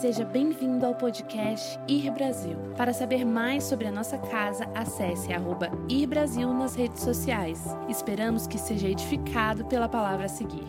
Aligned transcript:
Seja 0.00 0.26
bem-vindo 0.26 0.84
ao 0.84 0.94
podcast 0.94 1.78
Ir 1.88 2.10
Brasil. 2.10 2.54
Para 2.76 2.92
saber 2.92 3.24
mais 3.24 3.64
sobre 3.64 3.86
a 3.86 3.90
nossa 3.90 4.18
casa, 4.18 4.64
acesse 4.74 5.32
arroba 5.32 5.70
Ir 5.88 6.06
Brasil 6.06 6.52
nas 6.52 6.74
redes 6.74 7.02
sociais. 7.02 7.60
Esperamos 7.88 8.46
que 8.46 8.58
seja 8.58 8.90
edificado 8.90 9.64
pela 9.64 9.88
palavra 9.88 10.26
a 10.26 10.28
seguir. 10.28 10.66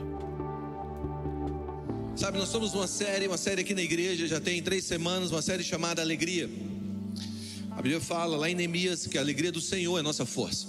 Sabe, 2.15 2.37
nós 2.37 2.47
somos 2.47 2.73
uma 2.73 2.87
série, 2.87 3.27
uma 3.27 3.37
série 3.37 3.63
aqui 3.63 3.73
na 3.73 3.81
igreja, 3.81 4.25
já 4.27 4.39
tem 4.39 4.63
três 4.63 4.85
semanas, 4.85 5.29
uma 5.29 5.41
série 5.41 5.61
chamada 5.61 6.01
Alegria. 6.01 6.49
A 7.71 7.81
Bíblia 7.81 7.99
fala 7.99 8.37
lá 8.37 8.49
em 8.49 8.55
Neemias 8.55 9.07
que 9.07 9.17
a 9.17 9.21
alegria 9.21 9.51
do 9.51 9.59
Senhor 9.59 9.99
é 9.99 10.01
nossa 10.01 10.25
força. 10.25 10.67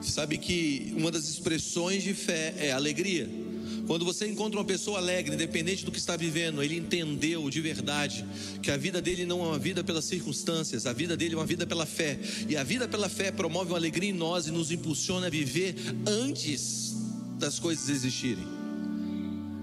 Sabe 0.00 0.38
que 0.38 0.94
uma 0.96 1.10
das 1.10 1.28
expressões 1.28 2.04
de 2.04 2.14
fé 2.14 2.54
é 2.56 2.70
alegria. 2.70 3.43
Quando 3.86 4.04
você 4.04 4.26
encontra 4.26 4.58
uma 4.58 4.64
pessoa 4.64 4.98
alegre, 4.98 5.34
independente 5.34 5.84
do 5.84 5.92
que 5.92 5.98
está 5.98 6.16
vivendo, 6.16 6.62
ele 6.62 6.76
entendeu 6.76 7.48
de 7.50 7.60
verdade 7.60 8.24
que 8.62 8.70
a 8.70 8.76
vida 8.76 9.00
dele 9.00 9.26
não 9.26 9.40
é 9.44 9.48
uma 9.48 9.58
vida 9.58 9.84
pelas 9.84 10.06
circunstâncias, 10.06 10.86
a 10.86 10.92
vida 10.92 11.16
dele 11.16 11.34
é 11.34 11.38
uma 11.38 11.46
vida 11.46 11.66
pela 11.66 11.84
fé. 11.84 12.18
E 12.48 12.56
a 12.56 12.64
vida 12.64 12.88
pela 12.88 13.08
fé 13.08 13.30
promove 13.30 13.72
uma 13.72 13.78
alegria 13.78 14.10
em 14.10 14.14
nós 14.14 14.46
e 14.46 14.50
nos 14.50 14.70
impulsiona 14.70 15.26
a 15.26 15.30
viver 15.30 15.74
antes 16.06 16.94
das 17.38 17.58
coisas 17.58 17.88
existirem. 17.90 18.46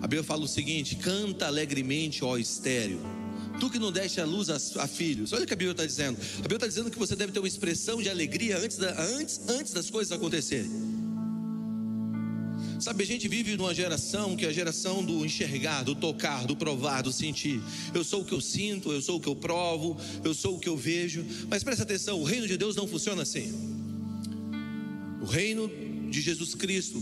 A 0.02 0.08
Bíblia 0.08 0.24
fala 0.24 0.44
o 0.44 0.48
seguinte: 0.48 0.96
canta 0.96 1.48
alegremente, 1.48 2.24
ó 2.24 2.38
estéreo. 2.38 3.00
Tu 3.60 3.70
que 3.70 3.80
não 3.80 3.92
deste 3.92 4.22
a 4.22 4.26
luz 4.26 4.50
a, 4.50 4.84
a 4.84 4.88
filhos. 4.88 5.34
Olha 5.34 5.44
o 5.44 5.48
que 5.48 5.54
a 5.54 5.56
Bíblia 5.56 5.72
está 5.72 5.86
dizendo. 5.86 6.18
A 6.40 6.42
Bíblia 6.42 6.58
está 6.58 6.68
dizendo 6.68 6.90
que 6.90 6.98
você 6.98 7.16
deve 7.16 7.32
ter 7.32 7.40
uma 7.40 7.48
expressão 7.48 8.02
de 8.02 8.10
alegria 8.10 8.58
antes, 8.58 8.78
da, 8.78 9.00
antes, 9.00 9.42
antes 9.48 9.74
das 9.74 9.90
coisas 9.90 10.12
acontecerem. 10.12 10.91
Sabe, 12.82 13.04
a 13.04 13.06
gente 13.06 13.28
vive 13.28 13.56
numa 13.56 13.76
geração 13.76 14.36
que 14.36 14.44
é 14.44 14.50
a 14.50 14.52
geração 14.52 15.06
do 15.06 15.24
enxergar, 15.24 15.84
do 15.84 15.94
tocar, 15.94 16.48
do 16.48 16.56
provar, 16.56 17.04
do 17.04 17.14
sentir. 17.14 17.62
Eu 17.94 18.04
sou 18.04 18.24
o 18.24 18.26
que 18.26 18.34
eu 18.34 18.42
sinto, 18.42 18.92
eu 18.92 19.00
sou 19.04 19.18
o 19.18 19.20
que 19.20 19.30
eu 19.30 19.36
provo, 19.36 19.96
eu 20.24 20.34
sou 20.34 20.56
o 20.56 20.60
que 20.60 20.68
eu 20.68 20.76
vejo. 20.76 21.24
Mas 21.48 21.64
presta 21.64 21.84
atenção, 21.84 22.20
o 22.20 22.24
reino 22.24 22.48
de 22.48 22.58
Deus 22.58 22.76
não 22.76 22.88
funciona 22.88 23.22
assim. 23.22 23.54
O 25.22 25.26
reino 25.26 25.70
de 26.10 26.22
Jesus 26.22 26.56
Cristo, 26.56 27.00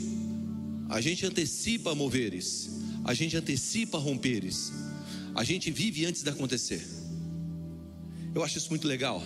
a 0.90 1.00
gente 1.00 1.26
antecipa 1.26 1.96
moveres, 1.96 2.70
a 3.06 3.14
gente 3.14 3.38
antecipa 3.38 3.98
romperes, 3.98 4.74
a 5.34 5.46
gente 5.46 5.72
vive 5.72 6.06
antes 6.06 6.24
de 6.24 6.30
acontecer. 6.30 6.86
Eu 8.36 8.44
acho 8.44 8.58
isso 8.58 8.70
muito 8.70 8.86
legal. 8.86 9.24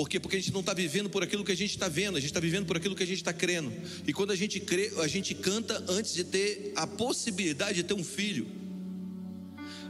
Por 0.00 0.08
quê? 0.08 0.18
Porque 0.18 0.36
a 0.36 0.38
gente 0.38 0.54
não 0.54 0.60
está 0.60 0.72
vivendo 0.72 1.10
por 1.10 1.22
aquilo 1.22 1.44
que 1.44 1.52
a 1.52 1.54
gente 1.54 1.72
está 1.72 1.86
vendo, 1.86 2.16
a 2.16 2.20
gente 2.20 2.30
está 2.30 2.40
vivendo 2.40 2.64
por 2.64 2.74
aquilo 2.74 2.96
que 2.96 3.02
a 3.02 3.06
gente 3.06 3.18
está 3.18 3.34
crendo. 3.34 3.70
E 4.06 4.14
quando 4.14 4.30
a 4.30 4.34
gente 4.34 4.58
crê, 4.58 4.90
a 4.96 5.06
gente 5.06 5.34
canta 5.34 5.84
antes 5.88 6.14
de 6.14 6.24
ter 6.24 6.72
a 6.74 6.86
possibilidade 6.86 7.74
de 7.74 7.82
ter 7.82 7.92
um 7.92 8.02
filho. 8.02 8.46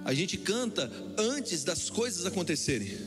A 0.05 0.13
gente 0.13 0.37
canta 0.37 0.91
antes 1.17 1.63
das 1.63 1.89
coisas 1.89 2.27
acontecerem. 2.27 2.99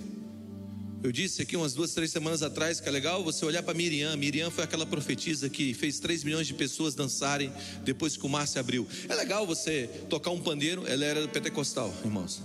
Eu 1.04 1.12
disse 1.12 1.42
aqui 1.42 1.58
umas 1.58 1.74
duas, 1.74 1.94
três 1.94 2.10
semanas 2.10 2.42
atrás 2.42 2.80
que 2.80 2.88
é 2.88 2.92
legal 2.94 3.22
você 3.22 3.44
olhar 3.44 3.64
para 3.64 3.74
Miriam. 3.74 4.16
Miriam 4.16 4.50
foi 4.50 4.64
aquela 4.64 4.86
profetisa 4.86 5.50
que 5.50 5.74
fez 5.74 6.00
3 6.00 6.24
milhões 6.24 6.48
de 6.48 6.54
pessoas 6.54 6.96
dançarem 6.96 7.52
depois 7.84 8.16
que 8.16 8.26
o 8.26 8.30
mar 8.30 8.48
se 8.48 8.58
abriu. 8.58 8.88
É 9.10 9.14
legal 9.14 9.46
você 9.46 9.90
tocar 10.10 10.32
um 10.32 10.40
pandeiro, 10.40 10.88
ela 10.88 11.04
era 11.04 11.28
pentecostal, 11.28 11.94
irmãos. 12.06 12.42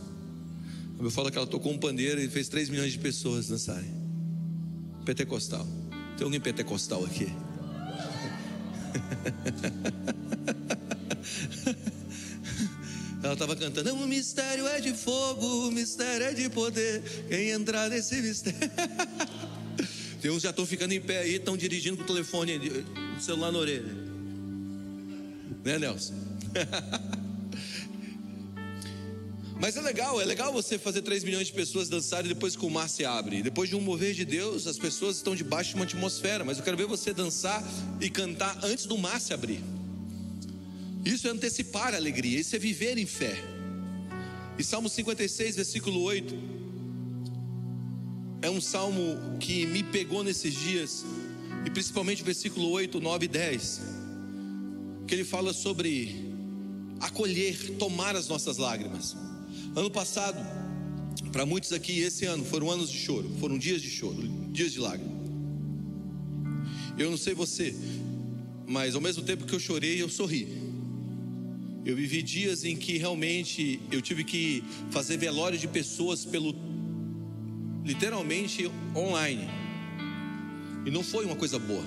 Eu 0.98 1.12
falo 1.12 1.30
que 1.30 1.38
ela 1.38 1.46
tocou 1.46 1.70
um 1.70 1.78
pandeiro 1.78 2.20
e 2.20 2.28
fez 2.28 2.48
3 2.48 2.68
milhões 2.70 2.90
de 2.90 2.98
pessoas 2.98 3.46
dançarem 3.46 3.97
pentecostal. 5.08 5.66
Tem 6.18 6.24
alguém 6.26 6.38
pentecostal 6.38 7.02
aqui? 7.02 7.32
Ela 13.22 13.32
estava 13.32 13.56
cantando: 13.56 13.94
O 13.94 14.06
mistério 14.06 14.66
é 14.66 14.82
de 14.82 14.92
fogo, 14.92 15.66
o 15.66 15.70
mistério 15.70 16.26
é 16.26 16.34
de 16.34 16.50
poder. 16.50 17.02
Quem 17.26 17.48
entrar 17.50 17.88
nesse 17.88 18.20
mistério. 18.20 18.58
Tem 20.20 20.30
uns 20.30 20.42
já 20.42 20.50
estão 20.50 20.66
ficando 20.66 20.92
em 20.92 21.00
pé 21.00 21.20
aí, 21.20 21.36
estão 21.36 21.56
dirigindo 21.56 21.96
com 21.96 22.02
o 22.02 22.06
telefone, 22.06 22.58
o 23.16 23.20
celular 23.22 23.50
na 23.52 23.58
orelha. 23.60 23.94
Né, 25.64 25.78
Nelson? 25.78 26.14
Mas 29.60 29.76
é 29.76 29.80
legal, 29.80 30.20
é 30.20 30.24
legal 30.24 30.52
você 30.52 30.78
fazer 30.78 31.02
3 31.02 31.24
milhões 31.24 31.48
de 31.48 31.52
pessoas 31.52 31.88
dançarem 31.88 32.28
depois 32.28 32.54
que 32.54 32.64
o 32.64 32.70
mar 32.70 32.88
se 32.88 33.04
abre. 33.04 33.42
Depois 33.42 33.68
de 33.68 33.74
um 33.74 33.80
mover 33.80 34.14
de 34.14 34.24
Deus, 34.24 34.68
as 34.68 34.78
pessoas 34.78 35.16
estão 35.16 35.34
debaixo 35.34 35.70
de 35.70 35.76
uma 35.76 35.84
atmosfera. 35.84 36.44
Mas 36.44 36.58
eu 36.58 36.64
quero 36.64 36.76
ver 36.76 36.86
você 36.86 37.12
dançar 37.12 37.62
e 38.00 38.08
cantar 38.08 38.56
antes 38.62 38.86
do 38.86 38.96
mar 38.96 39.20
se 39.20 39.34
abrir. 39.34 39.60
Isso 41.04 41.26
é 41.26 41.30
antecipar 41.30 41.92
a 41.92 41.96
alegria, 41.96 42.38
isso 42.38 42.54
é 42.54 42.58
viver 42.58 42.98
em 42.98 43.06
fé. 43.06 43.36
E 44.56 44.62
Salmo 44.62 44.88
56, 44.88 45.56
versículo 45.56 46.02
8, 46.02 46.34
é 48.42 48.50
um 48.50 48.60
salmo 48.60 49.38
que 49.40 49.66
me 49.66 49.82
pegou 49.82 50.22
nesses 50.22 50.54
dias, 50.54 51.04
e 51.64 51.70
principalmente 51.70 52.22
versículo 52.22 52.70
8, 52.70 53.00
9 53.00 53.24
e 53.24 53.28
10, 53.28 53.80
que 55.06 55.14
ele 55.14 55.24
fala 55.24 55.52
sobre 55.52 56.32
acolher, 57.00 57.76
tomar 57.78 58.14
as 58.14 58.28
nossas 58.28 58.56
lágrimas. 58.56 59.16
Ano 59.76 59.90
passado, 59.90 60.38
para 61.32 61.44
muitos 61.46 61.72
aqui, 61.72 62.00
esse 62.00 62.24
ano 62.24 62.44
foram 62.44 62.70
anos 62.70 62.90
de 62.90 62.98
choro, 62.98 63.30
foram 63.38 63.58
dias 63.58 63.82
de 63.82 63.90
choro, 63.90 64.22
dias 64.50 64.72
de 64.72 64.80
lágrimas. 64.80 65.18
Eu 66.98 67.10
não 67.10 67.16
sei 67.16 67.34
você, 67.34 67.74
mas 68.66 68.94
ao 68.94 69.00
mesmo 69.00 69.22
tempo 69.22 69.46
que 69.46 69.54
eu 69.54 69.60
chorei, 69.60 70.02
eu 70.02 70.08
sorri. 70.08 70.48
Eu 71.84 71.94
vivi 71.94 72.22
dias 72.22 72.64
em 72.64 72.76
que 72.76 72.98
realmente 72.98 73.80
eu 73.90 74.02
tive 74.02 74.24
que 74.24 74.62
fazer 74.90 75.16
velório 75.16 75.58
de 75.58 75.68
pessoas 75.68 76.24
pelo 76.24 76.54
literalmente 77.84 78.70
online. 78.94 79.48
E 80.84 80.90
não 80.90 81.02
foi 81.02 81.24
uma 81.24 81.36
coisa 81.36 81.58
boa. 81.58 81.84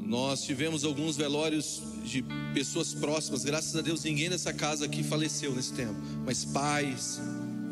Nós 0.00 0.44
tivemos 0.44 0.84
alguns 0.84 1.16
velórios 1.16 1.82
de 2.08 2.24
pessoas 2.54 2.94
próximas, 2.94 3.44
graças 3.44 3.74
a 3.76 3.80
Deus, 3.80 4.02
ninguém 4.02 4.28
nessa 4.28 4.52
casa 4.52 4.84
aqui 4.84 5.02
faleceu 5.02 5.54
nesse 5.54 5.72
tempo, 5.72 5.94
mas 6.24 6.44
pais, 6.44 7.20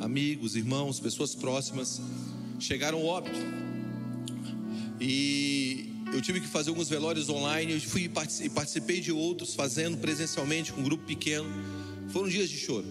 amigos, 0.01 0.55
irmãos, 0.55 1.01
pessoas 1.01 1.35
próximas 1.35 2.01
chegaram 2.59 2.99
ao 2.99 3.07
óbito. 3.07 3.39
E 5.01 5.91
eu 6.13 6.21
tive 6.21 6.41
que 6.41 6.47
fazer 6.47 6.71
alguns 6.71 6.89
velórios 6.89 7.29
online, 7.29 7.73
eu 7.73 7.81
fui 7.81 8.05
e 8.05 8.49
participei 8.49 9.01
de 9.01 9.13
outros 9.13 9.55
fazendo 9.55 9.97
presencialmente 9.99 10.73
com 10.73 10.81
um 10.81 10.85
grupo 10.85 11.05
pequeno. 11.05 11.49
Foram 12.09 12.29
dias 12.29 12.49
de 12.49 12.59
choro. 12.59 12.87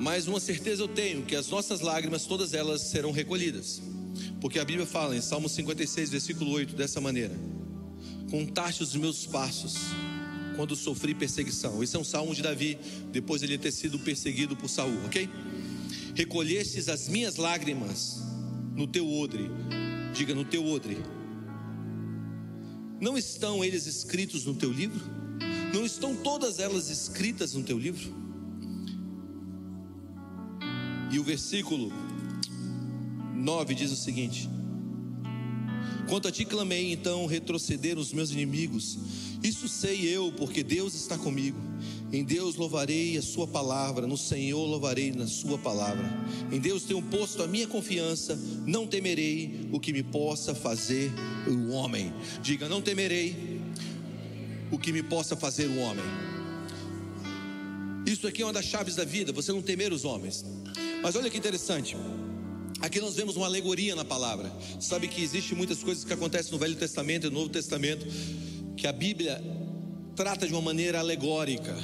Mas 0.00 0.26
uma 0.26 0.40
certeza 0.40 0.82
eu 0.82 0.88
tenho 0.88 1.22
que 1.22 1.36
as 1.36 1.48
nossas 1.48 1.80
lágrimas 1.80 2.26
todas 2.26 2.52
elas 2.52 2.82
serão 2.82 3.10
recolhidas. 3.12 3.80
Porque 4.40 4.58
a 4.58 4.64
Bíblia 4.64 4.84
fala 4.84 5.16
em 5.16 5.20
Salmo 5.20 5.48
56, 5.48 6.10
versículo 6.10 6.50
8, 6.50 6.74
dessa 6.74 7.00
maneira: 7.00 7.34
Contaste 8.30 8.82
os 8.82 8.94
meus 8.94 9.26
passos 9.26 9.76
quando 10.56 10.74
sofri 10.76 11.14
perseguição. 11.14 11.82
Esse 11.82 11.96
é 11.96 11.98
um 11.98 12.04
salmo 12.04 12.34
de 12.34 12.42
Davi, 12.42 12.78
depois 13.12 13.40
de 13.40 13.46
ele 13.46 13.58
ter 13.58 13.72
sido 13.72 13.98
perseguido 13.98 14.56
por 14.56 14.68
Saul, 14.68 15.04
ok? 15.06 15.28
Recolhestes 16.14 16.88
as 16.88 17.08
minhas 17.08 17.36
lágrimas 17.36 18.22
no 18.74 18.86
teu 18.86 19.10
odre, 19.10 19.50
diga 20.12 20.34
no 20.34 20.44
teu 20.44 20.64
odre. 20.66 20.98
Não 23.00 23.18
estão 23.18 23.64
eles 23.64 23.86
escritos 23.86 24.44
no 24.44 24.54
teu 24.54 24.72
livro? 24.72 25.04
Não 25.72 25.84
estão 25.84 26.14
todas 26.14 26.58
elas 26.58 26.88
escritas 26.88 27.54
no 27.54 27.62
teu 27.62 27.78
livro? 27.78 28.14
E 31.10 31.18
o 31.18 31.24
versículo 31.24 31.92
9 33.34 33.74
diz 33.74 33.90
o 33.90 33.96
seguinte: 33.96 34.48
Quanto 36.08 36.28
a 36.28 36.32
ti 36.32 36.44
clamei, 36.44 36.92
então 36.92 37.26
retrocederam 37.26 38.00
os 38.00 38.12
meus 38.12 38.30
inimigos. 38.30 38.98
Isso 39.42 39.68
sei 39.68 40.06
eu, 40.06 40.32
porque 40.32 40.62
Deus 40.62 40.94
está 40.94 41.16
comigo. 41.16 41.58
Em 42.12 42.22
Deus 42.22 42.54
louvarei 42.56 43.16
a 43.16 43.22
sua 43.22 43.46
palavra, 43.46 44.06
no 44.06 44.16
Senhor 44.16 44.64
louvarei 44.64 45.12
na 45.12 45.26
sua 45.26 45.58
palavra. 45.58 46.04
Em 46.52 46.60
Deus 46.60 46.84
tenho 46.84 47.02
posto 47.02 47.42
a 47.42 47.46
minha 47.46 47.66
confiança, 47.66 48.38
não 48.66 48.86
temerei 48.86 49.68
o 49.72 49.80
que 49.80 49.92
me 49.92 50.02
possa 50.02 50.54
fazer 50.54 51.10
o 51.48 51.70
homem. 51.70 52.12
Diga, 52.42 52.68
não 52.68 52.80
temerei 52.80 53.60
o 54.70 54.78
que 54.78 54.92
me 54.92 55.02
possa 55.02 55.34
fazer 55.36 55.66
o 55.66 55.78
homem. 55.78 56.04
Isso 58.06 58.26
aqui 58.26 58.42
é 58.42 58.46
uma 58.46 58.52
das 58.52 58.66
chaves 58.66 58.94
da 58.94 59.04
vida, 59.04 59.32
você 59.32 59.50
não 59.50 59.62
temer 59.62 59.92
os 59.92 60.04
homens. 60.04 60.44
Mas 61.02 61.16
olha 61.16 61.30
que 61.30 61.38
interessante. 61.38 61.96
Aqui 62.84 63.00
nós 63.00 63.16
vemos 63.16 63.34
uma 63.34 63.46
alegoria 63.46 63.96
na 63.96 64.04
palavra. 64.04 64.52
Sabe 64.78 65.08
que 65.08 65.22
existe 65.22 65.54
muitas 65.54 65.82
coisas 65.82 66.04
que 66.04 66.12
acontecem 66.12 66.52
no 66.52 66.58
Velho 66.58 66.76
Testamento 66.76 67.26
e 67.26 67.30
no 67.30 67.36
Novo 67.36 67.48
Testamento 67.48 68.06
que 68.76 68.86
a 68.86 68.92
Bíblia 68.92 69.42
trata 70.14 70.46
de 70.46 70.52
uma 70.52 70.60
maneira 70.60 70.98
alegórica. 70.98 71.74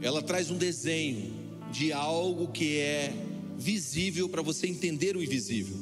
Ela 0.00 0.22
traz 0.22 0.50
um 0.50 0.56
desenho 0.56 1.34
de 1.70 1.92
algo 1.92 2.48
que 2.48 2.78
é 2.78 3.12
visível 3.58 4.26
para 4.26 4.40
você 4.40 4.66
entender 4.66 5.18
o 5.18 5.22
invisível. 5.22 5.76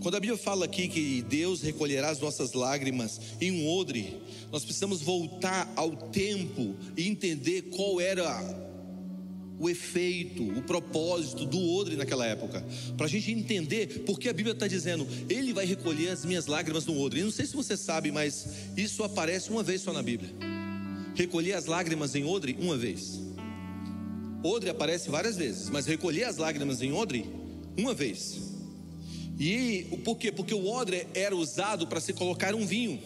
Quando 0.00 0.14
a 0.14 0.20
Bíblia 0.20 0.38
fala 0.38 0.64
aqui 0.64 0.88
que 0.88 1.20
Deus 1.20 1.60
recolherá 1.60 2.08
as 2.08 2.20
nossas 2.20 2.54
lágrimas 2.54 3.20
em 3.42 3.52
um 3.52 3.68
odre, 3.68 4.22
nós 4.50 4.64
precisamos 4.64 5.02
voltar 5.02 5.70
ao 5.76 5.90
tempo 5.90 6.74
e 6.96 7.06
entender 7.06 7.64
qual 7.76 8.00
era 8.00 8.67
o 9.58 9.68
efeito, 9.68 10.42
o 10.42 10.62
propósito 10.62 11.44
do 11.44 11.58
odre 11.72 11.96
naquela 11.96 12.24
época, 12.24 12.64
para 12.96 13.06
a 13.06 13.08
gente 13.08 13.32
entender 13.32 14.04
porque 14.06 14.28
a 14.28 14.32
Bíblia 14.32 14.52
está 14.52 14.68
dizendo, 14.68 15.06
Ele 15.28 15.52
vai 15.52 15.64
recolher 15.64 16.10
as 16.10 16.24
minhas 16.24 16.46
lágrimas 16.46 16.86
no 16.86 16.98
odre. 17.00 17.20
Eu 17.20 17.24
não 17.24 17.32
sei 17.32 17.46
se 17.46 17.56
você 17.56 17.76
sabe, 17.76 18.12
mas 18.12 18.46
isso 18.76 19.02
aparece 19.02 19.50
uma 19.50 19.62
vez 19.62 19.80
só 19.80 19.92
na 19.92 20.02
Bíblia. 20.02 20.30
Recolher 21.14 21.54
as 21.54 21.66
lágrimas 21.66 22.14
em 22.14 22.24
odre, 22.24 22.56
uma 22.60 22.76
vez. 22.76 23.20
Odre 24.44 24.70
aparece 24.70 25.10
várias 25.10 25.36
vezes, 25.36 25.68
mas 25.68 25.86
recolher 25.86 26.24
as 26.24 26.36
lágrimas 26.36 26.80
em 26.80 26.92
odre, 26.92 27.26
uma 27.76 27.92
vez. 27.92 28.38
E 29.38 30.00
por 30.04 30.16
quê? 30.16 30.30
Porque 30.30 30.54
o 30.54 30.66
odre 30.68 31.06
era 31.14 31.34
usado 31.34 31.88
para 31.88 32.00
se 32.00 32.12
colocar 32.12 32.54
um 32.54 32.64
vinho. 32.64 33.00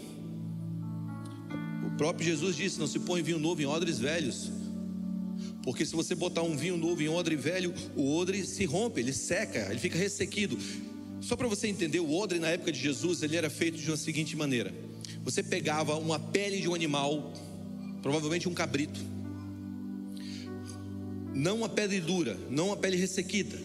O 1.87 1.96
próprio 1.96 2.26
Jesus 2.26 2.56
disse: 2.56 2.78
Não 2.78 2.87
se 2.87 2.99
põe 2.99 3.22
vinho 3.22 3.38
novo 3.38 3.62
em 3.62 3.66
odres 3.66 3.99
velhos. 3.99 4.50
Porque 5.62 5.87
se 5.87 5.94
você 5.94 6.14
botar 6.14 6.43
um 6.43 6.56
vinho 6.56 6.76
novo 6.76 7.03
em 7.03 7.09
odre 7.09 7.37
velho, 7.37 7.73
o 7.97 8.17
odre 8.17 8.44
se 8.44 8.64
rompe, 8.64 9.00
ele 9.00 9.12
seca, 9.12 9.69
ele 9.70 9.79
fica 9.79 9.97
ressequido. 9.97 10.59
Só 11.20 11.37
para 11.37 11.47
você 11.47 11.69
entender, 11.69 12.00
o 12.00 12.12
odre 12.12 12.41
na 12.41 12.49
época 12.49 12.73
de 12.73 12.81
Jesus, 12.81 13.23
ele 13.23 13.37
era 13.37 13.49
feito 13.49 13.79
de 13.79 13.88
uma 13.88 13.97
seguinte 13.97 14.37
maneira: 14.37 14.75
você 15.23 15.43
pegava 15.43 15.97
uma 15.97 16.19
pele 16.19 16.61
de 16.61 16.69
um 16.69 16.75
animal, 16.75 17.32
provavelmente 18.03 18.49
um 18.49 18.55
cabrito, 18.55 19.00
não 21.32 21.59
uma 21.59 21.69
pele 21.69 22.00
dura, 22.00 22.37
não 22.50 22.69
uma 22.69 22.76
pele 22.76 22.97
ressequida, 22.97 23.56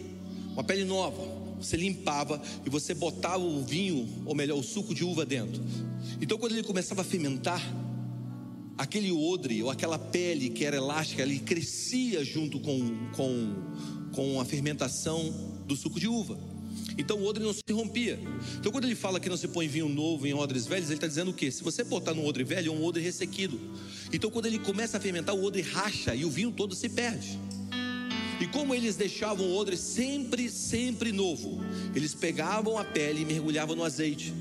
uma 0.53 0.63
pele 0.63 0.83
nova. 0.83 1.47
Você 1.59 1.75
limpava 1.75 2.39
e 2.63 2.69
você 2.69 2.93
botava 2.93 3.43
o 3.43 3.65
vinho, 3.65 4.07
ou 4.23 4.35
melhor, 4.35 4.59
o 4.59 4.63
suco 4.63 4.93
de 4.93 5.03
uva 5.03 5.25
dentro. 5.25 5.63
Então, 6.21 6.37
quando 6.37 6.51
ele 6.51 6.61
começava 6.61 7.01
a 7.01 7.03
fermentar, 7.03 7.59
aquele 8.77 9.11
odre 9.11 9.63
ou 9.63 9.69
aquela 9.69 9.97
pele 9.97 10.49
que 10.49 10.63
era 10.63 10.77
elástica, 10.77 11.23
ele 11.23 11.39
crescia 11.39 12.23
junto 12.23 12.59
com, 12.59 13.09
com, 13.15 13.55
com 14.13 14.39
a 14.39 14.45
fermentação 14.45 15.33
do 15.65 15.75
suco 15.75 15.99
de 15.99 16.07
uva. 16.07 16.37
Então 16.97 17.17
o 17.17 17.25
odre 17.25 17.43
não 17.43 17.53
se 17.53 17.61
rompia. 17.71 18.19
Então 18.59 18.71
quando 18.71 18.85
ele 18.85 18.95
fala 18.95 19.19
que 19.19 19.29
não 19.29 19.37
se 19.37 19.47
põe 19.47 19.67
vinho 19.67 19.89
novo 19.89 20.25
em 20.27 20.33
odres 20.33 20.65
velhos, 20.65 20.89
ele 20.89 20.95
está 20.95 21.07
dizendo 21.07 21.31
o 21.31 21.33
quê? 21.33 21.51
Se 21.51 21.63
você 21.63 21.83
botar 21.83 22.13
no 22.13 22.25
odre 22.25 22.43
velho, 22.43 22.71
é 22.71 22.75
um 22.75 22.83
odre 22.83 23.01
ressequido. 23.01 23.59
Então 24.11 24.29
quando 24.29 24.45
ele 24.45 24.59
começa 24.59 24.97
a 24.97 24.99
fermentar, 24.99 25.35
o 25.35 25.43
odre 25.43 25.61
racha 25.61 26.15
e 26.15 26.25
o 26.25 26.29
vinho 26.29 26.51
todo 26.51 26.75
se 26.75 26.89
perde. 26.89 27.39
E 28.39 28.45
como 28.45 28.75
eles 28.75 28.95
deixavam 28.95 29.47
o 29.47 29.55
odre 29.55 29.75
sempre, 29.75 30.49
sempre 30.49 31.11
novo, 31.11 31.59
eles 31.95 32.13
pegavam 32.13 32.77
a 32.77 32.83
pele 32.83 33.21
e 33.21 33.25
mergulhavam 33.25 33.75
no 33.75 33.83
azeite. 33.83 34.31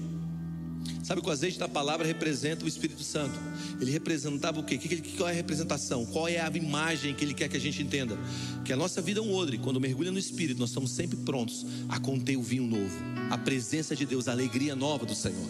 Sabe 1.06 1.23
que 1.23 1.29
o 1.29 1.31
azeite 1.31 1.56
da 1.56 1.69
palavra 1.69 2.05
representa 2.05 2.64
o 2.64 2.69
Espírito 2.69 3.05
Santo. 3.05 3.38
Ele 3.81 3.93
representava 3.93 4.58
o 4.58 4.64
quê? 4.64 4.76
Qual 5.17 5.29
é 5.29 5.32
a 5.32 5.35
representação? 5.37 6.05
Qual 6.05 6.26
é 6.26 6.41
a 6.41 6.50
imagem 6.53 7.14
que 7.14 7.25
ele 7.25 7.32
quer 7.32 7.49
que 7.49 7.56
a 7.56 7.61
gente 7.61 7.81
entenda? 7.81 8.19
Que 8.64 8.73
a 8.73 8.76
nossa 8.76 9.00
vida 9.00 9.20
é 9.20 9.23
um 9.23 9.32
odre. 9.32 9.56
Quando 9.56 9.81
mergulha 9.81 10.11
no 10.11 10.19
Espírito, 10.19 10.58
nós 10.58 10.70
estamos 10.70 10.91
sempre 10.91 11.17
prontos 11.19 11.64
a 11.88 12.00
conter 12.00 12.37
o 12.37 12.43
vinho 12.43 12.67
novo, 12.67 12.93
a 13.31 13.38
presença 13.38 13.94
de 13.94 14.05
Deus, 14.05 14.26
a 14.26 14.32
alegria 14.32 14.75
nova 14.75 15.06
do 15.06 15.14
Senhor. 15.14 15.49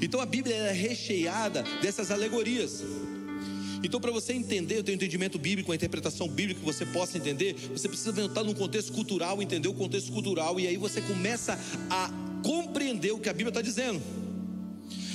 Então 0.00 0.20
a 0.20 0.26
Bíblia 0.26 0.54
é 0.54 0.72
recheada 0.72 1.64
dessas 1.82 2.12
alegorias. 2.12 2.84
Então, 3.82 4.00
para 4.00 4.12
você 4.12 4.32
entender 4.32 4.78
o 4.78 4.84
teu 4.84 4.94
entendimento 4.94 5.40
bíblico, 5.40 5.72
a 5.72 5.74
interpretação 5.74 6.28
bíblica 6.28 6.60
que 6.60 6.66
você 6.66 6.86
possa 6.86 7.18
entender, 7.18 7.56
você 7.72 7.88
precisa 7.88 8.12
voltar 8.12 8.44
num 8.44 8.54
contexto 8.54 8.92
cultural, 8.92 9.42
entender 9.42 9.66
o 9.66 9.74
contexto 9.74 10.12
cultural, 10.12 10.60
e 10.60 10.68
aí 10.68 10.76
você 10.76 11.00
começa 11.00 11.58
a 11.90 12.10
compreender 12.44 13.10
o 13.10 13.18
que 13.18 13.28
a 13.28 13.32
Bíblia 13.32 13.50
está 13.50 13.60
dizendo. 13.60 14.00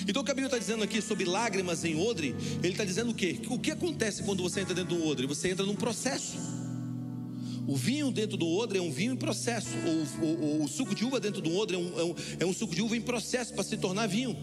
Então 0.09 0.23
o 0.23 0.25
que 0.25 0.31
a 0.31 0.33
Bíblia 0.33 0.47
está 0.47 0.57
dizendo 0.57 0.83
aqui 0.83 1.03
sobre 1.03 1.23
lágrimas 1.23 1.85
em 1.85 1.95
odre, 1.95 2.35
ele 2.63 2.69
está 2.73 2.83
dizendo 2.83 3.11
o 3.11 3.13
quê? 3.13 3.39
O 3.47 3.59
que 3.59 3.69
acontece 3.69 4.23
quando 4.23 4.41
você 4.41 4.61
entra 4.61 4.73
dentro 4.73 4.95
do 4.95 5.06
odre? 5.06 5.27
Você 5.27 5.50
entra 5.50 5.63
num 5.63 5.75
processo. 5.75 6.35
O 7.67 7.77
vinho 7.77 8.09
dentro 8.09 8.35
do 8.35 8.47
odre 8.47 8.79
é 8.79 8.81
um 8.81 8.91
vinho 8.91 9.13
em 9.13 9.15
processo. 9.15 9.69
O, 10.19 10.25
o, 10.25 10.63
o 10.63 10.67
suco 10.67 10.95
de 10.95 11.06
uva 11.06 11.19
dentro 11.19 11.39
do 11.41 11.56
odre 11.56 11.75
é 11.75 11.79
um, 11.79 12.00
é 12.00 12.03
um, 12.03 12.15
é 12.39 12.45
um 12.47 12.51
suco 12.51 12.73
de 12.73 12.81
uva 12.81 12.97
em 12.97 13.01
processo 13.01 13.53
para 13.53 13.63
se 13.63 13.77
tornar 13.77 14.07
vinho. 14.07 14.35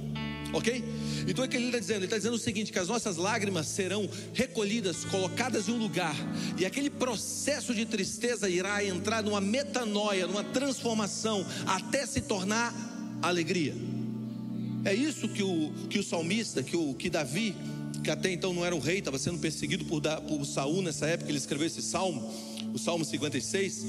Ok? 0.52 0.84
Então 1.26 1.44
é 1.44 1.48
que 1.48 1.56
ele 1.56 1.66
está 1.66 1.80
dizendo? 1.80 1.96
Ele 1.96 2.04
está 2.04 2.16
dizendo 2.16 2.34
o 2.34 2.38
seguinte: 2.38 2.70
que 2.70 2.78
as 2.78 2.86
nossas 2.86 3.16
lágrimas 3.16 3.66
serão 3.66 4.08
recolhidas, 4.32 5.04
colocadas 5.04 5.68
em 5.68 5.72
um 5.72 5.78
lugar, 5.78 6.14
e 6.56 6.64
aquele 6.64 6.90
processo 6.90 7.74
de 7.74 7.84
tristeza 7.84 8.48
irá 8.48 8.84
entrar 8.84 9.20
numa 9.20 9.40
metanoia, 9.40 10.28
numa 10.28 10.44
transformação, 10.44 11.44
até 11.66 12.06
se 12.06 12.20
tornar 12.20 12.72
alegria. 13.20 13.95
É 14.86 14.94
isso 14.94 15.28
que 15.28 15.42
o, 15.42 15.72
que 15.90 15.98
o 15.98 16.02
salmista, 16.04 16.62
que, 16.62 16.76
o, 16.76 16.94
que 16.94 17.10
Davi, 17.10 17.56
que 18.04 18.08
até 18.08 18.30
então 18.30 18.54
não 18.54 18.64
era 18.64 18.72
um 18.72 18.78
rei, 18.78 19.00
estava 19.00 19.18
sendo 19.18 19.36
perseguido 19.40 19.84
por, 19.84 20.00
por 20.00 20.44
Saul 20.46 20.80
nessa 20.80 21.08
época, 21.08 21.28
ele 21.28 21.38
escreveu 21.38 21.66
esse 21.66 21.82
salmo, 21.82 22.32
o 22.72 22.78
Salmo 22.78 23.04
56. 23.04 23.84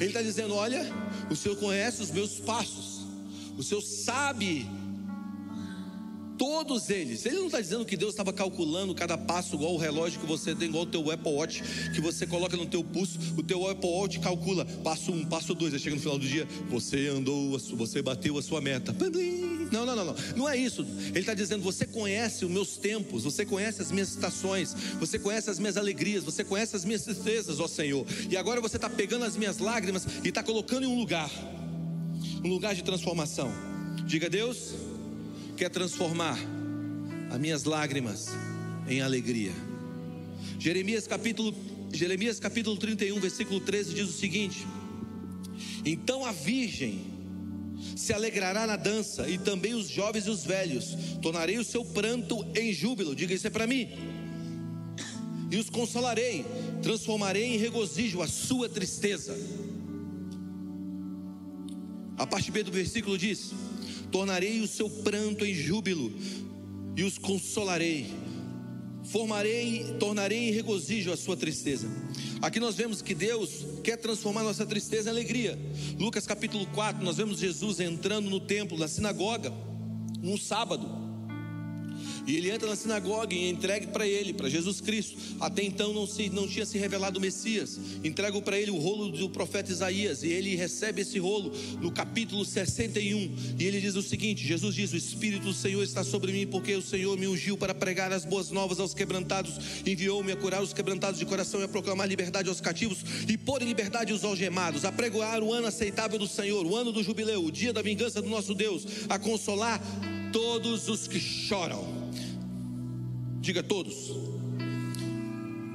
Ele 0.00 0.06
está 0.06 0.22
dizendo: 0.22 0.54
Olha, 0.54 0.84
o 1.30 1.36
Senhor 1.36 1.56
conhece 1.56 2.02
os 2.02 2.10
meus 2.10 2.40
passos, 2.40 3.06
o 3.56 3.62
Senhor 3.62 3.80
sabe 3.80 4.66
Todos 6.36 6.90
eles. 6.90 7.24
Ele 7.26 7.36
não 7.36 7.46
está 7.46 7.60
dizendo 7.60 7.84
que 7.84 7.96
Deus 7.96 8.12
estava 8.12 8.32
calculando 8.32 8.94
cada 8.94 9.16
passo 9.16 9.54
igual 9.54 9.74
o 9.74 9.76
relógio 9.76 10.20
que 10.20 10.26
você 10.26 10.54
tem, 10.54 10.68
igual 10.68 10.84
o 10.84 10.86
teu 10.86 11.10
Apple 11.10 11.32
Watch, 11.32 11.62
que 11.94 12.00
você 12.00 12.26
coloca 12.26 12.56
no 12.56 12.66
teu 12.66 12.82
pulso, 12.82 13.18
o 13.36 13.42
teu 13.42 13.68
Apple 13.68 13.88
Watch 13.88 14.18
calcula 14.18 14.64
passo 14.82 15.12
um, 15.12 15.24
passo 15.24 15.54
dois, 15.54 15.72
aí 15.72 15.78
chega 15.78 15.94
no 15.94 16.02
final 16.02 16.18
do 16.18 16.26
dia, 16.26 16.46
você 16.68 17.08
andou, 17.08 17.58
você 17.58 18.02
bateu 18.02 18.36
a 18.36 18.42
sua 18.42 18.60
meta. 18.60 18.94
Não, 19.70 19.86
não, 19.86 19.96
não, 19.96 20.04
não. 20.04 20.16
Não 20.36 20.48
é 20.48 20.56
isso. 20.56 20.82
Ele 21.08 21.20
está 21.20 21.34
dizendo, 21.34 21.62
você 21.62 21.86
conhece 21.86 22.44
os 22.44 22.50
meus 22.50 22.76
tempos, 22.76 23.24
você 23.24 23.44
conhece 23.44 23.80
as 23.82 23.90
minhas 23.90 24.10
estações, 24.10 24.74
você 24.98 25.18
conhece 25.18 25.50
as 25.50 25.58
minhas 25.58 25.76
alegrias, 25.76 26.24
você 26.24 26.44
conhece 26.44 26.76
as 26.76 26.84
minhas 26.84 27.02
tristezas, 27.02 27.60
ó 27.60 27.68
Senhor. 27.68 28.06
E 28.28 28.36
agora 28.36 28.60
você 28.60 28.76
está 28.76 28.90
pegando 28.90 29.24
as 29.24 29.36
minhas 29.36 29.58
lágrimas 29.58 30.06
e 30.24 30.28
está 30.28 30.42
colocando 30.42 30.84
em 30.84 30.88
um 30.88 30.98
lugar, 30.98 31.30
um 32.44 32.48
lugar 32.48 32.74
de 32.74 32.82
transformação. 32.82 33.50
Diga 34.06 34.28
Deus 34.28 34.93
quer 35.56 35.70
transformar 35.70 36.38
as 37.30 37.38
minhas 37.38 37.64
lágrimas 37.64 38.28
em 38.88 39.00
alegria. 39.00 39.52
Jeremias 40.58 41.06
capítulo, 41.06 41.54
Jeremias 41.92 42.40
capítulo 42.40 42.76
31, 42.76 43.18
versículo 43.20 43.60
13 43.60 43.94
diz 43.94 44.08
o 44.08 44.12
seguinte: 44.12 44.66
Então 45.84 46.24
a 46.24 46.32
virgem 46.32 47.14
se 47.96 48.12
alegrará 48.12 48.66
na 48.66 48.76
dança, 48.76 49.28
e 49.28 49.38
também 49.38 49.74
os 49.74 49.88
jovens 49.88 50.26
e 50.26 50.30
os 50.30 50.44
velhos, 50.44 50.96
tornarei 51.22 51.58
o 51.58 51.64
seu 51.64 51.84
pranto 51.84 52.44
em 52.56 52.72
júbilo, 52.72 53.14
diga 53.14 53.34
isso 53.34 53.46
é 53.46 53.50
para 53.50 53.66
mim, 53.66 53.88
e 55.50 55.56
os 55.56 55.70
consolarei, 55.70 56.44
transformarei 56.82 57.54
em 57.54 57.58
regozijo 57.58 58.20
a 58.20 58.26
sua 58.26 58.68
tristeza. 58.68 59.36
A 62.16 62.26
parte 62.26 62.50
B 62.50 62.62
do 62.62 62.72
versículo 62.72 63.18
diz: 63.18 63.52
tornarei 64.14 64.60
o 64.60 64.68
seu 64.68 64.88
pranto 64.88 65.44
em 65.44 65.52
júbilo 65.52 66.12
e 66.96 67.02
os 67.02 67.18
consolarei. 67.18 68.06
Formarei, 69.02 69.96
tornarei 69.98 70.50
em 70.50 70.52
regozijo 70.52 71.10
a 71.12 71.16
sua 71.16 71.36
tristeza. 71.36 71.88
Aqui 72.40 72.60
nós 72.60 72.76
vemos 72.76 73.02
que 73.02 73.12
Deus 73.12 73.66
quer 73.82 73.96
transformar 73.96 74.44
nossa 74.44 74.64
tristeza 74.64 75.08
em 75.08 75.12
alegria. 75.12 75.58
Lucas 75.98 76.28
capítulo 76.28 76.64
4, 76.66 77.04
nós 77.04 77.16
vemos 77.16 77.40
Jesus 77.40 77.80
entrando 77.80 78.30
no 78.30 78.38
templo, 78.38 78.78
na 78.78 78.86
sinagoga, 78.86 79.52
num 80.22 80.38
sábado. 80.38 80.88
E 82.26 82.36
ele 82.36 82.50
entra 82.50 82.68
na 82.68 82.76
sinagoga 82.76 83.34
e 83.34 83.44
é 83.44 83.48
entregue 83.50 83.88
para 83.88 84.06
ele, 84.06 84.32
para 84.32 84.48
Jesus 84.48 84.80
Cristo. 84.80 85.16
Até 85.40 85.62
então 85.62 85.92
não, 85.92 86.06
se, 86.06 86.30
não 86.30 86.48
tinha 86.48 86.64
se 86.64 86.78
revelado 86.78 87.18
o 87.18 87.20
Messias. 87.20 87.78
Entrego 88.02 88.40
para 88.40 88.58
ele 88.58 88.70
o 88.70 88.78
rolo 88.78 89.10
do 89.10 89.28
profeta 89.28 89.70
Isaías. 89.70 90.22
E 90.22 90.28
ele 90.28 90.54
recebe 90.54 91.02
esse 91.02 91.18
rolo 91.18 91.52
no 91.80 91.90
capítulo 91.90 92.44
61. 92.44 93.34
E 93.58 93.64
ele 93.64 93.80
diz 93.80 93.94
o 93.94 94.02
seguinte: 94.02 94.46
Jesus 94.46 94.74
diz: 94.74 94.92
O 94.92 94.96
Espírito 94.96 95.44
do 95.44 95.52
Senhor 95.52 95.82
está 95.82 96.02
sobre 96.02 96.32
mim, 96.32 96.46
porque 96.46 96.74
o 96.74 96.82
Senhor 96.82 97.16
me 97.18 97.28
ungiu 97.28 97.58
para 97.58 97.74
pregar 97.74 98.12
as 98.12 98.24
boas 98.24 98.50
novas 98.50 98.80
aos 98.80 98.94
quebrantados. 98.94 99.54
Enviou-me 99.86 100.32
a 100.32 100.36
curar 100.36 100.62
os 100.62 100.72
quebrantados 100.72 101.18
de 101.18 101.26
coração 101.26 101.60
e 101.60 101.64
a 101.64 101.68
proclamar 101.68 102.08
liberdade 102.08 102.48
aos 102.48 102.60
cativos 102.60 102.98
e 103.28 103.36
pôr 103.36 103.62
em 103.62 103.66
liberdade 103.66 104.12
os 104.12 104.24
algemados. 104.24 104.84
A 104.84 104.92
pregoar 104.92 105.42
o 105.42 105.52
ano 105.52 105.66
aceitável 105.66 106.18
do 106.18 106.26
Senhor, 106.26 106.64
o 106.64 106.74
ano 106.74 106.90
do 106.90 107.02
jubileu, 107.02 107.44
o 107.44 107.52
dia 107.52 107.72
da 107.72 107.82
vingança 107.82 108.22
do 108.22 108.28
nosso 108.28 108.54
Deus. 108.54 108.86
A 109.10 109.18
consolar 109.18 109.80
todos 110.32 110.88
os 110.88 111.06
que 111.06 111.20
choram 111.20 111.93
Diga 113.44 113.62
todos. 113.62 114.10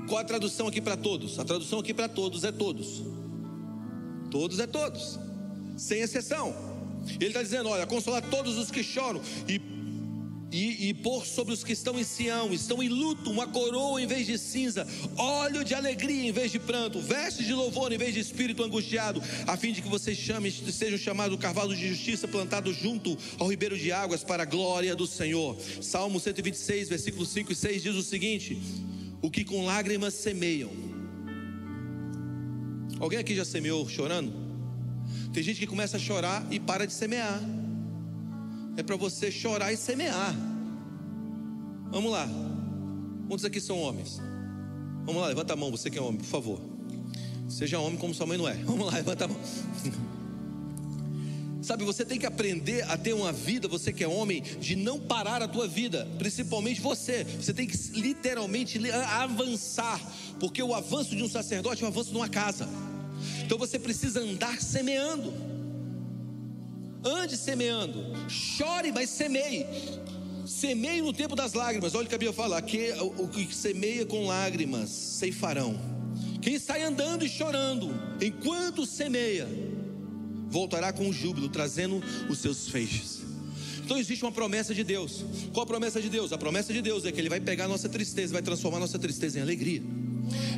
Qual 0.07 0.19
a 0.19 0.23
tradução 0.23 0.67
aqui 0.67 0.81
para 0.81 0.97
todos? 0.97 1.37
A 1.37 1.45
tradução 1.45 1.77
aqui 1.77 1.93
para 1.93 2.09
todos 2.09 2.43
é 2.43 2.51
todos. 2.51 3.03
Todos 4.31 4.59
é 4.59 4.65
todos, 4.65 5.19
sem 5.77 5.99
exceção. 6.01 6.51
Ele 7.19 7.27
está 7.27 7.43
dizendo: 7.43 7.69
olha, 7.69 7.85
consolar 7.85 8.27
todos 8.27 8.57
os 8.57 8.71
que 8.71 8.81
choram 8.81 9.21
e, 9.47 9.61
e, 10.51 10.89
e 10.89 10.93
pôr 10.93 11.25
sobre 11.25 11.53
os 11.53 11.63
que 11.63 11.73
estão 11.73 11.99
em 11.99 12.03
Sião, 12.03 12.53
estão 12.53 12.81
em 12.81 12.89
luto, 12.89 13.29
uma 13.29 13.47
coroa 13.47 14.01
em 14.01 14.07
vez 14.07 14.25
de 14.25 14.37
cinza, 14.37 14.87
óleo 15.15 15.63
de 15.63 15.73
alegria 15.73 16.27
em 16.27 16.31
vez 16.31 16.51
de 16.51 16.59
pranto, 16.59 16.99
vestes 16.99 17.45
de 17.45 17.53
louvor 17.53 17.91
em 17.91 17.97
vez 17.97 18.13
de 18.13 18.19
espírito 18.19 18.63
angustiado, 18.63 19.21
a 19.45 19.55
fim 19.55 19.71
de 19.71 19.81
que 19.81 19.87
vocês 19.87 20.17
sejam 20.71 20.97
chamados 20.97 21.39
carvalho 21.39 21.75
de 21.75 21.87
justiça 21.87 22.27
plantado 22.27 22.73
junto 22.73 23.17
ao 23.37 23.47
ribeiro 23.47 23.77
de 23.77 23.91
águas 23.91 24.23
para 24.23 24.43
a 24.43 24.45
glória 24.45 24.95
do 24.95 25.07
Senhor. 25.07 25.57
Salmo 25.81 26.19
126, 26.19 26.89
versículos 26.89 27.29
5 27.29 27.51
e 27.51 27.55
6 27.55 27.83
diz 27.83 27.95
o 27.95 28.03
seguinte: 28.03 28.59
O 29.21 29.29
que 29.29 29.43
com 29.43 29.65
lágrimas 29.65 30.13
semeiam. 30.13 30.71
Alguém 32.99 33.19
aqui 33.19 33.35
já 33.35 33.45
semeou 33.45 33.87
chorando? 33.87 34.33
Tem 35.33 35.41
gente 35.41 35.59
que 35.59 35.67
começa 35.67 35.97
a 35.97 35.99
chorar 35.99 36.45
e 36.51 36.59
para 36.59 36.85
de 36.85 36.93
semear 36.93 37.41
é 38.79 38.83
para 38.83 38.95
você 38.95 39.29
chorar 39.29 39.73
e 39.73 39.77
semear. 39.77 40.33
Vamos 41.91 42.11
lá. 42.11 42.27
Quantos 43.27 43.45
aqui 43.45 43.59
são 43.59 43.79
homens? 43.79 44.19
Vamos 45.05 45.21
lá, 45.21 45.27
levanta 45.27 45.53
a 45.53 45.55
mão, 45.55 45.69
você 45.69 45.89
que 45.89 45.97
é 45.97 46.01
homem, 46.01 46.17
por 46.17 46.27
favor. 46.27 46.61
Seja 47.49 47.79
homem 47.79 47.97
como 47.97 48.13
sua 48.13 48.25
mãe 48.25 48.37
não 48.37 48.47
é. 48.47 48.53
Vamos 48.63 48.85
lá, 48.85 48.93
levanta 48.93 49.25
a 49.25 49.27
mão. 49.27 49.37
Sabe, 51.61 51.83
você 51.83 52.05
tem 52.05 52.17
que 52.17 52.25
aprender 52.25 52.89
a 52.89 52.97
ter 52.97 53.13
uma 53.13 53.33
vida, 53.33 53.67
você 53.67 53.91
que 53.91 54.03
é 54.03 54.07
homem, 54.07 54.41
de 54.41 54.77
não 54.77 54.97
parar 54.97 55.41
a 55.41 55.47
tua 55.47 55.67
vida, 55.67 56.07
principalmente 56.17 56.79
você. 56.79 57.25
Você 57.25 57.53
tem 57.53 57.67
que 57.67 57.77
literalmente 57.99 58.79
avançar, 58.91 59.99
porque 60.39 60.63
o 60.63 60.73
avanço 60.73 61.15
de 61.15 61.21
um 61.21 61.29
sacerdote 61.29 61.83
é 61.83 61.85
um 61.85 61.89
avanço 61.89 62.11
de 62.11 62.15
uma 62.15 62.29
casa. 62.29 62.67
Então 63.43 63.57
você 63.57 63.77
precisa 63.77 64.21
andar 64.21 64.61
semeando. 64.61 65.58
Ande 67.03 67.37
semeando, 67.37 68.13
chore, 68.29 68.91
mas 68.91 69.09
semeie. 69.09 69.65
Semeie 70.45 71.01
no 71.01 71.13
tempo 71.13 71.35
das 71.35 71.53
lágrimas. 71.53 71.95
Olha 71.95 72.05
o 72.05 72.09
que 72.09 72.15
a 72.15 72.17
Bíblia 72.17 72.33
fala: 72.33 72.61
que 72.61 72.91
o 73.17 73.27
que 73.27 73.53
semeia 73.55 74.05
com 74.05 74.25
lágrimas 74.25 74.89
ceifarão. 74.89 75.79
Quem 76.41 76.57
sai 76.57 76.83
andando 76.83 77.25
e 77.25 77.29
chorando, 77.29 77.89
enquanto 78.21 78.85
semeia, 78.85 79.47
voltará 80.47 80.91
com 80.91 81.11
júbilo, 81.11 81.49
trazendo 81.49 82.01
os 82.29 82.39
seus 82.39 82.69
feixes. 82.69 83.19
Então 83.83 83.97
existe 83.97 84.23
uma 84.23 84.31
promessa 84.31 84.73
de 84.73 84.83
Deus. 84.83 85.23
Qual 85.53 85.63
a 85.63 85.67
promessa 85.67 86.01
de 86.01 86.09
Deus? 86.09 86.31
A 86.31 86.37
promessa 86.37 86.71
de 86.71 86.81
Deus 86.81 87.05
é 87.05 87.11
que 87.11 87.19
Ele 87.19 87.29
vai 87.29 87.39
pegar 87.39 87.65
a 87.65 87.67
nossa 87.67 87.89
tristeza, 87.89 88.33
vai 88.33 88.41
transformar 88.41 88.77
a 88.77 88.81
nossa 88.81 88.99
tristeza 88.99 89.39
em 89.39 89.41
alegria. 89.41 89.81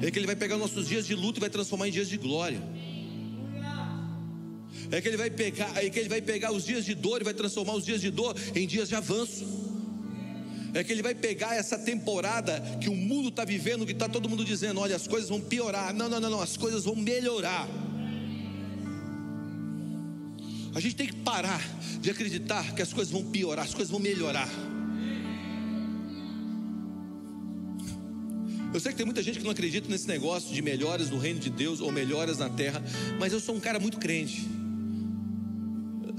É 0.01 0.11
que 0.11 0.19
Ele 0.19 0.25
vai 0.25 0.35
pegar 0.35 0.57
nossos 0.57 0.87
dias 0.87 1.05
de 1.05 1.15
luto 1.15 1.39
e 1.39 1.41
vai 1.41 1.49
transformar 1.49 1.87
em 1.87 1.91
dias 1.91 2.09
de 2.09 2.17
glória. 2.17 2.61
É 4.91 4.99
que 4.99 5.07
ele 5.07 5.15
vai 5.15 5.29
pegar, 5.29 5.71
é 5.81 5.89
que 5.89 5.97
ele 5.97 6.09
vai 6.09 6.21
pegar 6.21 6.51
os 6.51 6.65
dias 6.65 6.83
de 6.83 6.93
dor 6.93 7.21
e 7.21 7.23
vai 7.23 7.33
transformar 7.33 7.75
os 7.75 7.85
dias 7.85 8.01
de 8.01 8.11
dor 8.11 8.35
em 8.53 8.67
dias 8.67 8.89
de 8.89 8.95
avanço. 8.95 9.45
É 10.73 10.83
que 10.83 10.91
ele 10.91 11.01
vai 11.01 11.15
pegar 11.15 11.55
essa 11.55 11.79
temporada 11.79 12.61
que 12.79 12.89
o 12.89 12.95
mundo 12.95 13.29
está 13.29 13.45
vivendo, 13.45 13.85
que 13.85 13.93
está 13.93 14.09
todo 14.09 14.27
mundo 14.27 14.43
dizendo: 14.43 14.81
olha, 14.81 14.95
as 14.95 15.07
coisas 15.07 15.29
vão 15.29 15.39
piorar. 15.39 15.93
Não, 15.93 16.09
não, 16.09 16.19
não, 16.19 16.29
não, 16.29 16.41
as 16.41 16.57
coisas 16.57 16.83
vão 16.83 16.95
melhorar. 16.95 17.67
A 20.75 20.79
gente 20.79 20.95
tem 20.95 21.07
que 21.07 21.15
parar 21.15 21.61
de 22.01 22.09
acreditar 22.09 22.75
que 22.75 22.81
as 22.81 22.91
coisas 22.91 23.11
vão 23.11 23.23
piorar, 23.23 23.65
as 23.65 23.73
coisas 23.73 23.89
vão 23.89 23.99
melhorar. 23.99 24.49
Eu 28.73 28.79
sei 28.79 28.91
que 28.91 28.97
tem 28.97 29.05
muita 29.05 29.23
gente 29.23 29.37
que 29.39 29.43
não 29.43 29.51
acredita 29.51 29.89
nesse 29.89 30.07
negócio 30.07 30.53
de 30.53 30.61
melhoras 30.61 31.09
no 31.09 31.17
reino 31.17 31.39
de 31.39 31.49
Deus 31.49 31.81
ou 31.81 31.91
melhoras 31.91 32.37
na 32.37 32.49
terra, 32.49 32.81
mas 33.19 33.31
eu 33.31 33.39
sou 33.39 33.55
um 33.55 33.59
cara 33.59 33.79
muito 33.79 33.97
crente 33.97 34.60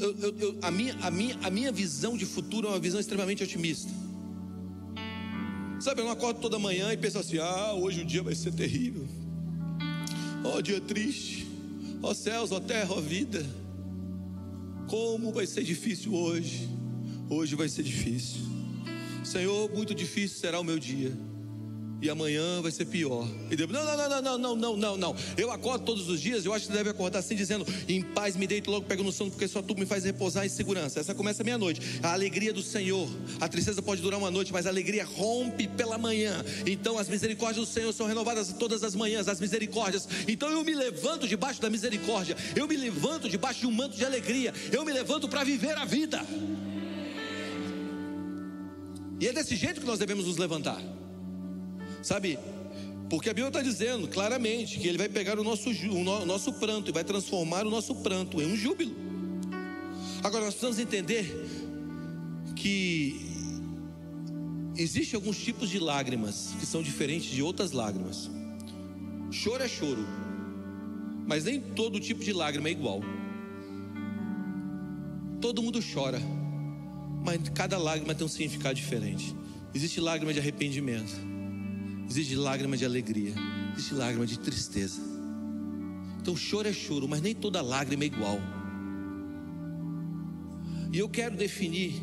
eu, 0.03 0.17
eu, 0.19 0.39
eu, 0.39 0.59
a, 0.63 0.71
minha, 0.71 0.95
a, 1.01 1.11
minha, 1.11 1.39
a 1.43 1.51
minha 1.51 1.73
visão 1.73 2.17
de 2.17 2.27
futuro 2.27 2.67
é 2.67 2.71
uma 2.71 2.79
visão 2.79 2.99
extremamente 2.99 3.43
otimista. 3.43 3.91
Sabe, 5.81 6.01
eu 6.01 6.05
não 6.05 6.13
acordo 6.13 6.41
toda 6.41 6.59
manhã 6.59 6.93
e 6.93 6.97
penso 6.97 7.19
assim: 7.19 7.39
ah, 7.39 7.73
hoje 7.75 8.03
o 8.03 8.05
dia 8.05 8.23
vai 8.23 8.35
ser 8.35 8.53
terrível. 8.53 9.07
Ó 10.45 10.57
oh, 10.57 10.63
dia 10.63 10.81
triste. 10.81 11.47
Ó 12.03 12.11
oh, 12.11 12.15
céus, 12.15 12.51
ó 12.53 12.57
oh, 12.57 12.61
terra, 12.61 12.93
ó 12.93 13.01
vida. 13.01 13.45
Como 14.89 15.33
vai 15.33 15.47
ser 15.47 15.63
difícil 15.63 16.13
hoje. 16.15 16.69
Hoje 17.31 17.55
vai 17.55 17.69
ser 17.69 17.83
difícil. 17.83 18.43
Senhor, 19.25 19.71
muito 19.73 19.95
difícil 19.95 20.39
será 20.39 20.61
o 20.61 20.65
meu 20.65 20.79
dia 20.79 21.17
e 22.03 22.11
amanhã 22.11 22.61
vai 22.61 22.73
ser 22.73 22.85
pior. 22.87 23.29
E 23.49 23.55
Deus, 23.55 23.71
não, 23.71 23.85
não, 23.85 23.97
não, 23.97 24.23
não, 24.23 24.39
não, 24.39 24.57
não, 24.57 24.77
não, 24.77 24.97
não. 24.97 25.17
Eu 25.37 25.53
acordo 25.53 25.85
todos 25.85 26.09
os 26.09 26.21
dias, 26.21 26.45
eu 26.45 26.53
acho 26.53 26.67
que 26.67 26.73
deve 26.73 26.91
acordar 26.91 27.21
assim, 27.21 27.37
dizendo: 27.37 27.65
em 27.89 28.03
paz 28.03 28.35
me 28.35 28.45
deito, 28.45 28.73
logo 28.73 28.85
pego 28.85 29.05
no 29.05 29.13
sono, 29.13 29.31
porque 29.31 29.47
só 29.47 29.63
tu 29.63 29.77
me 29.77 29.87
faz 29.87 30.03
repousar 30.03 30.45
em 30.45 30.49
segurança. 30.49 30.99
Essa 30.99 31.15
começa 31.15 31.45
meia-noite. 31.45 31.81
A 32.03 32.13
alegria 32.13 32.53
do 32.53 32.61
Senhor, 32.61 33.09
a 33.41 33.49
tristeza 33.49 33.81
pode 33.81 34.03
durar 34.03 34.19
uma 34.19 34.33
noite, 34.33 34.53
mas 34.53 34.67
a 34.67 34.71
alegria 34.71 35.05
rompe 35.05 35.69
pela 35.69 35.97
manhã. 35.97 36.45
Então 36.67 36.99
as 36.99 37.09
misericórdias 37.09 37.69
do 37.69 37.73
Senhor 37.73 37.93
são 37.93 38.09
renovadas 38.09 38.53
todas 38.53 38.83
as 38.83 38.97
manhãs, 38.97 39.29
as 39.29 39.41
misericórdias. 39.41 40.09
Então 40.27 40.51
eu 40.51 40.65
me 40.65 40.75
levanto 40.75 41.29
debaixo 41.29 41.63
da 41.63 41.71
misericórdia, 41.71 42.37
eu 42.57 42.67
me 42.67 42.77
levanto 42.77 43.29
debaixo 43.29 43.61
de 43.61 43.67
um 43.69 43.73
manto 43.73 43.97
de 43.97 44.05
alegria, 44.05 44.53
eu 44.73 44.85
me 44.85 44.93
levanto 44.93 45.29
para 45.29 45.45
viver 45.45 45.79
a 45.79 45.85
vida. 45.85 46.21
E 49.21 49.29
é 49.29 49.33
desse 49.33 49.55
jeito 49.55 49.81
que 49.81 49.87
nós 49.87 50.01
devemos 50.01 50.27
nos 50.27 50.37
levantar. 50.37 50.83
Sabe? 52.03 52.39
Porque 53.09 53.29
a 53.29 53.35
Bíblia 53.35 53.49
está 53.49 53.63
dizendo 53.63 54.09
claramente 54.09 54.79
que 54.79 54.89
Ele 54.89 54.99
vai 54.99 55.09
pegar 55.09 55.39
o 55.39 55.45
nosso, 55.45 55.71
o 55.71 56.25
nosso 56.27 56.53
pranto 56.55 56.91
e 56.91 56.93
vai 56.93 57.05
transformar 57.05 57.67
o 57.67 57.71
nosso 57.71 57.95
pranto 57.97 58.41
em 58.41 58.47
um 58.47 58.57
júbilo. 58.57 58.95
Agora 60.23 60.45
nós 60.45 60.55
precisamos 60.55 60.79
entender 60.79 61.27
que 62.57 63.21
existem 64.77 65.17
alguns 65.17 65.37
tipos 65.37 65.69
de 65.69 65.79
lágrimas 65.79 66.55
que 66.59 66.67
são 66.67 66.83
diferentes 66.83 67.31
de 67.31 67.43
outras 67.43 67.73
lágrimas. 67.73 68.31
Choro 69.31 69.63
é 69.63 69.69
choro, 69.69 70.07
mas 71.27 71.45
nem 71.45 71.61
todo 71.61 72.01
tipo 72.01 72.25
de 72.25 72.33
lágrima 72.33 72.69
é 72.69 72.73
igual. 72.73 73.01
Todo 75.41 75.63
mundo 75.63 75.81
chora, 75.83 76.21
mas 77.25 77.41
cada 77.51 77.77
lágrima 77.77 78.15
tem 78.15 78.25
um 78.25 78.29
significado 78.29 78.75
diferente. 78.75 79.35
Existe 79.75 80.01
lágrima 80.01 80.33
de 80.33 80.39
arrependimento 80.39 81.32
Existe 82.13 82.37
lágrima 82.37 82.77
de 82.77 82.85
alegria, 82.85 83.33
existe 83.73 83.95
lágrima 83.95 84.27
de 84.27 84.39
tristeza. 84.39 85.01
Então 86.21 86.37
choro 86.37 86.69
é 86.69 86.73
choro, 86.73 87.09
mas 87.09 87.23
nem 87.23 87.35
toda 87.35 87.63
lágrima 87.63 88.05
é 88.05 88.07
igual. 88.07 88.39
E 90.93 90.99
eu 90.99 91.09
quero 91.09 91.35
definir 91.35 92.03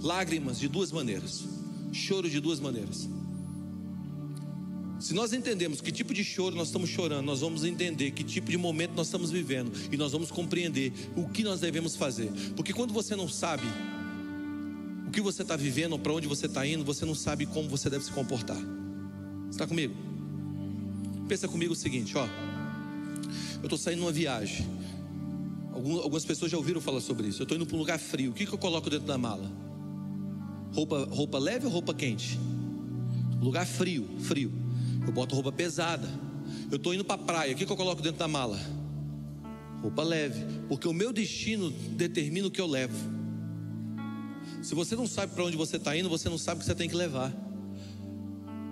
lágrimas 0.00 0.58
de 0.58 0.66
duas 0.66 0.90
maneiras, 0.90 1.44
choro 1.92 2.28
de 2.28 2.40
duas 2.40 2.58
maneiras. 2.58 3.08
Se 4.98 5.14
nós 5.14 5.32
entendemos 5.32 5.80
que 5.80 5.92
tipo 5.92 6.12
de 6.12 6.24
choro 6.24 6.56
nós 6.56 6.66
estamos 6.66 6.90
chorando, 6.90 7.24
nós 7.24 7.40
vamos 7.40 7.62
entender 7.62 8.10
que 8.10 8.24
tipo 8.24 8.50
de 8.50 8.58
momento 8.58 8.96
nós 8.96 9.06
estamos 9.06 9.30
vivendo 9.30 9.70
e 9.92 9.96
nós 9.96 10.10
vamos 10.10 10.32
compreender 10.32 10.92
o 11.14 11.28
que 11.28 11.44
nós 11.44 11.60
devemos 11.60 11.94
fazer. 11.94 12.32
Porque 12.56 12.72
quando 12.72 12.92
você 12.92 13.14
não 13.14 13.28
sabe 13.28 13.68
o 15.06 15.12
que 15.12 15.20
você 15.20 15.42
está 15.42 15.54
vivendo 15.54 15.96
para 16.00 16.12
onde 16.12 16.26
você 16.26 16.46
está 16.46 16.66
indo, 16.66 16.84
você 16.84 17.06
não 17.06 17.14
sabe 17.14 17.46
como 17.46 17.68
você 17.68 17.88
deve 17.88 18.04
se 18.04 18.10
comportar. 18.10 18.58
Está 19.54 19.68
comigo? 19.68 19.94
Pensa 21.28 21.46
comigo 21.46 21.74
o 21.74 21.76
seguinte, 21.76 22.18
ó. 22.18 22.26
Eu 23.58 23.66
estou 23.66 23.78
saindo 23.78 24.00
numa 24.00 24.10
viagem. 24.10 24.66
Algumas 25.72 26.24
pessoas 26.24 26.50
já 26.50 26.56
ouviram 26.56 26.80
falar 26.80 27.00
sobre 27.00 27.28
isso. 27.28 27.40
Eu 27.40 27.44
estou 27.44 27.56
indo 27.56 27.64
para 27.64 27.76
um 27.76 27.78
lugar 27.78 28.00
frio. 28.00 28.32
O 28.32 28.34
que, 28.34 28.46
que 28.46 28.52
eu 28.52 28.58
coloco 28.58 28.90
dentro 28.90 29.06
da 29.06 29.16
mala? 29.16 29.48
Roupa, 30.72 31.08
roupa 31.08 31.38
leve 31.38 31.66
ou 31.66 31.72
roupa 31.72 31.94
quente? 31.94 32.36
Lugar 33.40 33.64
frio, 33.64 34.08
frio. 34.22 34.50
Eu 35.06 35.12
boto 35.12 35.36
roupa 35.36 35.52
pesada. 35.52 36.08
Eu 36.68 36.76
estou 36.76 36.92
indo 36.92 37.04
para 37.04 37.14
a 37.14 37.24
praia. 37.24 37.54
O 37.54 37.56
que, 37.56 37.64
que 37.64 37.70
eu 37.70 37.76
coloco 37.76 38.02
dentro 38.02 38.18
da 38.18 38.26
mala? 38.26 38.58
Roupa 39.80 40.02
leve. 40.02 40.44
Porque 40.68 40.88
o 40.88 40.92
meu 40.92 41.12
destino 41.12 41.70
determina 41.70 42.48
o 42.48 42.50
que 42.50 42.60
eu 42.60 42.66
levo. 42.66 42.98
Se 44.60 44.74
você 44.74 44.96
não 44.96 45.06
sabe 45.06 45.32
para 45.32 45.44
onde 45.44 45.56
você 45.56 45.76
está 45.76 45.96
indo, 45.96 46.08
você 46.08 46.28
não 46.28 46.38
sabe 46.38 46.56
o 46.56 46.60
que 46.60 46.66
você 46.66 46.74
tem 46.74 46.88
que 46.88 46.96
levar. 46.96 47.43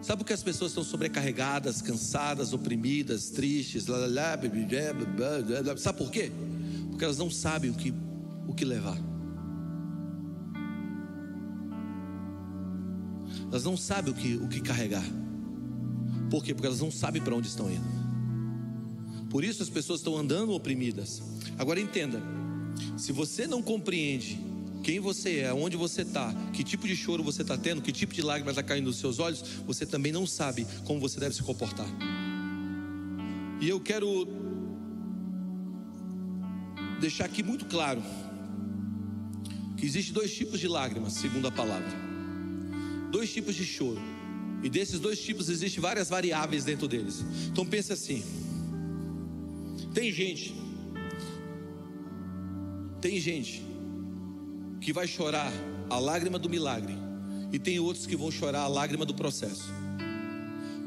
Sabe 0.03 0.19
por 0.19 0.27
que 0.27 0.33
as 0.33 0.43
pessoas 0.43 0.73
estão 0.73 0.83
sobrecarregadas, 0.83 1.81
cansadas, 1.81 2.53
oprimidas, 2.53 3.31
tristes? 3.31 3.87
Lá, 3.87 3.99
lá, 3.99 4.07
lá, 4.07 5.77
Sabe 5.77 5.99
por 5.99 6.11
quê? 6.11 6.33
Porque 6.91 7.05
elas 7.05 7.19
não 7.19 7.31
sabem 7.31 7.71
o 7.71 7.75
que, 7.75 7.95
o 8.49 8.53
que 8.53 8.65
levar. 8.65 8.99
Elas 13.49 13.65
não 13.65 13.77
sabem 13.77 14.13
o 14.13 14.17
que, 14.17 14.35
o 14.37 14.49
que 14.49 14.61
carregar. 14.61 15.05
Por 16.29 16.43
quê? 16.43 16.53
Porque 16.53 16.67
elas 16.67 16.81
não 16.81 16.91
sabem 16.91 17.23
para 17.23 17.37
onde 17.37 17.47
estão 17.47 17.71
indo. 17.71 18.03
Por 19.31 19.45
isso 19.45 19.63
as 19.63 19.69
pessoas 19.69 20.01
estão 20.01 20.19
andando 20.19 20.51
oprimidas. 20.53 21.23
Agora 21.57 21.81
entenda: 21.81 22.21
se 22.97 23.13
você 23.13 23.47
não 23.47 23.63
compreende 23.63 24.52
quem 24.83 24.99
você 24.99 25.39
é, 25.39 25.55
onde 25.55 25.77
você 25.77 26.03
está, 26.03 26.35
que 26.53 26.65
tipo 26.65 26.87
de 26.87 26.97
choro 26.97 27.23
você 27.23 27.43
está 27.43 27.57
tendo, 27.57 27.81
que 27.81 27.93
tipo 27.93 28.13
de 28.13 28.21
lágrimas 28.21 28.53
está 28.53 28.63
caindo 28.63 28.87
dos 28.87 28.97
seus 28.97 29.19
olhos, 29.19 29.43
você 29.67 29.87
também 29.87 30.11
não 30.11 30.27
sabe 30.27 30.67
como 30.85 31.01
você 31.01 31.21
deve 31.21 31.35
se 31.35 31.43
comportar. 31.43 31.87
E 33.61 33.69
eu 33.69 33.79
quero 33.79 34.27
deixar 37.01 37.27
aqui 37.27 37.43
muito 37.43 37.67
claro 37.67 38.03
que 39.77 39.87
existe 39.87 40.13
dois 40.13 40.35
tipos 40.35 40.59
de 40.59 40.67
lágrimas, 40.67 41.15
segundo 41.15 41.47
a 41.47 41.53
palavra. 41.53 41.91
Dois 43.11 43.33
tipos 43.33 43.55
de 43.55 43.65
choro. 43.65 44.01
E 44.65 44.69
desses 44.69 44.99
dois 44.99 45.21
tipos 45.21 45.49
existem 45.49 45.81
várias 45.81 46.09
variáveis 46.09 46.65
dentro 46.65 46.89
deles. 46.89 47.25
Então 47.49 47.65
pense 47.65 47.93
assim: 47.93 48.23
tem 49.93 50.13
gente, 50.13 50.55
tem 53.01 53.21
gente 53.21 53.72
que 54.83 54.93
vai 54.93 55.07
chorar 55.07 55.51
a 55.89 55.99
lágrima 55.99 56.39
do 56.39 56.51
milagre, 56.51 56.95
e 57.53 57.59
tem 57.59 57.79
outros 57.79 58.05
que 58.05 58.17
vão 58.17 58.31
chorar 58.31 58.63
a 58.63 58.69
lágrima 58.69 59.07
do 59.07 59.15
processo. 59.15 59.65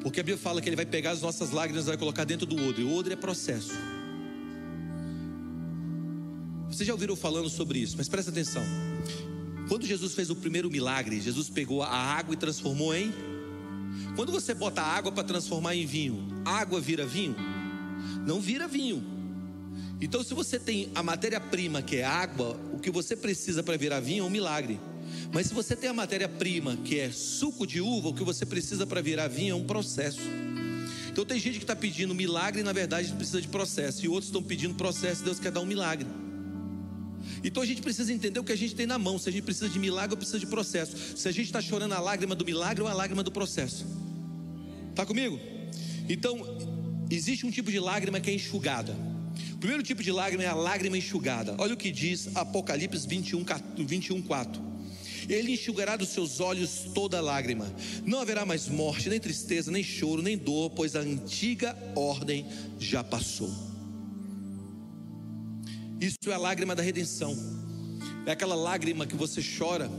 Porque 0.02 0.20
a 0.20 0.24
Bíblia 0.24 0.38
fala 0.38 0.62
que 0.62 0.70
ele 0.70 0.75
vai 0.75 0.86
pegar 0.86 1.12
as 1.12 1.22
nossas 1.22 1.52
lágrimas 1.52 1.86
e 1.86 1.88
vai 1.88 1.98
colocar 1.98 2.25
dentro 2.25 2.46
do 2.46 2.56
odre. 2.68 2.84
O 2.84 2.96
odre 2.96 3.14
é 3.14 3.16
processo. 3.16 3.74
Vocês 6.70 6.86
já 6.86 6.94
ouviram 6.94 7.16
falando 7.16 7.50
sobre 7.50 7.80
isso, 7.80 7.96
mas 7.98 8.08
presta 8.10 8.30
atenção. 8.30 8.62
Quando 9.68 9.86
Jesus 9.86 10.14
fez 10.14 10.30
o 10.30 10.36
primeiro 10.36 10.70
milagre, 10.70 11.20
Jesus 11.20 11.50
pegou 11.50 11.82
a 11.82 11.90
água 11.90 12.34
e 12.34 12.38
transformou 12.38 12.94
em. 12.94 13.12
Quando 14.16 14.32
você 14.32 14.54
bota 14.54 14.82
água 14.82 15.12
para 15.12 15.24
transformar 15.24 15.75
em 15.75 15.86
vinho, 15.86 16.28
água 16.44 16.80
vira 16.80 17.06
vinho? 17.06 17.36
Não 18.28 18.40
vira 18.40 18.68
vinho. 18.68 19.14
Então, 20.02 20.24
se 20.24 20.34
você 20.34 20.60
tem 20.60 20.90
a 20.94 21.02
matéria-prima 21.02 21.82
que 21.82 21.98
é 21.98 22.04
água, 22.04 22.60
o 22.74 22.80
que 22.80 22.92
você 22.92 23.16
precisa 23.16 23.64
para 23.64 23.78
virar 23.78 24.00
vinho 24.00 24.24
é 24.24 24.28
um 24.28 24.30
milagre. 24.30 24.80
Mas 25.32 25.48
se 25.48 25.54
você 25.54 25.75
tem 25.75 25.90
a 25.90 25.94
matéria-prima 25.94 26.78
que 26.78 27.00
é 27.00 27.12
suco 27.12 27.66
de 27.66 27.82
uva, 27.82 28.10
o 28.10 28.14
que 28.14 28.24
você 28.24 28.46
precisa 28.46 28.86
para 28.86 29.02
virar 29.02 29.28
vinho 29.28 29.54
é 29.54 29.56
um 29.56 29.66
processo. 29.66 30.22
Então 31.10 31.25
tem 31.25 31.40
gente 31.40 31.58
que 31.58 31.64
está 31.64 31.75
pedindo 31.75 32.14
milagre 32.14 32.62
e 32.62 32.64
na 32.64 32.74
verdade 32.74 33.12
precisa 33.14 33.42
de 33.42 33.48
processo, 33.48 34.06
e 34.06 34.10
outros 34.10 34.25
estão 34.25 34.44
pedindo 34.44 34.75
processo 34.75 35.22
e 35.22 35.25
Deus 35.25 35.40
quer 35.40 35.52
dar 35.52 35.62
um 35.62 35.66
milagre. 35.66 36.08
Então 37.44 37.64
a 37.64 37.66
gente 37.66 37.82
precisa 37.82 38.12
entender 38.12 38.40
o 38.40 38.44
que 38.44 38.52
a 38.52 38.58
gente 38.58 38.75
tem 38.75 38.86
na 38.86 38.98
mão. 38.98 39.18
Se 39.18 39.30
a 39.30 39.32
gente 39.32 39.44
precisa 39.44 39.70
de 39.70 39.80
milagre 39.80 40.12
ou 40.12 40.18
precisa 40.18 40.40
de 40.40 40.46
processo. 40.46 41.18
Se 41.18 41.28
a 41.28 41.32
gente 41.32 41.46
está 41.46 41.62
chorando 41.62 41.94
a 41.94 42.00
lágrima 42.00 42.36
do 42.36 42.44
milagre 42.44 42.82
ou 42.82 42.88
a 42.88 42.94
lágrima 42.94 43.24
do 43.24 43.32
processo. 43.32 43.86
Está 44.90 45.06
comigo? 45.06 45.40
Então, 46.08 46.38
existe 47.10 47.46
um 47.46 47.52
tipo 47.52 47.72
de 47.72 47.80
lágrima 47.80 48.20
que 48.20 48.30
é 48.30 48.34
enxugada. 48.34 48.96
O 49.54 49.58
primeiro 49.58 49.84
tipo 49.84 50.04
de 50.04 50.12
lágrima 50.12 50.44
é 50.44 50.48
a 50.48 50.56
lágrima 50.56 50.98
enxugada. 50.98 51.56
Olha 51.58 51.74
o 51.74 51.77
que 51.77 51.92
diz 51.92 52.30
Apocalipse 52.36 53.08
21, 53.08 53.44
21 53.77 54.22
4. 54.22 54.62
Ele 55.27 55.54
enxugará 55.54 55.96
dos 55.96 56.10
seus 56.10 56.39
olhos 56.39 56.86
toda 56.94 57.22
lágrima. 57.22 57.65
Não 58.06 58.20
haverá 58.20 58.46
mais 58.46 58.68
morte, 58.68 59.10
nem 59.10 59.20
tristeza, 59.20 59.72
nem 59.72 59.84
choro, 59.84 60.22
nem 60.22 60.38
dor, 60.38 60.70
pois 60.72 60.96
a 60.96 61.00
antiga 61.00 61.75
ordem 61.96 62.46
já 62.80 63.04
passou. 63.04 63.51
Isso 66.00 66.18
é 66.27 66.34
a 66.34 66.38
lágrima 66.38 66.75
da 66.75 66.84
redenção. 66.84 67.36
É 68.25 68.32
aquela 68.32 68.56
lágrima 68.56 69.08
que 69.08 69.15
você 69.15 69.42
chora, 69.58 69.89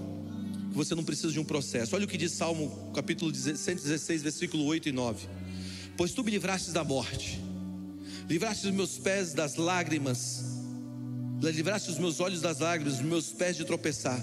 que 0.70 0.76
você 0.76 0.94
não 0.94 1.04
precisa 1.04 1.32
de 1.32 1.40
um 1.40 1.44
processo. 1.44 1.96
Olha 1.96 2.04
o 2.04 2.08
que 2.08 2.16
diz 2.16 2.32
Salmo 2.32 2.92
capítulo 2.94 3.34
116, 3.34 4.22
versículo 4.22 4.64
8 4.64 4.88
e 4.88 4.92
9. 4.92 5.26
Pois 5.96 6.12
tu 6.12 6.22
me 6.22 6.30
livrastes 6.30 6.72
da 6.72 6.84
morte, 6.84 7.40
livraste 8.28 8.66
os 8.66 8.74
meus 8.74 8.98
pés 8.98 9.32
das 9.32 9.56
lágrimas, 9.56 10.44
livraste 11.40 11.90
os 11.90 11.98
meus 11.98 12.20
olhos 12.20 12.40
das 12.40 12.58
lágrimas, 12.58 12.94
os 12.94 13.02
meus 13.02 13.32
pés 13.32 13.56
de 13.56 13.64
tropeçar, 13.64 14.20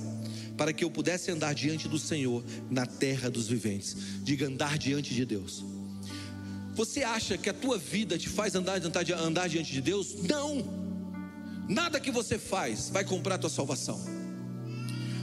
para 0.57 0.73
que 0.73 0.83
eu 0.83 0.91
pudesse 0.91 1.31
andar 1.31 1.53
diante 1.53 1.87
do 1.87 1.97
Senhor 1.97 2.43
na 2.69 2.85
terra 2.85 3.29
dos 3.29 3.47
viventes. 3.47 3.95
Diga 4.23 4.47
andar 4.47 4.77
diante 4.77 5.13
de 5.13 5.25
Deus. 5.25 5.63
Você 6.73 7.03
acha 7.03 7.37
que 7.37 7.49
a 7.49 7.53
tua 7.53 7.77
vida 7.77 8.17
te 8.17 8.27
faz 8.27 8.55
andar, 8.55 8.83
andar, 8.83 9.09
andar 9.11 9.47
diante 9.47 9.71
de 9.71 9.81
Deus? 9.81 10.15
Não. 10.23 10.83
Nada 11.69 11.99
que 11.99 12.11
você 12.11 12.37
faz 12.37 12.89
vai 12.89 13.05
comprar 13.05 13.35
a 13.35 13.37
tua 13.37 13.49
salvação. 13.49 14.03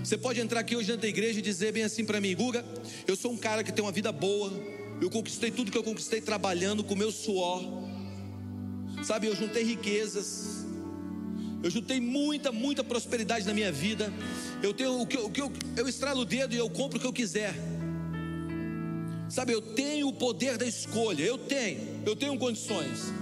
Você 0.02 0.16
pode 0.16 0.40
entrar 0.40 0.60
aqui 0.60 0.74
hoje 0.74 0.86
dentro 0.86 1.02
da 1.02 1.08
igreja 1.08 1.38
e 1.40 1.42
dizer 1.42 1.72
bem 1.72 1.82
assim 1.82 2.04
para 2.04 2.20
mim, 2.20 2.34
Guga, 2.34 2.64
eu 3.06 3.14
sou 3.14 3.32
um 3.32 3.36
cara 3.36 3.62
que 3.62 3.72
tem 3.72 3.84
uma 3.84 3.92
vida 3.92 4.10
boa, 4.10 4.50
eu 5.00 5.10
conquistei 5.10 5.50
tudo 5.50 5.70
que 5.70 5.76
eu 5.76 5.82
conquistei 5.82 6.20
trabalhando 6.20 6.82
com 6.82 6.94
meu 6.94 7.12
suor. 7.12 7.89
Sabe, 9.02 9.26
eu 9.26 9.34
juntei 9.34 9.62
riquezas, 9.64 10.64
eu 11.62 11.70
juntei 11.70 12.00
muita, 12.00 12.50
muita 12.50 12.82
prosperidade 12.82 13.46
na 13.46 13.52
minha 13.52 13.70
vida. 13.70 14.12
Eu 14.62 14.72
tenho 14.72 15.00
o 15.00 15.06
que, 15.06 15.18
o 15.18 15.30
que 15.30 15.40
eu, 15.40 15.52
eu 15.76 15.88
estralo 15.88 16.22
o 16.22 16.24
dedo 16.24 16.54
e 16.54 16.58
eu 16.58 16.70
compro 16.70 16.98
o 16.98 17.00
que 17.00 17.06
eu 17.06 17.12
quiser. 17.12 17.54
Sabe, 19.28 19.52
eu 19.52 19.62
tenho 19.62 20.08
o 20.08 20.12
poder 20.12 20.56
da 20.56 20.66
escolha, 20.66 21.22
eu 21.22 21.38
tenho, 21.38 22.02
eu 22.04 22.16
tenho 22.16 22.36
condições. 22.38 23.12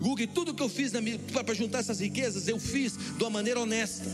Google, 0.00 0.26
tudo 0.28 0.54
que 0.54 0.62
eu 0.62 0.68
fiz 0.68 0.92
para 1.32 1.54
juntar 1.54 1.80
essas 1.80 2.00
riquezas, 2.00 2.48
eu 2.48 2.58
fiz 2.58 2.96
de 2.96 3.22
uma 3.22 3.30
maneira 3.30 3.60
honesta. 3.60 4.08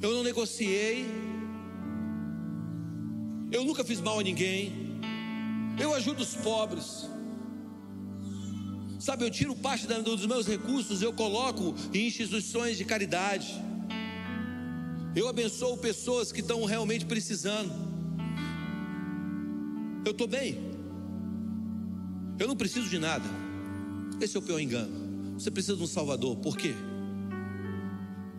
Eu 0.00 0.12
não 0.14 0.22
negociei. 0.22 1.04
Eu 3.52 3.64
nunca 3.64 3.84
fiz 3.84 4.00
mal 4.00 4.18
a 4.18 4.22
ninguém. 4.22 4.98
Eu 5.78 5.94
ajudo 5.94 6.22
os 6.22 6.34
pobres. 6.34 7.08
Sabe, 9.06 9.24
eu 9.24 9.30
tiro 9.30 9.54
parte 9.54 9.86
dos 9.86 10.26
meus 10.26 10.48
recursos, 10.48 11.00
eu 11.00 11.12
coloco 11.12 11.76
em 11.94 12.08
instituições 12.08 12.76
de 12.76 12.84
caridade. 12.84 13.54
Eu 15.14 15.28
abençoo 15.28 15.76
pessoas 15.76 16.32
que 16.32 16.40
estão 16.40 16.64
realmente 16.64 17.06
precisando. 17.06 17.72
Eu 20.04 20.10
estou 20.10 20.26
bem. 20.26 20.58
Eu 22.36 22.48
não 22.48 22.56
preciso 22.56 22.88
de 22.88 22.98
nada. 22.98 23.24
Esse 24.20 24.36
é 24.36 24.40
o 24.40 24.42
pior 24.42 24.58
engano. 24.58 25.38
Você 25.38 25.52
precisa 25.52 25.76
de 25.76 25.84
um 25.84 25.86
Salvador. 25.86 26.38
Por 26.38 26.56
quê? 26.56 26.74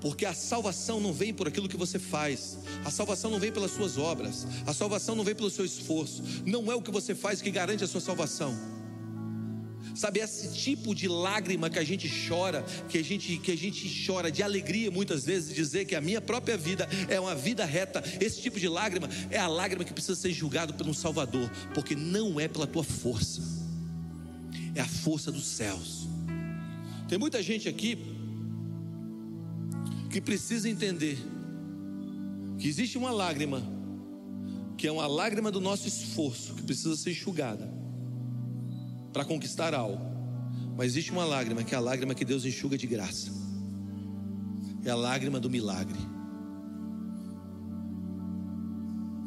Porque 0.01 0.25
a 0.25 0.34
salvação 0.34 0.99
não 0.99 1.13
vem 1.13 1.34
por 1.34 1.47
aquilo 1.47 1.69
que 1.69 1.77
você 1.77 1.97
faz, 1.97 2.58
a 2.84 2.91
salvação 2.91 3.32
não 3.32 3.39
vem 3.39 3.53
pelas 3.53 3.71
suas 3.71 3.97
obras, 3.97 4.45
a 4.65 4.73
salvação 4.73 5.15
não 5.15 5.23
vem 5.23 5.34
pelo 5.34 5.49
seu 5.49 5.63
esforço, 5.63 6.21
não 6.45 6.69
é 6.69 6.75
o 6.75 6.82
que 6.82 6.91
você 6.91 7.15
faz 7.15 7.41
que 7.41 7.49
garante 7.49 7.86
a 7.86 7.88
sua 7.88 8.01
salvação. 8.01 8.76
Sabe, 9.97 10.19
esse 10.19 10.53
tipo 10.53 10.93
de 10.93 11.07
lágrima 11.07 11.69
que 11.69 11.79
a 11.79 11.83
gente 11.83 12.07
chora, 12.27 12.63
que 12.88 12.97
a 12.97 13.03
gente, 13.03 13.38
que 13.38 13.51
a 13.51 13.57
gente 13.57 14.05
chora 14.05 14.31
de 14.31 14.43
alegria 14.43 14.91
muitas 14.91 15.25
vezes, 15.25 15.55
dizer 15.55 15.86
que 15.86 15.95
a 15.95 16.01
minha 16.01 16.21
própria 16.21 16.55
vida 16.55 16.88
é 17.10 17.19
uma 17.19 17.33
vida 17.33 17.65
reta, 17.65 18.03
esse 18.21 18.41
tipo 18.41 18.60
de 18.60 18.69
lágrima 18.69 19.10
é 19.31 19.39
a 19.39 19.47
lágrima 19.47 19.83
que 19.83 19.93
precisa 19.93 20.15
ser 20.15 20.31
julgado 20.31 20.73
por 20.75 20.88
um 20.88 20.93
Salvador, 20.93 21.49
porque 21.73 21.95
não 21.95 22.39
é 22.39 22.47
pela 22.47 22.67
tua 22.67 22.83
força 22.83 23.57
é 24.75 24.81
a 24.81 24.88
força 24.88 25.31
dos 25.31 25.45
céus. 25.45 26.07
Tem 27.07 27.17
muita 27.17 27.41
gente 27.41 27.67
aqui 27.67 27.97
que 30.12 30.21
precisa 30.21 30.69
entender 30.69 31.17
que 32.60 32.67
existe 32.67 32.97
uma 32.97 33.12
lágrima, 33.12 33.63
que 34.77 34.88
é 34.88 34.91
uma 34.91 35.07
lágrima 35.07 35.51
do 35.51 35.60
nosso 35.60 35.88
esforço, 35.88 36.53
que 36.53 36.62
precisa 36.62 36.95
ser 36.95 37.12
enxugada 37.12 37.76
para 39.17 39.25
conquistar 39.25 39.73
algo. 39.73 39.99
Mas 40.75 40.91
existe 40.91 41.12
uma 41.12 41.25
lágrima, 41.25 41.63
que 41.63 41.73
é 41.73 41.77
a 41.77 41.82
lágrima 41.82 42.13
que 42.13 42.23
Deus 42.23 42.45
enxuga 42.45 42.77
de 42.77 42.86
graça. 42.86 43.32
É 44.86 44.91
a 44.91 44.95
lágrima 44.95 45.39
do 45.39 45.49
milagre. 45.49 45.97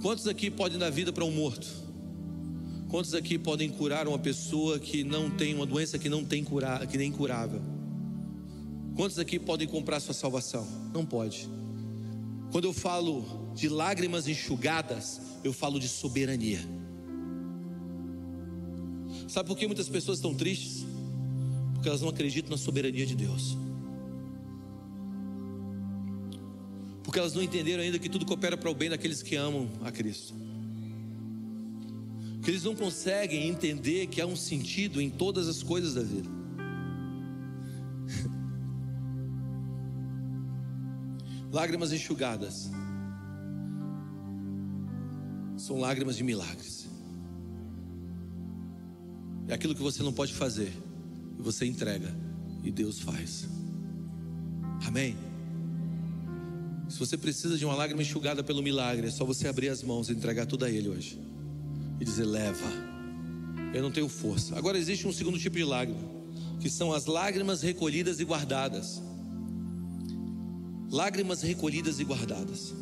Quantos 0.01 0.29
aqui 0.29 0.49
podem 0.49 0.79
dar 0.79 0.91
vida 0.91 1.13
para 1.13 1.25
um 1.25 1.33
morto? 1.33 1.67
Quantos 2.89 3.15
aqui 3.15 3.37
podem 3.37 3.69
curar 3.69 4.07
uma 4.07 4.19
pessoa 4.19 4.79
que 4.79 5.03
não 5.03 5.29
tem 5.29 5.57
uma 5.57 5.67
doença 5.67 5.99
que 5.99 6.09
não 6.09 6.25
tem 6.25 6.45
curar, 6.45 6.87
que 6.87 6.97
nem 6.97 7.11
curável? 7.11 7.61
Quantos 8.95 9.19
aqui 9.19 9.41
podem 9.41 9.67
comprar 9.67 9.99
sua 9.99 10.15
salvação? 10.15 10.65
Não 10.95 11.05
pode. 11.05 11.49
Quando 12.53 12.67
eu 12.67 12.73
falo 12.73 13.53
de 13.57 13.69
lágrimas 13.69 14.29
enxugadas, 14.29 15.21
eu 15.43 15.53
falo 15.53 15.81
de 15.81 15.89
soberania. 15.89 16.61
Sabe 19.31 19.49
por 19.49 19.57
que 19.57 19.67
muitas 19.67 19.89
pessoas 19.89 20.19
estão 20.19 20.35
tristes? 20.35 20.85
Porque 21.75 21.89
elas 21.89 22.03
não 22.03 22.09
acreditam 22.09 22.51
na 22.51 22.59
soberania 22.59 23.07
de 23.07 23.15
Deus. 23.15 23.57
Porque 27.03 27.19
elas 27.19 27.35
não 27.35 27.43
entenderam 27.43 27.83
ainda 27.83 27.99
que 27.99 28.09
tudo 28.09 28.27
coopera 28.27 28.57
para 28.57 28.71
o 28.71 28.75
bem 28.75 28.91
daqueles 28.91 29.23
que 29.23 29.37
amam 29.37 29.71
a 29.83 29.91
Cristo 29.91 30.35
que 32.43 32.51
eles 32.51 32.65
não 32.65 32.75
conseguem 32.75 33.49
entender 33.49 34.07
que 34.07 34.21
há 34.21 34.27
um 34.27 34.35
sentido 34.35 35.01
em 35.01 35.09
todas 35.09 35.47
as 35.47 35.63
coisas 35.63 35.95
da 35.95 36.03
vida. 36.03 36.29
Lágrimas 41.53 41.93
enxugadas 41.93 42.69
são 45.57 45.79
lágrimas 45.79 46.17
de 46.17 46.25
milagres. 46.25 46.90
É 49.51 49.55
aquilo 49.55 49.75
que 49.75 49.83
você 49.83 50.01
não 50.01 50.13
pode 50.13 50.33
fazer 50.33 50.73
e 51.37 51.43
você 51.43 51.67
entrega 51.67 52.15
e 52.63 52.71
Deus 52.71 53.01
faz. 53.01 53.49
Amém. 54.87 55.17
Se 56.89 56.97
você 56.97 57.17
precisa 57.17 57.59
de 57.59 57.65
uma 57.65 57.75
lágrima 57.75 58.01
enxugada 58.01 58.45
pelo 58.45 58.63
milagre, 58.63 59.09
é 59.09 59.11
só 59.11 59.25
você 59.25 59.49
abrir 59.49 59.69
as 59.69 59.83
mãos 59.83 60.09
e 60.09 60.13
entregar 60.13 60.47
tudo 60.47 60.65
a 60.65 60.71
Ele 60.71 60.89
hoje 60.89 61.21
e 62.01 62.05
dizer: 62.05 62.27
leva. 62.27 62.67
Eu 63.75 63.83
não 63.83 63.91
tenho 63.91 64.09
força. 64.09 64.57
Agora 64.57 64.79
existe 64.79 65.07
um 65.07 65.13
segundo 65.13 65.39
tipo 65.39 65.57
de 65.57 65.65
lágrima, 65.65 66.01
que 66.61 66.71
são 66.71 66.93
as 66.93 67.07
lágrimas 67.07 67.61
recolhidas 67.61 68.21
e 68.21 68.25
guardadas. 68.25 69.03
lágrimas 70.91 71.43
recolhidas 71.43 71.99
e 71.99 72.05
guardadas. 72.05 72.73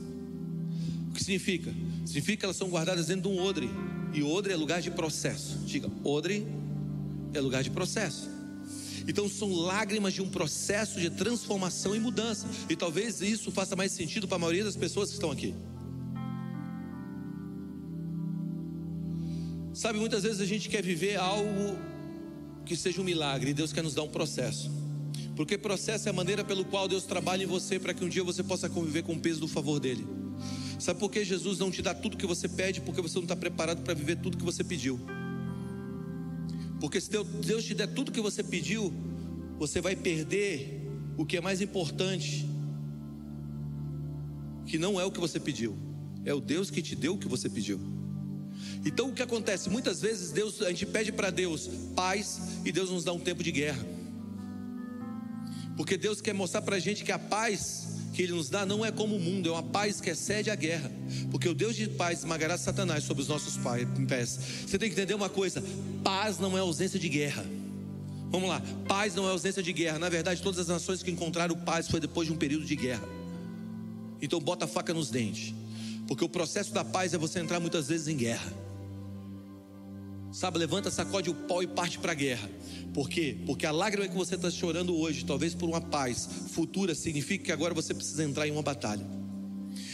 O 1.08 1.12
que 1.12 1.24
significa? 1.24 1.74
Significa 2.04 2.40
que 2.40 2.44
elas 2.44 2.56
são 2.56 2.68
guardadas 2.68 3.06
dentro 3.06 3.30
de 3.30 3.36
um 3.36 3.40
odre. 3.42 3.70
E 4.12 4.22
odre 4.22 4.52
é 4.52 4.56
lugar 4.56 4.80
de 4.80 4.90
processo. 4.90 5.58
Diga, 5.66 5.90
odre 6.02 6.46
é 7.34 7.40
lugar 7.40 7.62
de 7.62 7.70
processo. 7.70 8.28
Então 9.06 9.26
são 9.26 9.50
lágrimas 9.52 10.12
de 10.12 10.20
um 10.20 10.28
processo 10.28 11.00
de 11.00 11.08
transformação 11.08 11.96
e 11.96 11.98
mudança. 11.98 12.46
E 12.68 12.76
talvez 12.76 13.22
isso 13.22 13.50
faça 13.50 13.74
mais 13.74 13.92
sentido 13.92 14.28
para 14.28 14.36
a 14.36 14.38
maioria 14.38 14.64
das 14.64 14.76
pessoas 14.76 15.08
que 15.08 15.14
estão 15.14 15.30
aqui. 15.30 15.54
Sabe, 19.72 19.98
muitas 19.98 20.24
vezes 20.24 20.40
a 20.40 20.44
gente 20.44 20.68
quer 20.68 20.82
viver 20.82 21.16
algo 21.16 21.78
que 22.66 22.76
seja 22.76 23.00
um 23.00 23.04
milagre 23.04 23.52
e 23.52 23.54
Deus 23.54 23.72
quer 23.72 23.82
nos 23.82 23.94
dar 23.94 24.02
um 24.02 24.08
processo. 24.08 24.70
Porque 25.34 25.56
processo 25.56 26.08
é 26.08 26.10
a 26.10 26.12
maneira 26.12 26.44
pelo 26.44 26.64
qual 26.64 26.86
Deus 26.86 27.04
trabalha 27.04 27.44
em 27.44 27.46
você 27.46 27.78
para 27.78 27.94
que 27.94 28.04
um 28.04 28.08
dia 28.08 28.24
você 28.24 28.42
possa 28.42 28.68
conviver 28.68 29.04
com 29.04 29.14
o 29.14 29.20
peso 29.20 29.40
do 29.40 29.48
favor 29.48 29.80
dele. 29.80 30.06
Sabe 30.78 31.00
por 31.00 31.10
que 31.10 31.24
Jesus 31.24 31.58
não 31.58 31.70
te 31.70 31.80
dá 31.80 31.94
tudo 31.94 32.16
que 32.16 32.26
você 32.26 32.48
pede? 32.48 32.80
Porque 32.80 33.00
você 33.00 33.14
não 33.16 33.22
está 33.22 33.36
preparado 33.36 33.82
para 33.82 33.94
viver 33.94 34.16
tudo 34.16 34.36
que 34.36 34.44
você 34.44 34.62
pediu. 34.62 35.00
Porque 36.80 37.00
se 37.00 37.10
Deus 37.10 37.64
te 37.64 37.74
der 37.74 37.88
tudo 37.88 38.12
que 38.12 38.20
você 38.20 38.42
pediu, 38.42 38.92
você 39.58 39.80
vai 39.80 39.96
perder 39.96 40.86
o 41.16 41.26
que 41.26 41.36
é 41.36 41.40
mais 41.40 41.60
importante, 41.60 42.48
que 44.66 44.78
não 44.78 45.00
é 45.00 45.04
o 45.04 45.10
que 45.10 45.18
você 45.18 45.40
pediu, 45.40 45.76
é 46.24 46.32
o 46.32 46.40
Deus 46.40 46.70
que 46.70 46.80
te 46.80 46.94
deu 46.94 47.14
o 47.14 47.18
que 47.18 47.26
você 47.26 47.48
pediu. 47.48 47.80
Então 48.84 49.08
o 49.08 49.12
que 49.12 49.22
acontece? 49.22 49.68
Muitas 49.68 50.00
vezes 50.00 50.30
Deus, 50.30 50.62
a 50.62 50.68
gente 50.68 50.86
pede 50.86 51.10
para 51.10 51.30
Deus 51.30 51.68
paz 51.96 52.40
e 52.64 52.70
Deus 52.70 52.90
nos 52.90 53.04
dá 53.04 53.12
um 53.12 53.18
tempo 53.18 53.42
de 53.42 53.50
guerra. 53.50 53.84
Porque 55.76 55.96
Deus 55.96 56.20
quer 56.20 56.34
mostrar 56.34 56.62
para 56.62 56.76
a 56.76 56.78
gente 56.80 57.04
que 57.04 57.12
a 57.12 57.18
paz 57.18 57.87
que 58.18 58.22
Ele 58.24 58.32
nos 58.32 58.50
dá 58.50 58.66
não 58.66 58.84
é 58.84 58.90
como 58.90 59.14
o 59.14 59.20
mundo, 59.20 59.48
é 59.48 59.52
uma 59.52 59.62
paz 59.62 60.00
que 60.00 60.10
excede 60.10 60.50
a 60.50 60.56
guerra. 60.56 60.90
Porque 61.30 61.48
o 61.48 61.54
Deus 61.54 61.76
de 61.76 61.86
paz 61.86 62.18
esmagará 62.18 62.58
Satanás 62.58 63.04
sobre 63.04 63.22
os 63.22 63.28
nossos 63.28 63.56
pés. 64.08 64.40
Você 64.66 64.76
tem 64.76 64.88
que 64.88 64.96
entender 64.96 65.14
uma 65.14 65.28
coisa: 65.28 65.62
paz 66.02 66.36
não 66.36 66.58
é 66.58 66.60
ausência 66.60 66.98
de 66.98 67.08
guerra. 67.08 67.46
Vamos 68.28 68.48
lá, 68.48 68.60
paz 68.88 69.14
não 69.14 69.24
é 69.28 69.30
ausência 69.30 69.62
de 69.62 69.72
guerra. 69.72 70.00
Na 70.00 70.08
verdade, 70.08 70.42
todas 70.42 70.58
as 70.58 70.66
nações 70.66 71.00
que 71.00 71.12
encontraram 71.12 71.54
paz 71.58 71.86
foi 71.86 72.00
depois 72.00 72.26
de 72.26 72.34
um 72.34 72.36
período 72.36 72.64
de 72.64 72.74
guerra. 72.74 73.08
Então 74.20 74.40
bota 74.40 74.64
a 74.64 74.68
faca 74.68 74.92
nos 74.92 75.10
dentes. 75.10 75.54
Porque 76.08 76.24
o 76.24 76.28
processo 76.28 76.74
da 76.74 76.84
paz 76.84 77.14
é 77.14 77.18
você 77.18 77.38
entrar 77.38 77.60
muitas 77.60 77.86
vezes 77.86 78.08
em 78.08 78.16
guerra. 78.16 78.52
Sabe, 80.32 80.58
levanta, 80.58 80.90
sacode 80.90 81.30
o 81.30 81.34
pau 81.34 81.62
e 81.62 81.66
parte 81.66 81.98
para 81.98 82.12
a 82.12 82.14
guerra. 82.14 82.50
Por 82.92 83.08
quê? 83.08 83.38
Porque 83.46 83.64
a 83.64 83.72
lágrima 83.72 84.08
que 84.08 84.14
você 84.14 84.34
está 84.34 84.50
chorando 84.50 84.96
hoje, 84.96 85.24
talvez 85.24 85.54
por 85.54 85.68
uma 85.68 85.80
paz 85.80 86.28
futura, 86.50 86.94
significa 86.94 87.44
que 87.44 87.52
agora 87.52 87.72
você 87.72 87.94
precisa 87.94 88.24
entrar 88.24 88.46
em 88.46 88.50
uma 88.50 88.62
batalha. 88.62 89.06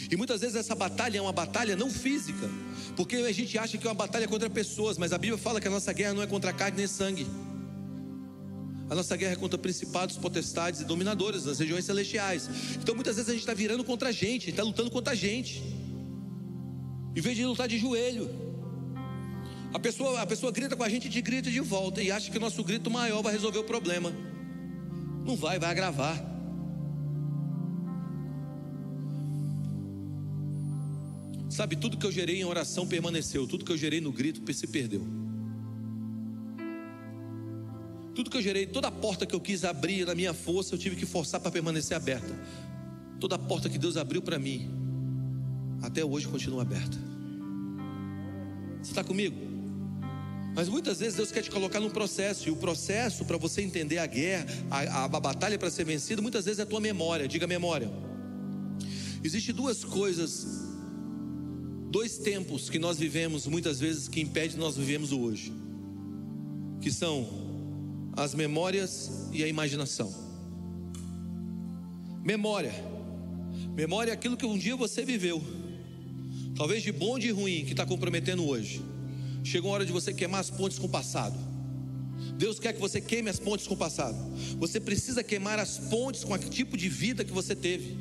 E 0.09 0.15
muitas 0.15 0.41
vezes 0.41 0.55
essa 0.55 0.75
batalha 0.75 1.17
é 1.17 1.21
uma 1.21 1.31
batalha 1.31 1.75
não 1.75 1.89
física, 1.89 2.49
porque 2.95 3.15
a 3.17 3.31
gente 3.31 3.57
acha 3.57 3.77
que 3.77 3.87
é 3.87 3.89
uma 3.89 3.95
batalha 3.95 4.27
contra 4.27 4.49
pessoas, 4.49 4.97
mas 4.97 5.13
a 5.13 5.17
Bíblia 5.17 5.37
fala 5.37 5.59
que 5.59 5.67
a 5.67 5.71
nossa 5.71 5.91
guerra 5.93 6.13
não 6.13 6.21
é 6.21 6.27
contra 6.27 6.53
carne 6.53 6.77
nem 6.77 6.87
sangue. 6.87 7.25
A 8.89 8.93
nossa 8.93 9.15
guerra 9.17 9.33
é 9.33 9.35
contra 9.35 9.57
principados, 9.57 10.15
potestades 10.15 10.81
e 10.81 10.85
dominadores 10.85 11.45
nas 11.45 11.57
regiões 11.57 11.85
celestiais. 11.85 12.47
Então 12.79 12.93
muitas 12.93 13.15
vezes 13.15 13.29
a 13.29 13.33
gente 13.33 13.41
está 13.41 13.53
virando 13.53 13.83
contra 13.83 14.09
a 14.09 14.11
gente, 14.11 14.49
está 14.49 14.63
lutando 14.63 14.91
contra 14.91 15.13
a 15.13 15.15
gente, 15.15 15.63
em 17.15 17.21
vez 17.21 17.35
de 17.35 17.45
lutar 17.45 17.67
de 17.67 17.79
joelho. 17.79 18.29
A 19.75 19.79
pessoa, 19.79 20.21
a 20.21 20.25
pessoa 20.25 20.53
grita 20.53 20.73
com 20.73 20.83
a 20.83 20.87
gente 20.87 21.09
e 21.09 21.11
te 21.11 21.21
grita 21.21 21.51
de 21.51 21.59
volta 21.59 22.01
e 22.01 22.09
acha 22.09 22.31
que 22.31 22.37
o 22.37 22.39
nosso 22.39 22.63
grito 22.63 22.89
maior 22.89 23.21
vai 23.21 23.33
resolver 23.33 23.59
o 23.59 23.63
problema. 23.65 24.09
Não 25.25 25.35
vai, 25.35 25.59
vai 25.59 25.69
agravar. 25.69 26.17
Sabe, 31.49 31.75
tudo 31.75 31.97
que 31.97 32.05
eu 32.05 32.11
gerei 32.11 32.39
em 32.39 32.45
oração 32.45 32.87
permaneceu, 32.87 33.45
tudo 33.45 33.65
que 33.65 33.71
eu 33.73 33.75
gerei 33.75 33.99
no 33.99 34.13
grito 34.13 34.53
se 34.53 34.65
perdeu. 34.65 35.05
Tudo 38.15 38.29
que 38.29 38.37
eu 38.37 38.41
gerei, 38.41 38.65
toda 38.65 38.89
porta 38.89 39.25
que 39.25 39.35
eu 39.35 39.41
quis 39.41 39.65
abrir 39.65 40.07
na 40.07 40.15
minha 40.15 40.33
força, 40.33 40.73
eu 40.73 40.79
tive 40.79 40.95
que 40.95 41.05
forçar 41.05 41.41
para 41.41 41.51
permanecer 41.51 41.97
aberta. 41.97 42.33
Toda 43.19 43.37
porta 43.37 43.67
que 43.67 43.77
Deus 43.77 43.97
abriu 43.97 44.21
para 44.21 44.39
mim, 44.39 44.69
até 45.81 46.05
hoje 46.05 46.29
continua 46.29 46.61
aberta. 46.61 46.97
Você 48.81 48.91
está 48.91 49.03
comigo? 49.03 49.54
Mas 50.55 50.69
muitas 50.69 50.99
vezes 50.99 51.15
Deus 51.15 51.33
quer 51.33 51.41
te 51.41 51.51
colocar 51.51 51.81
num 51.81 51.89
processo, 51.89 52.47
e 52.47 52.51
o 52.51 52.55
processo 52.55 53.25
para 53.25 53.37
você 53.37 53.61
entender 53.61 53.97
a 53.97 54.05
guerra, 54.05 54.45
a, 54.71 55.03
a, 55.03 55.07
batalha 55.07 55.59
para 55.59 55.69
ser 55.69 55.83
vencida, 55.83 56.21
muitas 56.21 56.45
vezes 56.45 56.59
é 56.59 56.63
a 56.63 56.65
tua 56.65 56.79
memória. 56.79 57.27
Diga 57.27 57.45
memória. 57.45 57.91
Existem 59.21 59.53
duas 59.53 59.83
coisas, 59.83 60.47
dois 61.91 62.17
tempos 62.17 62.69
que 62.69 62.79
nós 62.79 62.97
vivemos 62.97 63.45
muitas 63.47 63.81
vezes 63.81 64.07
que 64.07 64.21
impedem 64.21 64.57
nós 64.57 64.77
vivemos 64.77 65.11
o 65.11 65.19
hoje, 65.19 65.51
que 66.79 66.89
são 66.89 67.27
as 68.15 68.33
memórias 68.33 69.29
e 69.33 69.43
a 69.43 69.47
imaginação. 69.47 70.13
Memória. 72.23 72.73
Memória 73.75 74.11
é 74.11 74.13
aquilo 74.13 74.37
que 74.37 74.45
um 74.45 74.57
dia 74.57 74.77
você 74.77 75.03
viveu, 75.03 75.43
talvez 76.55 76.81
de 76.81 76.93
bom 76.93 77.19
de 77.19 77.29
ruim, 77.29 77.65
que 77.65 77.71
está 77.71 77.85
comprometendo 77.85 78.47
hoje. 78.47 78.94
Chegou 79.45 79.69
a 79.69 79.75
hora 79.75 79.85
de 79.85 79.91
você 79.91 80.11
queimar 80.11 80.41
as 80.41 80.49
pontes 80.49 80.79
com 80.79 80.87
o 80.87 80.89
passado. 80.89 81.37
Deus 82.35 82.59
quer 82.59 82.73
que 82.73 82.79
você 82.79 82.99
queime 82.99 83.29
as 83.29 83.39
pontes 83.39 83.67
com 83.67 83.75
o 83.75 83.77
passado. 83.77 84.17
Você 84.57 84.79
precisa 84.79 85.23
queimar 85.23 85.59
as 85.59 85.77
pontes 85.77 86.23
com 86.23 86.33
o 86.33 86.37
tipo 86.37 86.75
de 86.75 86.89
vida 86.89 87.23
que 87.23 87.31
você 87.31 87.55
teve. 87.55 87.95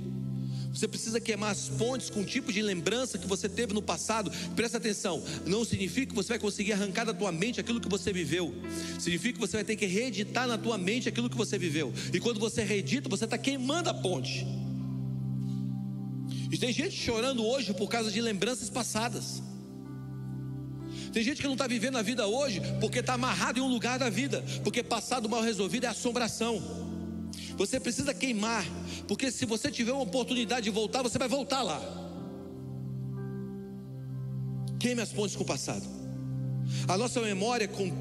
Você 0.73 0.89
precisa 0.89 1.21
queimar 1.21 1.51
as 1.51 1.69
pontes 1.69 2.09
com 2.09 2.23
o 2.23 2.25
tipo 2.25 2.51
de 2.51 2.63
lembrança 2.63 3.19
que 3.19 3.27
você 3.27 3.47
teve 3.47 3.75
no 3.75 3.83
passado. 3.83 4.33
Presta 4.57 4.79
atenção, 4.79 5.23
não 5.47 5.67
significa 5.67 6.07
que 6.09 6.15
você 6.15 6.31
vai 6.31 6.39
conseguir 6.39 6.73
arrancar 6.73 7.05
da 7.05 7.13
tua 7.13 7.31
mente 7.31 7.61
aquilo 7.61 7.79
que 7.79 7.91
você 7.91 8.11
viveu. 8.11 8.55
Significa 8.99 9.35
que 9.35 9.41
você 9.47 9.59
vai 9.59 9.65
ter 9.65 9.77
que 9.77 9.85
reeditar 9.85 10.49
na 10.49 10.57
tua 10.57 10.79
mente 10.79 11.11
aquilo 11.11 11.29
que 11.29 11.37
você 11.37 11.59
viveu. 11.59 11.93
E 12.13 12.19
quando 12.21 12.41
você 12.41 12.65
reedita, 12.65 13.07
você 13.07 13.27
está 13.27 13.37
queimando 13.37 13.91
a 13.91 13.95
ponte. 13.95 14.47
E 16.51 16.57
tem 16.57 16.73
gente 16.73 16.97
chorando 16.97 17.45
hoje 17.45 17.75
por 17.75 17.89
causa 17.89 18.11
de 18.11 18.21
lembranças 18.23 18.71
passadas. 18.71 19.43
Tem 21.15 21.23
gente 21.23 21.41
que 21.41 21.47
não 21.47 21.55
está 21.55 21.69
vivendo 21.69 21.97
a 21.97 22.03
vida 22.03 22.27
hoje 22.27 22.61
porque 22.81 22.99
está 22.99 23.15
amarrado 23.15 23.61
em 23.61 23.63
um 23.63 23.69
lugar 23.69 24.01
da 24.01 24.11
vida, 24.11 24.45
porque 24.65 24.83
passado 24.83 25.29
mal 25.29 25.43
resolvido 25.43 25.85
é 25.85 25.87
assombração. 25.87 26.61
Você 27.57 27.79
precisa 27.79 28.13
queimar, 28.13 28.67
porque 29.07 29.31
se 29.31 29.47
você 29.47 29.71
tiver 29.71 29.93
uma 29.93 30.03
oportunidade 30.03 30.65
de 30.65 30.71
voltar, 30.71 31.03
você 31.03 31.17
vai 31.17 31.29
voltar 31.29 31.63
lá. 31.63 31.81
Queime 34.81 35.03
as 35.03 35.13
pontes 35.13 35.37
com 35.37 35.45
o 35.45 35.47
passado. 35.47 35.87
A 36.89 36.99
nossa 36.99 37.21
memória 37.21 37.69
com, 37.69 37.93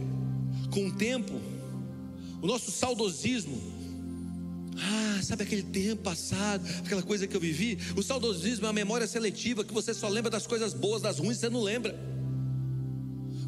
com 0.73 0.87
o 0.87 0.93
tempo, 0.93 1.39
o 2.41 2.47
nosso 2.47 2.71
saudosismo. 2.71 3.61
Ah, 4.75 5.21
sabe 5.21 5.43
aquele 5.43 5.61
tempo 5.61 6.01
passado, 6.01 6.67
aquela 6.83 7.03
coisa 7.03 7.27
que 7.27 7.37
eu 7.37 7.39
vivi? 7.39 7.77
O 7.95 8.01
saudosismo 8.01 8.65
é 8.65 8.69
uma 8.69 8.73
memória 8.73 9.05
seletiva 9.05 9.63
que 9.63 9.71
você 9.71 9.93
só 9.93 10.07
lembra 10.07 10.31
das 10.31 10.47
coisas 10.47 10.73
boas, 10.73 11.03
das 11.03 11.19
ruins 11.19 11.37
você 11.37 11.47
não 11.47 11.61
lembra. 11.61 12.12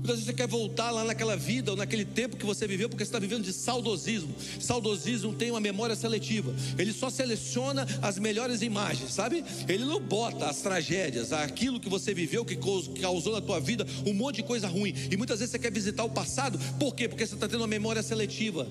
Muitas 0.06 0.18
vezes 0.18 0.28
você 0.28 0.34
quer 0.34 0.48
voltar 0.48 0.92
lá 0.92 1.04
naquela 1.04 1.36
vida 1.36 1.72
ou 1.72 1.78
naquele 1.78 2.06
tempo 2.06 2.38
que 2.38 2.46
você 2.46 2.68
viveu, 2.68 2.88
porque 2.88 3.04
você 3.04 3.10
está 3.10 3.18
vivendo 3.18 3.44
de 3.44 3.52
saudosismo. 3.52 4.36
Saudosismo 4.60 5.34
tem 5.34 5.50
uma 5.50 5.60
memória 5.60 5.96
seletiva. 5.96 6.54
Ele 6.78 6.94
só 6.94 7.10
seleciona 7.10 7.88
as 8.04 8.20
melhores 8.20 8.62
imagens, 8.62 9.12
sabe? 9.12 9.44
Ele 9.68 9.84
não 9.84 10.00
bota 10.00 10.46
as 10.46 10.62
tragédias, 10.62 11.34
aquilo 11.34 11.80
que 11.80 11.90
você 11.90 12.14
viveu, 12.14 12.46
que 12.46 12.56
causou 13.02 13.34
na 13.34 13.42
tua 13.42 13.60
vida 13.60 13.84
um 14.06 14.14
monte 14.14 14.36
de 14.36 14.44
coisa 14.44 14.68
ruim. 14.68 14.94
E 15.10 15.18
muitas 15.18 15.40
vezes 15.40 15.54
você 15.54 15.58
quer 15.58 15.72
visitar 15.72 16.04
o 16.04 16.10
passado, 16.12 16.60
por 16.80 16.94
quê? 16.94 17.10
Porque 17.10 17.26
você 17.26 17.34
está 17.34 17.48
tendo 17.48 17.62
uma 17.62 17.68
memória 17.68 18.04
seletiva. 18.04 18.68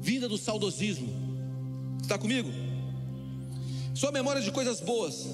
Vida 0.00 0.28
do 0.28 0.38
saudosismo. 0.38 1.08
Está 2.00 2.16
comigo? 2.16 2.52
Sua 3.96 4.12
memória 4.12 4.40
de 4.40 4.52
coisas 4.52 4.80
boas 4.80 5.26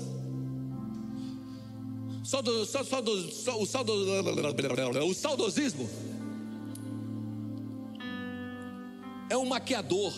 Saldo, 2.27 2.51
o, 2.51 2.67
saldo, 2.67 3.12
o 3.12 3.67
saudosismo 5.15 5.89
é 9.31 9.37
um 9.37 9.47
maquiador 9.47 10.12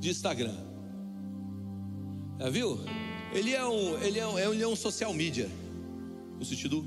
de 0.00 0.10
Instagram. 0.10 0.56
Já 2.40 2.50
viu? 2.50 2.80
Ele 3.32 3.52
é 3.52 3.64
um, 3.64 4.02
ele 4.02 4.18
é 4.18 4.26
um, 4.26 4.36
ele 4.36 4.62
é 4.64 4.66
um 4.66 4.74
social 4.74 5.14
media, 5.14 5.48
no 6.40 6.44
sentido, 6.44 6.84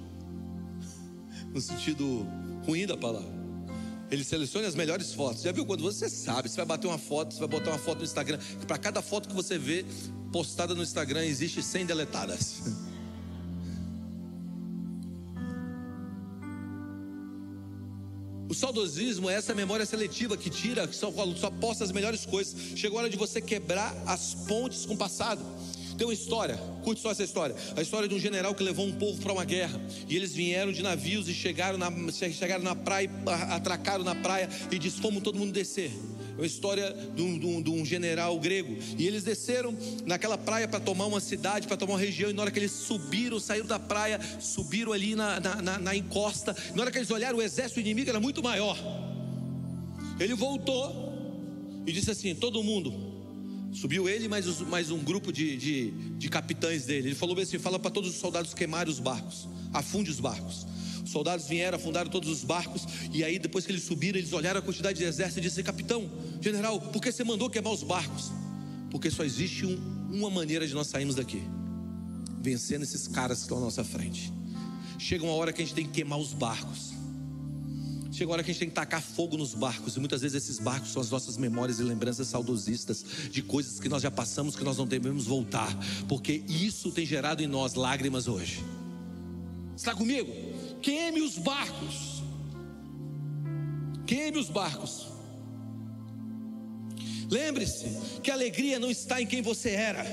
no 1.54 1.62
sentido 1.62 2.28
ruim 2.65 2.86
da 2.86 2.98
palavra. 2.98 3.38
Ele 4.12 4.26
seleciona 4.26 4.67
as 4.67 4.76
melhores 4.76 5.13
fotos. 5.13 5.43
Já 5.43 5.54
viu 5.54 5.65
quando 5.65 5.82
você 5.82 6.10
sabe, 6.10 6.50
você 6.50 6.58
vai 6.58 6.65
bater 6.65 6.88
uma 6.88 6.98
foto, 6.98 7.34
você 7.34 7.39
vai 7.39 7.48
botar 7.48 7.72
uma 7.72 7.80
foto 7.80 8.00
no 8.00 8.04
Instagram, 8.04 8.38
para 8.67 8.78
cada 8.78 9.02
foto 9.02 9.30
que 9.30 9.36
você 9.36 9.58
vê 9.58 9.86
postada 10.30 10.76
no 10.76 10.84
Instagram 10.84 11.24
existe 11.24 11.63
100 11.63 11.86
deletadas. 11.86 12.88
O 18.49 18.53
saudosismo 18.53 19.29
é 19.29 19.33
essa 19.33 19.53
memória 19.53 19.86
seletiva 19.86 20.38
que 20.38 20.49
tira, 20.49 20.88
que 20.88 20.95
só, 20.95 21.12
só 21.36 21.49
posta 21.49 21.83
as 21.83 21.91
melhores 21.91 22.25
coisas. 22.25 22.55
Chegou 22.77 22.97
a 22.97 23.01
hora 23.03 23.10
de 23.10 23.17
você 23.17 23.41
quebrar 23.41 23.95
as 24.05 24.33
pontes 24.33 24.86
com 24.86 24.93
o 24.93 24.97
passado. 24.97 25.43
Tem 25.97 26.05
uma 26.05 26.13
história, 26.13 26.55
curte 26.83 27.01
só 27.01 27.12
essa 27.12 27.23
história. 27.23 27.55
A 27.75 27.81
história 27.81 28.07
de 28.07 28.13
um 28.13 28.19
general 28.19 28.53
que 28.53 28.63
levou 28.63 28.86
um 28.86 28.93
povo 28.93 29.19
para 29.19 29.33
uma 29.33 29.43
guerra. 29.43 29.81
E 30.07 30.15
eles 30.15 30.33
vieram 30.33 30.71
de 30.71 30.83
navios 30.83 31.27
e 31.27 31.33
chegaram 31.33 31.77
na, 31.77 31.91
chegaram 32.12 32.63
na 32.63 32.75
praia, 32.75 33.10
atracaram 33.49 34.03
na 34.03 34.13
praia 34.13 34.47
e 34.71 34.77
disse: 34.77 35.01
Fomos 35.01 35.23
todo 35.23 35.39
mundo 35.39 35.51
descer. 35.51 35.91
É 36.38 36.41
uma 36.41 36.45
história 36.45 36.95
de 37.15 37.21
um, 37.21 37.39
de, 37.39 37.45
um, 37.45 37.62
de 37.62 37.69
um, 37.71 37.84
general 37.84 38.39
grego. 38.39 38.78
E 38.97 39.08
eles 39.08 39.23
desceram 39.23 39.76
naquela 40.06 40.38
praia 40.38 40.67
para 40.67 40.80
tomar 40.80 41.08
uma 41.08 41.19
cidade, 41.19 41.67
para 41.67 41.76
tomar 41.76 41.93
uma 41.93 42.00
região. 42.00 42.30
E 42.30 42.34
na 42.34 42.43
hora 42.43 42.52
que 42.52 42.60
eles 42.60 42.71
subiram, 42.71 43.39
saíram 43.39 43.65
da 43.65 43.80
praia, 43.80 44.19
subiram 44.39 44.93
ali 44.93 45.15
na, 45.15 45.39
na, 45.39 45.62
na, 45.62 45.80
na 45.80 45.95
encosta. 45.95 46.56
Na 46.76 46.84
hora 46.84 46.91
que 46.91 47.00
eles 47.00 47.10
olharam, 47.10 47.39
o 47.39 47.41
exército 47.41 47.80
inimigo 47.80 48.10
era 48.10 48.19
muito 48.19 48.43
maior. 48.43 48.78
Ele 50.19 50.36
voltou 50.36 51.82
e 51.86 51.91
disse 51.91 52.12
assim: 52.12 52.36
Todo 52.36 52.63
mundo, 52.63 53.08
Subiu 53.73 54.08
ele 54.10 54.28
mais, 54.28 54.60
mais 54.62 54.89
um 54.89 54.97
grupo 54.97 55.32
de, 55.32 55.56
de, 55.56 55.91
de, 56.17 56.30
capitães 56.30 56.86
dele. 56.86 57.10
Ele 57.10 57.15
falou 57.15 57.38
assim: 57.39 57.60
fala 57.60 57.78
para 57.78 57.91
todos 57.91 58.10
os 58.10 58.15
soldados 58.15 58.54
queimarem 58.54 58.91
os 58.91 59.00
barcos, 59.00 59.47
afunde 59.71 60.10
os 60.10 60.19
barcos. 60.19 60.65
Os 61.08 61.13
soldados 61.13 61.48
vieram, 61.48 61.78
afundaram 61.78 62.12
todos 62.12 62.30
os 62.30 62.43
barcos, 62.43 62.86
e 63.13 63.24
aí 63.24 63.39
depois 63.39 63.65
que 63.65 63.72
eles 63.72 63.84
subiram, 63.84 64.20
eles 64.20 64.34
olharam 64.34 64.60
a 64.60 64.62
quantidade 64.62 64.98
de 65.00 65.06
exército 65.06 65.39
e 65.39 65.41
disseram: 65.41 65.65
Capitão, 65.65 66.12
general, 66.41 66.82
por 66.82 67.02
que 67.02 67.10
você 67.10 67.24
mandou 67.24 67.50
queimar 67.50 67.72
os 67.72 67.82
barcos? 67.82 68.30
Porque 68.91 69.10
só 69.10 69.24
existe 69.24 69.65
um, 69.65 69.80
uma 70.12 70.30
maneira 70.30 70.67
de 70.67 70.74
nós 70.74 70.88
sairmos 70.88 71.15
daqui: 71.15 71.41
vencendo 72.41 72.84
esses 72.84 73.08
caras 73.08 73.38
que 73.38 73.43
estão 73.46 73.58
à 73.58 73.62
nossa 73.62 73.86
frente. 73.86 74.34
Chega 75.00 75.24
uma 75.24 75.34
hora 75.34 75.54
que 75.54 75.62
a 75.62 75.65
gente 75.65 75.74
tem 75.74 75.86
que 75.86 75.91
queimar 75.91 76.20
os 76.20 76.34
barcos. 76.34 76.91
Chega 78.12 78.30
a 78.30 78.34
hora 78.34 78.43
que 78.43 78.52
a 78.52 78.54
gente 78.54 78.60
tem 78.60 78.70
que 78.70 78.76
tacar 78.76 79.02
fogo 79.02 79.38
nos 79.38 79.54
barcos, 79.54 79.96
e 79.96 80.00
muitas 80.00 80.24
vezes 80.24 80.43
esses 80.43 80.60
barcos 80.60 80.91
são 80.91 81.02
as 81.02 81.10
nossas 81.10 81.38
memórias 81.38 81.80
e 81.80 81.84
lembranças 81.84 82.28
saudosistas 82.28 83.06
de 83.32 83.41
coisas 83.41 83.80
que 83.80 83.88
nós 83.88 84.04
já 84.04 84.12
passamos 84.12 84.58
que 84.58 84.63
nós 84.63 84.78
não 84.78 84.86
devemos 84.86 85.26
voltar, 85.26 85.74
porque 86.10 86.43
isso 86.50 86.91
tem 86.91 87.06
gerado 87.06 87.41
em 87.41 87.48
nós 87.48 87.76
lágrimas 87.76 88.28
hoje. 88.28 88.62
Está 89.78 89.93
comigo? 89.93 90.57
Queime 90.88 91.19
os 91.19 91.38
barcos. 91.38 92.23
Queime 94.06 94.38
os 94.38 94.50
barcos. 94.50 95.08
Lembre-se 97.30 98.21
que 98.23 98.32
a 98.32 98.34
alegria 98.34 98.80
não 98.80 98.89
está 98.89 99.21
em 99.21 99.28
quem 99.28 99.41
você 99.41 99.71
era, 99.71 100.06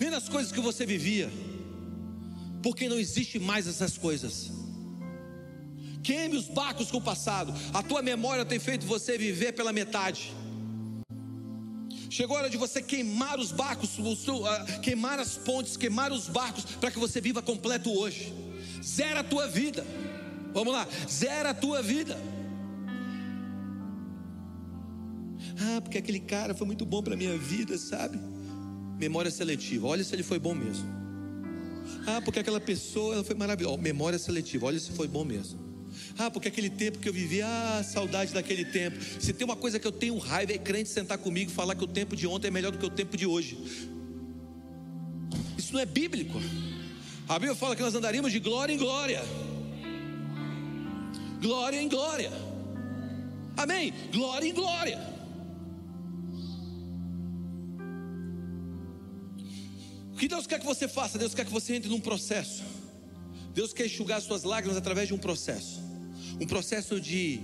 nem 0.00 0.08
nas 0.08 0.26
coisas 0.26 0.50
que 0.50 0.58
você 0.58 0.86
vivia, 0.86 1.30
porque 2.62 2.88
não 2.88 2.98
existe 2.98 3.38
mais 3.38 3.66
essas 3.66 3.98
coisas. 3.98 4.50
Queime 6.02 6.38
os 6.38 6.48
barcos 6.48 6.90
com 6.90 6.96
o 6.96 7.02
passado. 7.02 7.52
A 7.74 7.82
tua 7.82 8.00
memória 8.00 8.46
tem 8.46 8.58
feito 8.58 8.86
você 8.86 9.18
viver 9.18 9.52
pela 9.52 9.70
metade. 9.70 10.32
Chegou 12.08 12.38
a 12.38 12.40
hora 12.40 12.48
de 12.48 12.56
você 12.56 12.80
queimar 12.80 13.38
os 13.38 13.52
barcos, 13.52 13.90
queimar 14.82 15.20
as 15.20 15.36
pontes, 15.36 15.76
queimar 15.76 16.10
os 16.10 16.26
barcos, 16.26 16.64
para 16.64 16.90
que 16.90 16.98
você 16.98 17.20
viva 17.20 17.42
completo 17.42 17.92
hoje. 17.92 18.32
Zera 18.82 19.20
a 19.20 19.24
tua 19.24 19.46
vida. 19.46 19.84
Vamos 20.56 20.72
lá, 20.72 20.88
zera 21.06 21.50
a 21.50 21.54
tua 21.54 21.82
vida. 21.82 22.18
Ah, 25.60 25.82
porque 25.82 25.98
aquele 25.98 26.18
cara 26.18 26.54
foi 26.54 26.66
muito 26.66 26.86
bom 26.86 27.02
para 27.02 27.14
minha 27.14 27.36
vida, 27.36 27.76
sabe? 27.76 28.18
Memória 28.98 29.30
seletiva, 29.30 29.86
olha 29.86 30.02
se 30.02 30.14
ele 30.14 30.22
foi 30.22 30.38
bom 30.38 30.54
mesmo. 30.54 30.88
Ah, 32.06 32.22
porque 32.22 32.38
aquela 32.38 32.58
pessoa 32.58 33.16
ela 33.16 33.22
foi 33.22 33.34
maravilhosa. 33.34 33.76
Memória 33.76 34.18
seletiva, 34.18 34.64
olha 34.64 34.80
se 34.80 34.92
foi 34.92 35.06
bom 35.06 35.26
mesmo. 35.26 35.60
Ah, 36.16 36.30
porque 36.30 36.48
aquele 36.48 36.70
tempo 36.70 37.00
que 37.00 37.08
eu 37.10 37.12
vivi, 37.12 37.42
ah, 37.42 37.84
saudade 37.84 38.32
daquele 38.32 38.64
tempo. 38.64 38.96
Se 39.20 39.34
tem 39.34 39.44
uma 39.44 39.56
coisa 39.56 39.78
que 39.78 39.86
eu 39.86 39.92
tenho 39.92 40.16
raiva 40.16 40.54
é 40.54 40.58
crente 40.58 40.88
sentar 40.88 41.18
comigo 41.18 41.50
e 41.50 41.54
falar 41.54 41.74
que 41.74 41.84
o 41.84 41.86
tempo 41.86 42.16
de 42.16 42.26
ontem 42.26 42.48
é 42.48 42.50
melhor 42.50 42.72
do 42.72 42.78
que 42.78 42.86
o 42.86 42.90
tempo 42.90 43.14
de 43.14 43.26
hoje. 43.26 43.58
Isso 45.58 45.74
não 45.74 45.80
é 45.80 45.84
bíblico. 45.84 46.40
A 47.28 47.34
Bíblia 47.34 47.54
fala 47.54 47.76
que 47.76 47.82
nós 47.82 47.94
andaríamos 47.94 48.32
de 48.32 48.38
glória 48.38 48.72
em 48.72 48.78
glória. 48.78 49.22
Glória 51.40 51.80
em 51.80 51.88
glória. 51.88 52.32
Amém? 53.56 53.92
Glória 54.12 54.48
em 54.48 54.54
glória. 54.54 54.98
O 60.12 60.18
que 60.18 60.28
Deus 60.28 60.46
quer 60.46 60.58
que 60.58 60.66
você 60.66 60.88
faça? 60.88 61.18
Deus 61.18 61.34
quer 61.34 61.44
que 61.44 61.52
você 61.52 61.74
entre 61.74 61.90
num 61.90 62.00
processo. 62.00 62.62
Deus 63.54 63.72
quer 63.72 63.86
enxugar 63.86 64.20
suas 64.20 64.44
lágrimas 64.44 64.76
através 64.76 65.08
de 65.08 65.14
um 65.14 65.18
processo 65.18 65.86
um 66.40 66.46
processo 66.46 67.00
de 67.00 67.40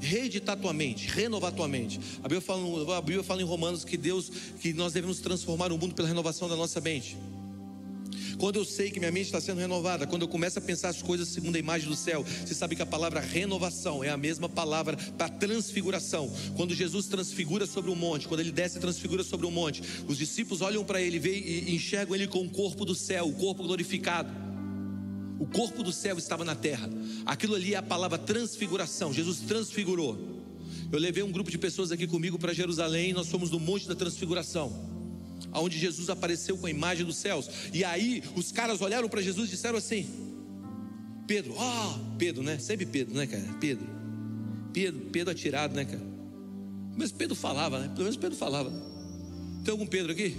reeditar 0.00 0.56
tua 0.56 0.72
mente, 0.72 1.08
renovar 1.08 1.52
tua 1.52 1.66
mente. 1.66 1.98
A 2.18 2.22
Bíblia, 2.22 2.40
fala, 2.40 2.98
a 2.98 3.00
Bíblia 3.00 3.22
fala 3.22 3.40
em 3.40 3.44
Romanos 3.44 3.84
que 3.84 3.96
Deus, 3.96 4.30
que 4.60 4.72
nós 4.72 4.92
devemos 4.92 5.20
transformar 5.20 5.72
o 5.72 5.78
mundo 5.78 5.94
pela 5.94 6.08
renovação 6.08 6.48
da 6.48 6.56
nossa 6.56 6.80
mente. 6.80 7.16
Quando 8.38 8.56
eu 8.56 8.64
sei 8.64 8.90
que 8.90 8.98
minha 8.98 9.12
mente 9.12 9.26
está 9.26 9.40
sendo 9.40 9.60
renovada, 9.60 10.06
quando 10.06 10.22
eu 10.22 10.28
começo 10.28 10.58
a 10.58 10.62
pensar 10.62 10.88
as 10.88 11.02
coisas 11.02 11.28
segundo 11.28 11.56
a 11.56 11.58
imagem 11.58 11.88
do 11.88 11.96
céu, 11.96 12.24
você 12.24 12.54
sabe 12.54 12.76
que 12.76 12.82
a 12.82 12.86
palavra 12.86 13.20
renovação 13.20 14.02
é 14.02 14.10
a 14.10 14.16
mesma 14.16 14.48
palavra 14.48 14.96
para 14.96 15.28
transfiguração. 15.28 16.32
Quando 16.56 16.74
Jesus 16.74 17.06
transfigura 17.06 17.66
sobre 17.66 17.90
o 17.90 17.96
monte, 17.96 18.28
quando 18.28 18.40
ele 18.40 18.52
desce 18.52 18.78
e 18.78 18.80
transfigura 18.80 19.22
sobre 19.22 19.46
o 19.46 19.50
monte, 19.50 19.82
os 20.08 20.18
discípulos 20.18 20.60
olham 20.60 20.84
para 20.84 21.00
ele 21.00 21.18
e 21.28 21.74
enxergam 21.74 22.14
ele 22.14 22.26
com 22.26 22.42
o 22.44 22.50
corpo 22.50 22.84
do 22.84 22.94
céu, 22.94 23.28
o 23.28 23.34
corpo 23.34 23.62
glorificado. 23.62 24.44
O 25.38 25.46
corpo 25.46 25.82
do 25.82 25.92
céu 25.92 26.16
estava 26.16 26.44
na 26.44 26.54
terra. 26.54 26.88
Aquilo 27.26 27.54
ali 27.54 27.74
é 27.74 27.76
a 27.76 27.82
palavra 27.82 28.16
transfiguração. 28.18 29.12
Jesus 29.12 29.40
transfigurou. 29.40 30.34
Eu 30.92 30.98
levei 30.98 31.22
um 31.22 31.32
grupo 31.32 31.50
de 31.50 31.58
pessoas 31.58 31.90
aqui 31.90 32.06
comigo 32.06 32.38
para 32.38 32.52
Jerusalém. 32.52 33.12
Nós 33.12 33.28
fomos 33.28 33.50
no 33.50 33.58
Monte 33.58 33.88
da 33.88 33.96
Transfiguração, 33.96 34.93
aonde 35.54 35.78
Jesus 35.78 36.10
apareceu 36.10 36.58
com 36.58 36.66
a 36.66 36.70
imagem 36.70 37.06
dos 37.06 37.16
céus. 37.16 37.48
E 37.72 37.84
aí 37.84 38.22
os 38.34 38.52
caras 38.52 38.80
olharam 38.82 39.08
para 39.08 39.22
Jesus 39.22 39.48
e 39.48 39.50
disseram 39.52 39.78
assim: 39.78 40.06
Pedro, 41.26 41.54
ó, 41.56 41.94
oh, 41.94 42.16
Pedro, 42.18 42.42
né? 42.42 42.58
Sempre 42.58 42.84
Pedro, 42.84 43.14
né, 43.14 43.26
cara? 43.26 43.44
Pedro, 43.60 43.86
Pedro, 44.72 45.00
Pedro 45.12 45.30
atirado, 45.30 45.74
né, 45.74 45.84
cara? 45.84 46.02
Mas 46.96 47.10
Pedro 47.12 47.34
falava, 47.34 47.78
né? 47.78 47.88
Pelo 47.88 48.00
menos 48.00 48.16
Pedro 48.16 48.36
falava. 48.36 48.70
Tem 49.64 49.72
algum 49.72 49.86
Pedro 49.86 50.12
aqui? 50.12 50.36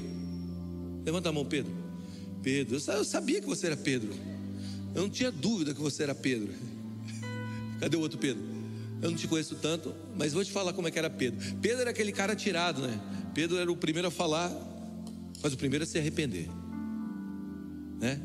Levanta 1.04 1.30
a 1.30 1.32
mão, 1.32 1.45
Pedro. 1.45 1.71
Pedro, 2.43 2.75
eu 2.75 3.04
sabia 3.04 3.41
que 3.41 3.47
você 3.47 3.67
era 3.67 3.78
Pedro. 3.78 4.13
Eu 4.93 5.01
não 5.01 5.10
tinha 5.10 5.32
dúvida 5.32 5.73
que 5.73 5.82
você 5.82 6.04
era 6.04 6.13
Pedro. 6.13 6.54
Cadê 7.80 7.97
o 7.97 8.01
outro 8.01 8.19
Pedro? 8.19 8.43
Eu 9.01 9.10
não 9.10 9.17
te 9.17 9.28
conheço 9.28 9.56
tanto, 9.56 9.93
mas 10.15 10.34
vou 10.34 10.43
te 10.43 10.51
falar 10.51 10.73
como 10.73 10.88
é 10.88 10.91
que 10.91 10.97
era 10.97 11.10
Pedro. 11.10 11.39
Pedro 11.62 11.82
era 11.82 11.89
aquele 11.89 12.12
cara 12.12 12.36
tirado, 12.36 12.82
né? 12.82 12.99
Pedro 13.34 13.58
era 13.58 13.69
o 13.71 13.75
primeiro 13.75 14.08
a 14.08 14.12
falar, 14.12 14.49
mas 15.45 15.53
o 15.53 15.58
primeiro 15.58 15.84
a 15.84 15.86
se 15.86 15.99
arrepender, 15.99 16.49
né? 18.01 18.19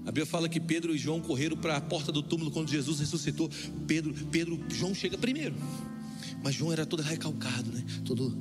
A 0.00 0.06
Bíblia 0.06 0.24
fala 0.24 0.48
que 0.48 0.58
Pedro 0.58 0.94
e 0.94 0.98
João 0.98 1.20
correram 1.20 1.58
para 1.58 1.76
a 1.76 1.80
porta 1.82 2.10
do 2.10 2.22
túmulo 2.22 2.50
quando 2.50 2.70
Jesus 2.70 3.00
ressuscitou. 3.00 3.50
Pedro, 3.86 4.14
Pedro, 4.32 4.58
João 4.70 4.94
chega 4.94 5.18
primeiro. 5.18 5.54
Mas 6.42 6.54
João 6.54 6.72
era 6.72 6.86
todo 6.86 7.02
recalcado, 7.02 7.70
né? 7.70 7.84
Todo 8.02 8.34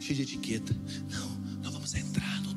cheio 0.00 0.16
de 0.16 0.22
etiqueta. 0.22 0.74
Não, 1.10 1.60
nós 1.62 1.74
vamos 1.74 1.94
entrar 1.94 2.40
no 2.40 2.54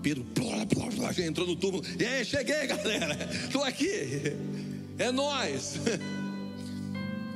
Pedro 0.00 0.24
blá, 0.36 0.64
blá, 0.66 0.86
blá, 0.90 1.26
entrou 1.26 1.48
no 1.48 1.56
túmulo. 1.56 1.82
E 1.98 2.06
aí, 2.06 2.24
cheguei, 2.24 2.64
galera. 2.68 3.28
Estou 3.44 3.64
aqui. 3.64 4.36
É 4.98 5.10
nós. 5.10 5.80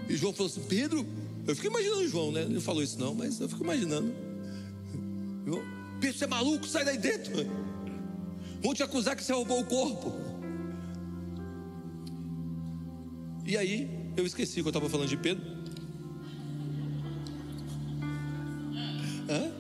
E 0.09 0.17
João 0.17 0.33
falou 0.33 0.47
assim: 0.53 0.63
Pedro, 0.69 1.05
eu 1.49 1.57
fico 1.57 1.67
imaginando 1.67 2.09
João, 2.09 2.31
né? 2.31 2.43
Ele 2.43 2.55
não 2.55 2.61
falou 2.61 2.81
isso 2.81 2.97
não, 2.97 3.13
mas 3.13 3.41
eu 3.41 3.49
fico 3.49 3.65
imaginando. 3.65 4.32
Você 6.23 6.27
é 6.27 6.29
maluco? 6.29 6.69
Sai 6.69 6.85
daí 6.85 6.99
dentro. 6.99 7.33
Vão 8.63 8.73
te 8.73 8.81
acusar 8.81 9.17
que 9.17 9.25
você 9.25 9.33
roubou 9.33 9.59
o 9.59 9.65
corpo. 9.65 10.15
E 13.45 13.57
aí, 13.57 13.91
eu 14.17 14.25
esqueci 14.25 14.61
que 14.61 14.61
eu 14.61 14.69
estava 14.69 14.89
falando 14.89 15.09
de 15.09 15.17
Pedro. 15.17 15.45
Hã? 19.29 19.51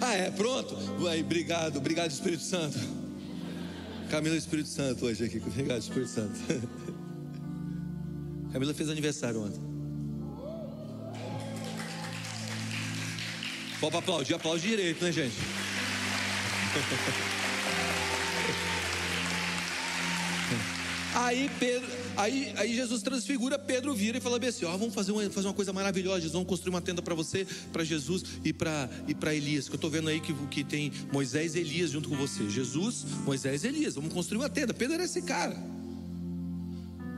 Ah, 0.00 0.14
é, 0.14 0.32
pronto. 0.32 0.76
Aí, 1.08 1.22
obrigado, 1.22 1.76
obrigado, 1.76 2.10
Espírito 2.10 2.42
Santo. 2.42 2.76
Camila 4.10 4.34
Espírito 4.34 4.68
Santo 4.68 5.06
hoje 5.06 5.26
aqui. 5.26 5.38
Obrigado, 5.38 5.80
Espírito 5.80 6.10
Santo. 6.10 6.40
Camila 8.52 8.74
fez 8.74 8.90
aniversário 8.90 9.42
ontem. 9.44 9.60
Pode 13.80 13.96
aplaudir, 13.96 14.34
aplaude 14.34 14.66
direito, 14.66 15.04
né, 15.04 15.12
gente? 15.12 15.36
Aí 21.12 21.50
Pedro, 21.58 21.88
aí, 22.16 22.52
aí 22.56 22.74
Jesus 22.74 23.02
transfigura, 23.02 23.58
Pedro 23.58 23.92
vira 23.94 24.18
e 24.18 24.20
fala 24.20 24.38
bem 24.38 24.48
assim: 24.48 24.64
ó, 24.64 24.76
vamos 24.76 24.94
fazer 24.94 25.10
uma, 25.10 25.28
fazer 25.28 25.48
uma 25.48 25.54
coisa 25.54 25.72
maravilhosa, 25.72 26.28
vamos 26.28 26.46
construir 26.46 26.70
uma 26.70 26.80
tenda 26.80 27.02
para 27.02 27.14
você, 27.14 27.46
para 27.72 27.82
Jesus 27.82 28.22
e 28.44 28.52
para 28.52 28.88
e 29.08 29.36
Elias. 29.36 29.68
Que 29.68 29.74
eu 29.74 29.76
estou 29.76 29.90
vendo 29.90 30.08
aí 30.08 30.20
que, 30.20 30.32
que 30.46 30.62
tem 30.62 30.92
Moisés 31.12 31.56
e 31.56 31.60
Elias 31.60 31.90
junto 31.90 32.08
com 32.08 32.16
você. 32.16 32.48
Jesus, 32.48 33.04
Moisés 33.24 33.64
e 33.64 33.68
Elias, 33.68 33.96
vamos 33.96 34.12
construir 34.12 34.38
uma 34.38 34.48
tenda. 34.48 34.72
Pedro 34.72 34.94
era 34.94 35.04
esse 35.04 35.20
cara. 35.22 35.56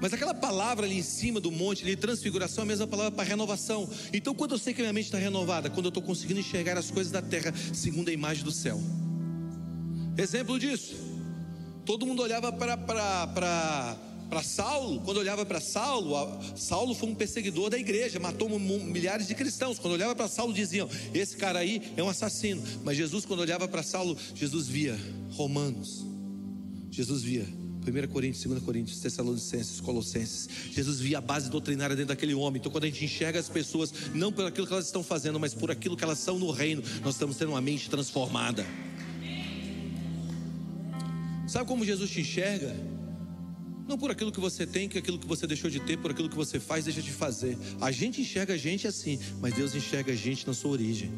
Mas 0.01 0.13
aquela 0.13 0.35
palavra 0.35 0.85
ali 0.85 0.99
em 0.99 1.03
cima 1.03 1.39
do 1.39 1.53
monte, 1.53 1.85
ali, 1.85 1.95
transfiguração, 1.95 2.63
é 2.63 2.65
a 2.65 2.67
mesma 2.67 2.87
palavra 2.89 3.13
para 3.13 3.23
renovação. 3.23 3.89
Então, 4.13 4.35
quando 4.35 4.53
eu 4.53 4.59
sei 4.59 4.75
que 4.75 4.81
minha 4.81 4.93
mente 4.93 5.05
está 5.05 5.19
renovada, 5.19 5.71
quando 5.71 5.87
eu 5.87 5.91
estou 5.91 6.03
conseguindo 6.03 6.41
enxergar 6.41 6.77
as 6.77 6.91
coisas 6.91 7.13
da 7.13 7.23
terra 7.23 7.55
segundo 7.73 8.09
a 8.09 8.13
imagem 8.13 8.43
do 8.43 8.51
céu. 8.51 8.81
Exemplo 10.17 10.59
disso, 10.59 10.95
todo 11.87 12.07
mundo 12.07 12.23
olhava 12.23 12.53
para 12.53 13.97
Saulo, 14.43 15.01
quando 15.01 15.17
olhava 15.17 15.47
para 15.47 15.61
Saulo, 15.61 16.39
Saulo 16.55 16.95
foi 16.95 17.09
um 17.09 17.15
perseguidor 17.15 17.71
da 17.71 17.79
igreja, 17.79 18.21
matou 18.21 18.49
milhares 18.59 19.27
de 19.27 19.35
cristãos. 19.35 19.79
Quando 19.79 19.95
olhava 19.95 20.15
para 20.15 20.29
Saulo, 20.29 20.53
diziam: 20.53 20.89
Esse 21.15 21.37
cara 21.37 21.61
aí 21.61 21.93
é 21.97 22.03
um 22.03 22.09
assassino. 22.09 22.63
Mas 22.85 22.97
Jesus, 22.97 23.25
quando 23.25 23.41
olhava 23.41 23.67
para 23.67 23.83
Saulo, 23.83 24.17
Jesus 24.35 24.69
via 24.69 24.99
Romanos, 25.31 26.05
Jesus 26.91 27.23
via 27.23 27.47
1 27.83 28.13
Coríntios, 28.13 28.45
2 28.45 28.63
Coríntios, 28.63 29.01
Tessalonicenses, 29.01 29.81
Colossenses. 29.81 30.49
Jesus 30.71 31.01
via 31.01 31.19
a 31.19 31.21
base 31.21 31.51
doutrinária 31.51 31.97
dentro 31.97 32.11
daquele 32.11 32.35
homem. 32.35 32.61
Então, 32.61 32.71
quando 32.71 32.85
a 32.85 32.87
gente 32.87 33.05
enxerga 33.05 33.41
as 33.41 33.49
pessoas, 33.49 33.93
não 34.15 34.31
por 34.31 34.47
aquilo 34.47 34.67
que 34.67 34.73
elas 34.73 34.87
estão 34.87 35.03
fazendo, 35.03 35.41
mas 35.41 35.53
por 35.55 35.71
aquilo 35.71 35.97
que 35.97 36.05
elas 36.05 36.19
são 36.19 36.39
no 36.39 36.51
reino, 36.51 36.83
nós 37.03 37.15
estamos 37.15 37.37
tendo 37.37 37.49
uma 37.51 37.61
mente 37.61 37.91
transformada. 37.91 38.65
Sabe 41.53 41.67
como 41.67 41.85
Jesus 41.85 42.11
te 42.11 42.23
enxerga? 42.23 42.75
Não 43.87 43.99
por 43.99 44.11
aquilo 44.11 44.33
que 44.33 44.41
você 44.41 44.67
tem, 44.67 44.89
que 44.89 44.97
aquilo 44.97 45.19
que 45.19 45.27
você 45.27 45.47
deixou 45.47 45.69
de 45.69 45.81
ter, 45.81 45.99
por 45.99 46.11
aquilo 46.11 46.31
que 46.31 46.35
você 46.35 46.59
faz, 46.59 46.87
deixa 46.87 47.03
de 47.03 47.11
fazer. 47.11 47.59
A 47.79 47.91
gente 47.91 48.23
enxerga 48.23 48.55
a 48.55 48.57
gente 48.57 48.89
assim, 48.89 49.21
mas 49.39 49.53
Deus 49.53 49.75
enxerga 49.75 50.13
a 50.13 50.17
gente 50.17 50.47
na 50.47 50.55
sua 50.55 50.71
origem. 50.71 51.11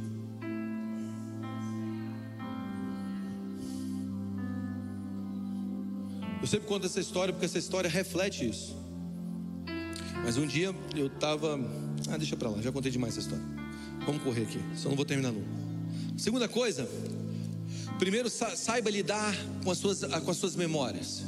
Eu 6.42 6.48
sempre 6.48 6.66
conto 6.66 6.84
essa 6.84 6.98
história 6.98 7.32
porque 7.32 7.46
essa 7.46 7.58
história 7.58 7.88
reflete 7.88 8.48
isso. 8.48 8.76
Mas 10.24 10.36
um 10.36 10.48
dia 10.48 10.74
eu 10.96 11.06
estava. 11.06 11.60
Ah, 12.08 12.16
deixa 12.16 12.36
pra 12.36 12.48
lá, 12.48 12.60
já 12.60 12.72
contei 12.72 12.90
demais 12.90 13.16
essa 13.16 13.28
história. 13.28 13.44
Vamos 14.04 14.20
correr 14.24 14.42
aqui, 14.42 14.58
só 14.74 14.88
não 14.88 14.96
vou 14.96 15.04
terminar 15.04 15.30
nunca. 15.30 15.46
Segunda 16.16 16.48
coisa, 16.48 16.88
primeiro 17.98 18.28
saiba 18.30 18.90
lidar 18.90 19.34
com 19.62 19.70
as 19.70 19.78
suas, 19.78 20.00
com 20.00 20.30
as 20.30 20.36
suas 20.36 20.56
memórias. 20.56 21.24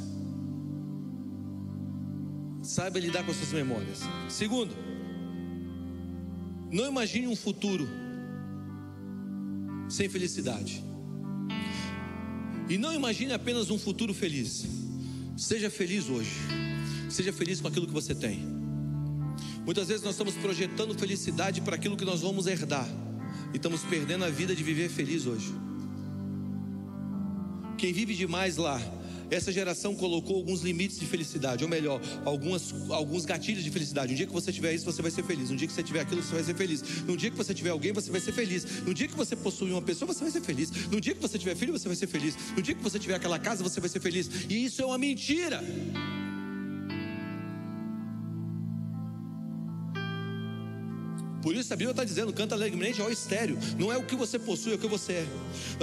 Saiba 2.61 2.99
lidar 2.99 3.23
com 3.23 3.31
as 3.31 3.37
suas 3.37 3.53
memórias. 3.53 3.99
Segundo, 4.29 4.75
não 6.71 6.85
imagine 6.85 7.27
um 7.27 7.35
futuro 7.35 7.87
sem 9.89 10.09
felicidade. 10.09 10.83
E 12.69 12.77
não 12.77 12.93
imagine 12.93 13.31
apenas 13.31 13.69
um 13.69 13.79
futuro 13.79 14.13
feliz. 14.13 14.65
Seja 15.37 15.69
feliz 15.69 16.09
hoje. 16.09 16.31
Seja 17.09 17.31
feliz 17.31 17.61
com 17.61 17.67
aquilo 17.69 17.87
que 17.87 17.93
você 17.93 18.13
tem. 18.13 18.41
Muitas 19.65 19.87
vezes 19.87 20.03
nós 20.03 20.13
estamos 20.13 20.33
projetando 20.35 20.97
felicidade 20.97 21.61
para 21.61 21.75
aquilo 21.75 21.95
que 21.95 22.03
nós 22.05 22.21
vamos 22.21 22.47
herdar. 22.47 22.87
E 23.53 23.57
estamos 23.57 23.81
perdendo 23.83 24.25
a 24.25 24.29
vida 24.29 24.53
de 24.53 24.63
viver 24.63 24.89
feliz 24.89 25.25
hoje. 25.25 25.53
Quem 27.77 27.93
vive 27.93 28.15
demais 28.15 28.57
lá 28.57 28.81
essa 29.29 29.51
geração 29.51 29.93
colocou 29.95 30.37
alguns 30.37 30.61
limites 30.61 30.99
de 30.99 31.05
felicidade, 31.05 31.63
ou 31.63 31.69
melhor, 31.69 32.01
algumas, 32.23 32.73
alguns 32.89 33.25
gatilhos 33.25 33.63
de 33.63 33.69
felicidade. 33.69 34.13
Um 34.13 34.15
dia 34.15 34.25
que 34.25 34.33
você 34.33 34.51
tiver 34.51 34.73
isso, 34.73 34.85
você 34.85 35.01
vai 35.01 35.11
ser 35.11 35.23
feliz. 35.23 35.51
Um 35.51 35.55
dia 35.55 35.67
que 35.67 35.73
você 35.73 35.83
tiver 35.83 35.99
aquilo, 35.99 36.23
você 36.23 36.33
vai 36.33 36.43
ser 36.43 36.55
feliz. 36.55 36.81
No 37.05 37.17
dia 37.17 37.29
que 37.29 37.37
você 37.37 37.53
tiver 37.53 37.69
alguém, 37.69 37.91
você 37.91 38.09
vai 38.09 38.21
ser 38.21 38.31
feliz. 38.31 38.65
No 38.85 38.93
dia 38.93 39.07
que 39.07 39.15
você 39.15 39.35
possui 39.35 39.71
uma 39.71 39.81
pessoa, 39.81 40.13
você 40.13 40.21
vai 40.21 40.31
ser 40.31 40.41
feliz. 40.41 40.71
No 40.87 41.01
dia 41.01 41.13
que 41.13 41.21
você 41.21 41.37
tiver 41.37 41.55
filho, 41.55 41.73
você 41.73 41.87
vai 41.87 41.97
ser 41.97 42.07
feliz. 42.07 42.35
No 42.55 42.61
dia 42.61 42.73
que 42.73 42.81
você 42.81 42.97
tiver 42.97 43.15
aquela 43.15 43.37
casa, 43.37 43.63
você 43.63 43.79
vai 43.79 43.89
ser 43.89 43.99
feliz. 43.99 44.29
E 44.49 44.65
isso 44.65 44.81
é 44.81 44.85
uma 44.85 44.97
mentira. 44.97 45.61
Por 51.41 51.55
isso 51.55 51.73
a 51.73 51.75
Bíblia 51.75 51.91
está 51.91 52.03
dizendo: 52.05 52.31
canta 52.31 52.55
alegremente 52.55 53.01
ao 53.01 53.11
estéreo. 53.11 53.57
Não 53.77 53.91
é 53.91 53.97
o 53.97 54.03
que 54.03 54.15
você 54.15 54.39
possui, 54.39 54.71
é 54.71 54.75
o 54.75 54.79
que 54.79 54.87
você 54.87 55.13
é. 55.13 55.27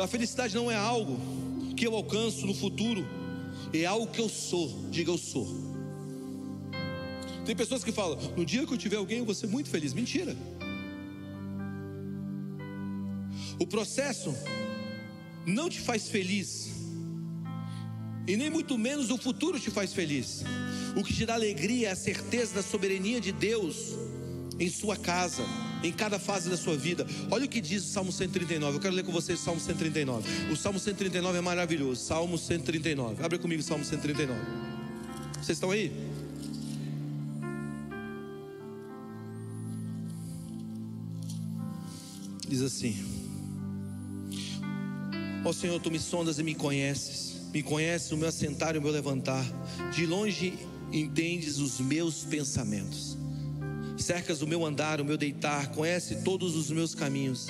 A 0.03 0.07
felicidade 0.07 0.55
não 0.55 0.71
é 0.71 0.77
algo 0.77 1.44
que 1.85 1.89
eu 1.89 1.95
alcanço 1.95 2.47
no 2.47 2.55
futuro 2.55 3.07
é 3.71 3.85
algo 3.85 4.07
que 4.07 4.19
eu 4.19 4.27
sou. 4.27 4.89
Diga 4.91 5.11
eu 5.11 5.19
sou. 5.19 5.47
Tem 7.45 7.55
pessoas 7.55 7.85
que 7.85 7.93
falam: 7.93 8.17
no 8.35 8.43
dia 8.43 8.67
que 8.67 8.73
eu 8.73 8.79
tiver 8.79 8.97
alguém, 8.97 9.19
eu 9.19 9.27
vou 9.27 9.35
ser 9.35 9.49
muito 9.49 9.69
feliz. 9.69 9.93
Mentira. 9.93 10.35
O 13.61 13.67
processo 13.67 14.35
não 15.45 15.69
te 15.69 15.79
faz 15.79 16.09
feliz, 16.09 16.71
e 18.27 18.35
nem 18.35 18.49
muito 18.49 18.79
menos 18.79 19.11
o 19.11 19.19
futuro 19.19 19.61
te 19.61 19.71
faz 19.71 19.93
feliz. 19.93 20.43
O 20.97 21.05
que 21.05 21.13
te 21.13 21.27
dá 21.27 21.35
alegria 21.35 21.89
é 21.89 21.93
a 21.93 21.97
certeza 21.97 22.55
da 22.55 22.63
soberania 22.63 23.21
de 23.21 23.31
Deus 23.31 23.91
em 24.59 24.71
sua 24.71 24.97
casa, 24.97 25.43
em 25.85 25.93
cada 25.93 26.19
fase 26.19 26.49
da 26.49 26.57
sua 26.57 26.77
vida. 26.77 27.07
Olha 27.31 27.45
o 27.45 27.49
que 27.49 27.61
diz 27.61 27.85
o 27.85 27.89
Salmo 27.89 28.11
139. 28.11 28.77
Eu 28.77 28.81
quero 28.81 28.95
ler 28.95 29.05
com 29.05 29.13
vocês 29.13 29.39
o 29.39 29.43
Salmo 29.43 29.61
139. 29.61 30.51
O 30.51 30.57
Salmo 30.57 30.79
139 30.79 31.39
é 31.39 31.41
maravilhoso. 31.41 32.03
Salmo 32.03 32.39
139. 32.39 33.23
Abre 33.23 33.39
comigo 33.39 33.61
o 33.61 33.65
Salmo 33.65 33.85
139. 33.85 34.41
Vocês 35.35 35.51
estão 35.51 35.71
aí? 35.71 35.93
Diz 42.49 42.63
assim: 42.63 42.97
Ó 45.45 45.51
oh 45.51 45.53
Senhor, 45.53 45.79
tu 45.81 45.91
me 45.91 45.99
sondas 45.99 46.39
e 46.39 46.43
me 46.43 46.55
conheces. 46.55 47.35
Me 47.53 47.63
conheces 47.63 48.11
o 48.11 48.17
meu 48.17 48.29
assentar 48.29 48.75
e 48.75 48.79
o 48.79 48.83
meu 48.83 48.91
levantar. 48.91 49.45
De 49.95 50.07
longe 50.07 50.59
entendes 50.91 51.59
os 51.59 51.79
meus 51.79 52.25
pensamentos 52.25 53.14
cercas 53.97 54.43
o 54.43 54.47
meu 54.47 54.65
andar, 54.65 55.01
o 55.01 55.05
meu 55.05 55.17
deitar, 55.17 55.71
conhece 55.71 56.17
todos 56.23 56.57
os 56.57 56.71
meus 56.71 56.95
caminhos, 56.95 57.49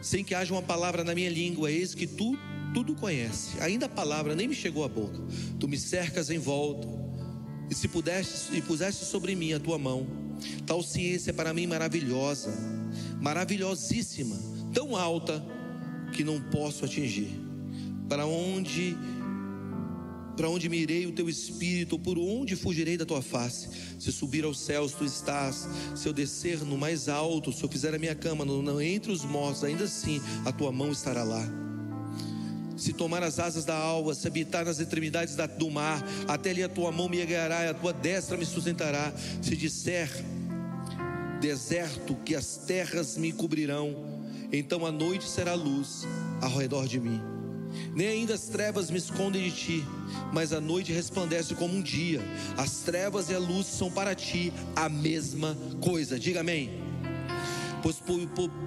sem 0.00 0.24
que 0.24 0.34
haja 0.34 0.52
uma 0.52 0.62
palavra 0.62 1.04
na 1.04 1.14
minha 1.14 1.30
língua, 1.30 1.70
eis 1.70 1.94
que 1.94 2.06
tu 2.06 2.36
tudo 2.72 2.94
conhece, 2.94 3.60
ainda 3.60 3.86
a 3.86 3.88
palavra 3.88 4.34
nem 4.34 4.48
me 4.48 4.54
chegou 4.54 4.84
à 4.84 4.88
boca, 4.88 5.20
tu 5.60 5.68
me 5.68 5.78
cercas 5.78 6.28
em 6.28 6.38
volta, 6.38 6.88
e 7.70 7.74
se 7.74 7.86
pudeste 7.86 8.56
e 8.56 8.60
puseste 8.60 9.04
sobre 9.04 9.34
mim 9.36 9.52
a 9.52 9.60
tua 9.60 9.78
mão, 9.78 10.06
tal 10.66 10.82
ciência 10.82 11.30
é 11.30 11.32
para 11.32 11.54
mim 11.54 11.66
maravilhosa, 11.66 12.52
maravilhosíssima, 13.20 14.36
tão 14.72 14.96
alta 14.96 15.44
que 16.12 16.24
não 16.24 16.40
posso 16.40 16.84
atingir, 16.84 17.30
para 18.08 18.26
onde 18.26 18.96
para 20.36 20.48
onde 20.48 20.68
me 20.68 20.78
irei 20.78 21.06
o 21.06 21.12
teu 21.12 21.28
espírito, 21.28 21.98
por 21.98 22.18
onde 22.18 22.56
fugirei 22.56 22.96
da 22.96 23.04
tua 23.04 23.22
face? 23.22 23.68
Se 23.98 24.12
subir 24.12 24.44
aos 24.44 24.58
céus, 24.58 24.92
tu 24.92 25.04
estás. 25.04 25.68
Se 25.94 26.08
eu 26.08 26.12
descer 26.12 26.58
no 26.64 26.76
mais 26.76 27.08
alto, 27.08 27.52
se 27.52 27.62
eu 27.62 27.68
fizer 27.68 27.94
a 27.94 27.98
minha 27.98 28.14
cama 28.14 28.44
no, 28.44 28.80
entre 28.80 29.12
os 29.12 29.24
mortos, 29.24 29.64
ainda 29.64 29.84
assim 29.84 30.20
a 30.44 30.52
tua 30.52 30.72
mão 30.72 30.90
estará 30.90 31.22
lá. 31.22 31.44
Se 32.76 32.92
tomar 32.92 33.22
as 33.22 33.38
asas 33.38 33.64
da 33.64 33.76
alva, 33.76 34.14
se 34.14 34.26
habitar 34.26 34.64
nas 34.64 34.80
extremidades 34.80 35.36
da, 35.36 35.46
do 35.46 35.70
mar, 35.70 36.04
até 36.26 36.50
ali 36.50 36.62
a 36.62 36.68
tua 36.68 36.90
mão 36.90 37.08
me 37.08 37.24
guiará, 37.24 37.64
e 37.64 37.68
a 37.68 37.74
tua 37.74 37.92
destra 37.92 38.36
me 38.36 38.44
sustentará. 38.44 39.12
Se 39.40 39.56
disser 39.56 40.10
deserto, 41.40 42.16
que 42.24 42.34
as 42.34 42.56
terras 42.56 43.16
me 43.16 43.30
cobrirão, 43.30 43.94
então 44.50 44.84
a 44.84 44.90
noite 44.90 45.28
será 45.28 45.54
luz 45.54 46.06
ao 46.40 46.56
redor 46.56 46.88
de 46.88 46.98
mim 46.98 47.34
nem 47.94 48.08
ainda 48.08 48.34
as 48.34 48.42
trevas 48.48 48.90
me 48.90 48.98
escondem 48.98 49.42
de 49.42 49.50
ti, 49.50 49.84
mas 50.32 50.52
a 50.52 50.60
noite 50.60 50.92
resplandece 50.92 51.54
como 51.54 51.74
um 51.74 51.82
dia. 51.82 52.20
As 52.56 52.80
trevas 52.80 53.30
e 53.30 53.34
a 53.34 53.38
luz 53.38 53.66
são 53.66 53.90
para 53.90 54.14
ti 54.14 54.52
a 54.74 54.88
mesma 54.88 55.56
coisa. 55.80 56.18
Diga 56.18 56.40
amém. 56.40 56.82
Pois, 57.82 58.02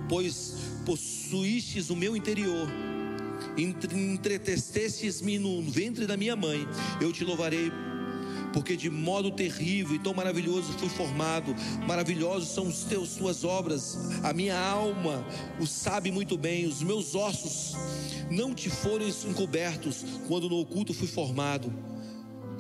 pois 0.08 0.56
possuístes 0.86 1.90
o 1.90 1.96
meu 1.96 2.16
interior, 2.16 2.70
entretestestes-me 3.58 5.38
no 5.38 5.62
ventre 5.64 6.06
da 6.06 6.16
minha 6.16 6.36
mãe, 6.36 6.68
eu 7.02 7.12
te 7.12 7.26
louvarei 7.26 7.72
porque 8.54 8.76
de 8.76 8.90
modo 8.90 9.32
terrível 9.32 9.96
e 9.96 10.00
tão 10.00 10.14
maravilhoso 10.14 10.74
fui 10.74 10.90
formado, 10.90 11.56
maravilhosos 11.86 12.50
são 12.50 12.68
os 12.68 12.84
teus 12.84 13.10
suas 13.10 13.44
obras, 13.44 13.98
a 14.24 14.34
minha 14.34 14.60
alma 14.60 15.26
o 15.60 15.66
sabe 15.66 16.12
muito 16.12 16.38
bem, 16.38 16.66
os 16.66 16.82
meus 16.82 17.16
ossos 17.16 17.76
não 18.30 18.54
te 18.54 18.70
foram 18.70 19.08
encobertos 19.08 20.04
quando 20.28 20.50
no 20.50 20.60
oculto 20.60 20.94
fui 20.94 21.08
formado 21.08 21.72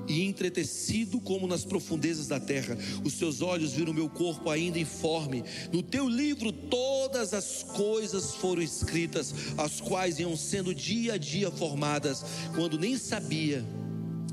e 0.07 0.23
entretecido 0.23 1.19
como 1.19 1.47
nas 1.47 1.65
profundezas 1.65 2.27
da 2.27 2.39
terra. 2.39 2.77
Os 3.03 3.15
teus 3.15 3.41
olhos 3.41 3.73
viram 3.73 3.93
meu 3.93 4.09
corpo 4.09 4.49
ainda 4.49 4.79
informe. 4.79 5.43
No 5.71 5.83
teu 5.83 6.07
livro 6.07 6.51
todas 6.51 7.33
as 7.33 7.63
coisas 7.63 8.35
foram 8.35 8.61
escritas, 8.61 9.33
as 9.57 9.81
quais 9.81 10.19
iam 10.19 10.37
sendo 10.37 10.73
dia 10.73 11.13
a 11.13 11.17
dia 11.17 11.51
formadas, 11.51 12.23
quando 12.55 12.79
nem 12.79 12.97
sabia, 12.97 13.65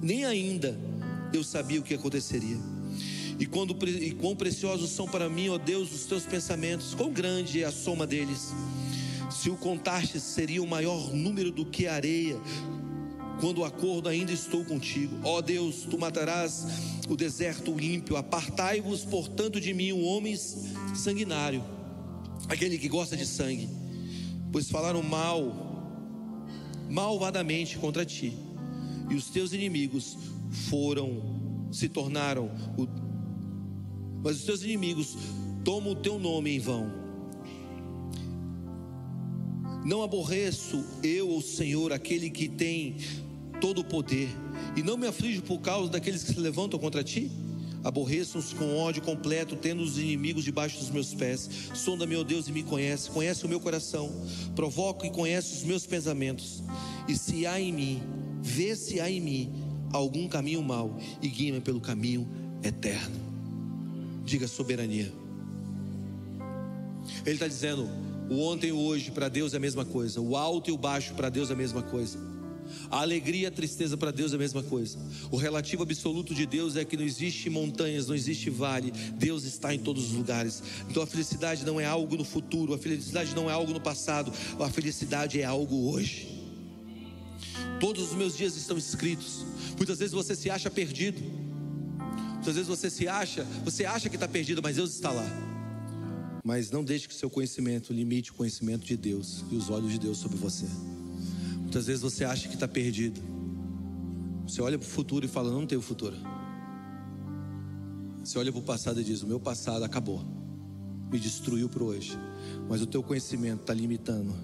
nem 0.00 0.24
ainda 0.24 0.78
eu 1.36 1.44
sabia 1.44 1.80
o 1.80 1.82
que 1.82 1.94
aconteceria. 1.94 2.58
E, 3.38 3.46
quando, 3.46 3.76
e 3.88 4.12
quão 4.12 4.36
preciosos 4.36 4.90
são 4.90 5.06
para 5.08 5.28
mim, 5.28 5.48
ó 5.48 5.58
Deus, 5.58 5.92
os 5.92 6.04
teus 6.04 6.24
pensamentos, 6.24 6.94
quão 6.94 7.12
grande 7.12 7.62
é 7.62 7.66
a 7.66 7.72
soma 7.72 8.06
deles. 8.06 8.52
Se 9.30 9.50
o 9.50 9.56
contaste, 9.56 10.20
seria 10.20 10.62
o 10.62 10.66
maior 10.66 11.12
número 11.12 11.50
do 11.50 11.66
que 11.66 11.86
a 11.86 11.94
areia. 11.94 12.36
quando 13.40 13.58
o 13.58 13.64
acordo 13.64 14.08
ainda 14.08 14.32
estou 14.32 14.64
contigo. 14.64 15.18
Ó 15.24 15.40
Deus, 15.40 15.86
tu 15.90 15.98
matarás 15.98 16.66
o 17.08 17.16
deserto 17.16 17.78
ímpio, 17.80 18.16
apartai-vos, 18.16 19.04
portanto, 19.04 19.60
de 19.60 19.74
mim, 19.74 19.92
o 19.92 20.00
homem 20.02 20.36
sanguinário, 20.94 21.62
aquele 22.48 22.78
que 22.78 22.88
gosta 22.88 23.16
de 23.16 23.26
sangue, 23.26 23.68
pois 24.52 24.70
falaram 24.70 25.02
mal, 25.02 25.52
malvadamente 26.88 27.76
contra 27.76 28.04
ti, 28.04 28.36
e 29.10 29.14
os 29.14 29.26
teus 29.26 29.52
inimigos 29.52 30.16
foram, 30.54 31.68
se 31.70 31.88
tornaram, 31.88 32.50
o, 32.78 32.86
mas 34.22 34.36
os 34.36 34.44
teus 34.44 34.62
inimigos 34.62 35.16
tomam 35.64 35.92
o 35.92 35.96
teu 35.96 36.18
nome 36.18 36.56
em 36.56 36.58
vão 36.58 37.04
não 39.84 40.02
aborreço 40.02 40.82
eu, 41.02 41.36
o 41.36 41.42
Senhor, 41.42 41.92
aquele 41.92 42.30
que 42.30 42.48
tem 42.48 42.96
todo 43.60 43.82
o 43.82 43.84
poder, 43.84 44.28
e 44.74 44.82
não 44.82 44.96
me 44.96 45.06
aflijo 45.06 45.42
por 45.42 45.60
causa 45.60 45.90
daqueles 45.90 46.24
que 46.24 46.32
se 46.32 46.40
levantam 46.40 46.80
contra 46.80 47.04
ti? 47.04 47.30
Aborreço-os 47.82 48.54
com 48.54 48.78
ódio 48.78 49.02
completo, 49.02 49.56
tendo 49.56 49.82
os 49.82 49.98
inimigos 49.98 50.42
debaixo 50.42 50.78
dos 50.78 50.88
meus 50.88 51.12
pés. 51.12 51.50
Sonda, 51.74 52.06
meu 52.06 52.24
Deus, 52.24 52.48
e 52.48 52.52
me 52.52 52.62
conhece, 52.62 53.10
conhece 53.10 53.44
o 53.44 53.48
meu 53.48 53.60
coração, 53.60 54.10
provoca 54.56 55.06
e 55.06 55.10
conhece 55.10 55.54
os 55.54 55.62
meus 55.62 55.84
pensamentos. 55.84 56.62
E 57.06 57.14
se 57.14 57.46
há 57.46 57.60
em 57.60 57.70
mim, 57.70 58.02
vê 58.40 58.74
se 58.74 59.00
há 59.00 59.10
em 59.10 59.20
mim 59.20 59.52
algum 59.96 60.28
caminho 60.28 60.62
mau, 60.62 60.98
e 61.22 61.28
guia-me 61.28 61.60
pelo 61.60 61.80
caminho 61.80 62.28
eterno. 62.62 63.16
Diga 64.24 64.48
soberania. 64.48 65.12
Ele 67.24 67.34
está 67.34 67.46
dizendo: 67.46 67.88
o 68.28 68.40
ontem 68.40 68.68
e 68.68 68.72
o 68.72 68.78
hoje 68.78 69.10
para 69.10 69.28
Deus 69.28 69.54
é 69.54 69.56
a 69.56 69.60
mesma 69.60 69.84
coisa. 69.84 70.20
O 70.20 70.36
alto 70.36 70.70
e 70.70 70.72
o 70.72 70.78
baixo 70.78 71.14
para 71.14 71.28
Deus 71.28 71.50
é 71.50 71.52
a 71.52 71.56
mesma 71.56 71.82
coisa. 71.82 72.18
A 72.90 73.00
alegria 73.00 73.42
e 73.42 73.46
a 73.46 73.50
tristeza 73.50 73.94
para 73.96 74.10
Deus 74.10 74.32
é 74.32 74.36
a 74.36 74.38
mesma 74.38 74.62
coisa. 74.62 74.98
O 75.30 75.36
relativo 75.36 75.82
absoluto 75.82 76.34
de 76.34 76.46
Deus 76.46 76.76
é 76.76 76.84
que 76.84 76.96
não 76.96 77.04
existe 77.04 77.50
montanhas, 77.50 78.08
não 78.08 78.14
existe 78.14 78.48
vale. 78.48 78.90
Deus 79.16 79.44
está 79.44 79.74
em 79.74 79.78
todos 79.78 80.06
os 80.06 80.12
lugares. 80.12 80.62
Então 80.88 81.02
a 81.02 81.06
felicidade 81.06 81.64
não 81.64 81.78
é 81.78 81.84
algo 81.84 82.16
no 82.16 82.24
futuro, 82.24 82.72
a 82.72 82.78
felicidade 82.78 83.34
não 83.34 83.50
é 83.50 83.52
algo 83.52 83.72
no 83.72 83.80
passado, 83.80 84.32
a 84.58 84.70
felicidade 84.70 85.40
é 85.40 85.44
algo 85.44 85.90
hoje. 85.90 86.33
Todos 87.84 88.12
os 88.12 88.14
meus 88.14 88.34
dias 88.34 88.56
estão 88.56 88.78
escritos. 88.78 89.44
Muitas 89.76 89.98
vezes 89.98 90.14
você 90.14 90.34
se 90.34 90.48
acha 90.48 90.70
perdido. 90.70 91.20
Muitas 92.32 92.54
vezes 92.54 92.66
você 92.66 92.88
se 92.88 93.06
acha, 93.06 93.44
você 93.62 93.84
acha 93.84 94.08
que 94.08 94.16
está 94.16 94.26
perdido, 94.26 94.62
mas 94.62 94.76
Deus 94.76 94.94
está 94.94 95.10
lá. 95.10 95.26
Mas 96.42 96.70
não 96.70 96.82
deixe 96.82 97.06
que 97.06 97.12
o 97.12 97.16
seu 97.16 97.28
conhecimento 97.28 97.92
limite 97.92 98.30
o 98.30 98.34
conhecimento 98.34 98.86
de 98.86 98.96
Deus 98.96 99.44
e 99.50 99.54
os 99.54 99.68
olhos 99.68 99.92
de 99.92 99.98
Deus 99.98 100.16
sobre 100.16 100.38
você. 100.38 100.64
Muitas 101.58 101.86
vezes 101.86 102.00
você 102.00 102.24
acha 102.24 102.48
que 102.48 102.54
está 102.54 102.66
perdido. 102.66 103.20
Você 104.48 104.62
olha 104.62 104.78
para 104.78 104.88
o 104.88 104.90
futuro 104.90 105.26
e 105.26 105.28
fala: 105.28 105.52
Não 105.52 105.66
tenho 105.66 105.82
futuro. 105.82 106.16
Você 108.24 108.38
olha 108.38 108.50
para 108.50 108.62
o 108.62 108.64
passado 108.64 108.98
e 108.98 109.04
diz: 109.04 109.22
O 109.22 109.26
meu 109.26 109.38
passado 109.38 109.84
acabou, 109.84 110.24
me 111.12 111.18
destruiu 111.18 111.68
para 111.68 111.84
hoje. 111.84 112.18
Mas 112.66 112.80
o 112.80 112.86
teu 112.86 113.02
conhecimento 113.02 113.60
está 113.60 113.74
limitando 113.74 114.34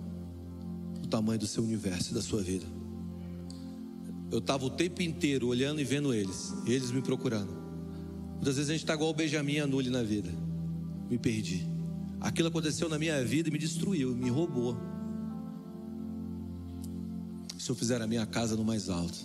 o 1.03 1.07
tamanho 1.07 1.39
do 1.39 1.47
seu 1.47 1.63
universo 1.63 2.11
e 2.11 2.15
da 2.15 2.21
sua 2.21 2.43
vida. 2.43 2.80
Eu 4.31 4.39
estava 4.39 4.65
o 4.65 4.71
tempo 4.71 5.03
inteiro 5.03 5.49
olhando 5.49 5.81
e 5.81 5.85
vendo 5.85 6.15
eles, 6.15 6.55
eles 6.67 6.91
me 6.91 7.03
procurando. 7.03 7.53
Muitas 8.35 8.57
vezes 8.57 8.71
a 8.71 8.73
gente 8.73 8.83
está 8.83 8.95
igual 8.95 9.11
o 9.11 9.15
Benjamin 9.15 9.59
Anule 9.59 9.91
na 9.91 10.03
vida. 10.03 10.31
Me 11.11 11.19
perdi. 11.19 11.67
Aquilo 12.21 12.49
aconteceu 12.49 12.89
na 12.89 12.99
minha 12.99 13.25
vida 13.25 13.49
e 13.49 13.53
me 13.53 13.59
destruiu, 13.59 14.15
me 14.15 14.31
roubou. 14.31 14.77
Se 17.59 17.71
eu 17.71 17.75
fizer 17.75 18.01
a 18.01 18.07
minha 18.07 18.25
casa 18.25 18.57
no 18.57 18.65
mais 18.65 18.89
alto, 18.89 19.19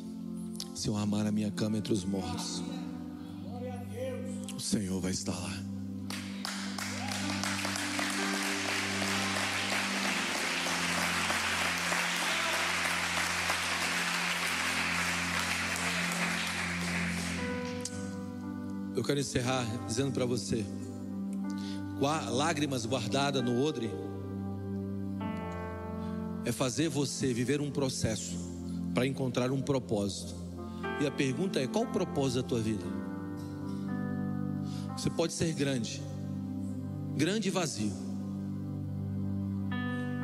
se 0.74 0.88
eu 0.88 0.98
armar 0.98 1.26
a 1.26 1.32
minha 1.32 1.52
cama 1.52 1.78
entre 1.78 1.94
os 1.94 2.04
mortos, 2.04 2.64
o 4.56 4.60
Senhor 4.60 5.00
vai 5.00 5.12
estar 5.12 5.34
lá. 5.34 5.65
Quero 19.06 19.20
encerrar 19.20 19.64
dizendo 19.86 20.12
para 20.12 20.26
você 20.26 20.66
lágrimas 22.32 22.86
guardadas 22.86 23.44
no 23.44 23.64
odre, 23.64 23.90
é 26.44 26.52
fazer 26.52 26.90
você 26.90 27.34
viver 27.34 27.62
um 27.62 27.72
processo 27.72 28.36
para 28.94 29.06
encontrar 29.06 29.52
um 29.52 29.62
propósito. 29.62 30.36
E 31.02 31.08
a 31.08 31.12
pergunta 31.12 31.60
é: 31.60 31.68
qual 31.68 31.86
o 31.86 31.88
propósito 31.88 32.42
da 32.42 32.48
tua 32.48 32.60
vida? 32.60 32.86
Você 34.98 35.10
pode 35.10 35.34
ser 35.34 35.54
grande, 35.54 36.02
grande 37.16 37.48
e 37.48 37.52
vazio. 37.52 37.92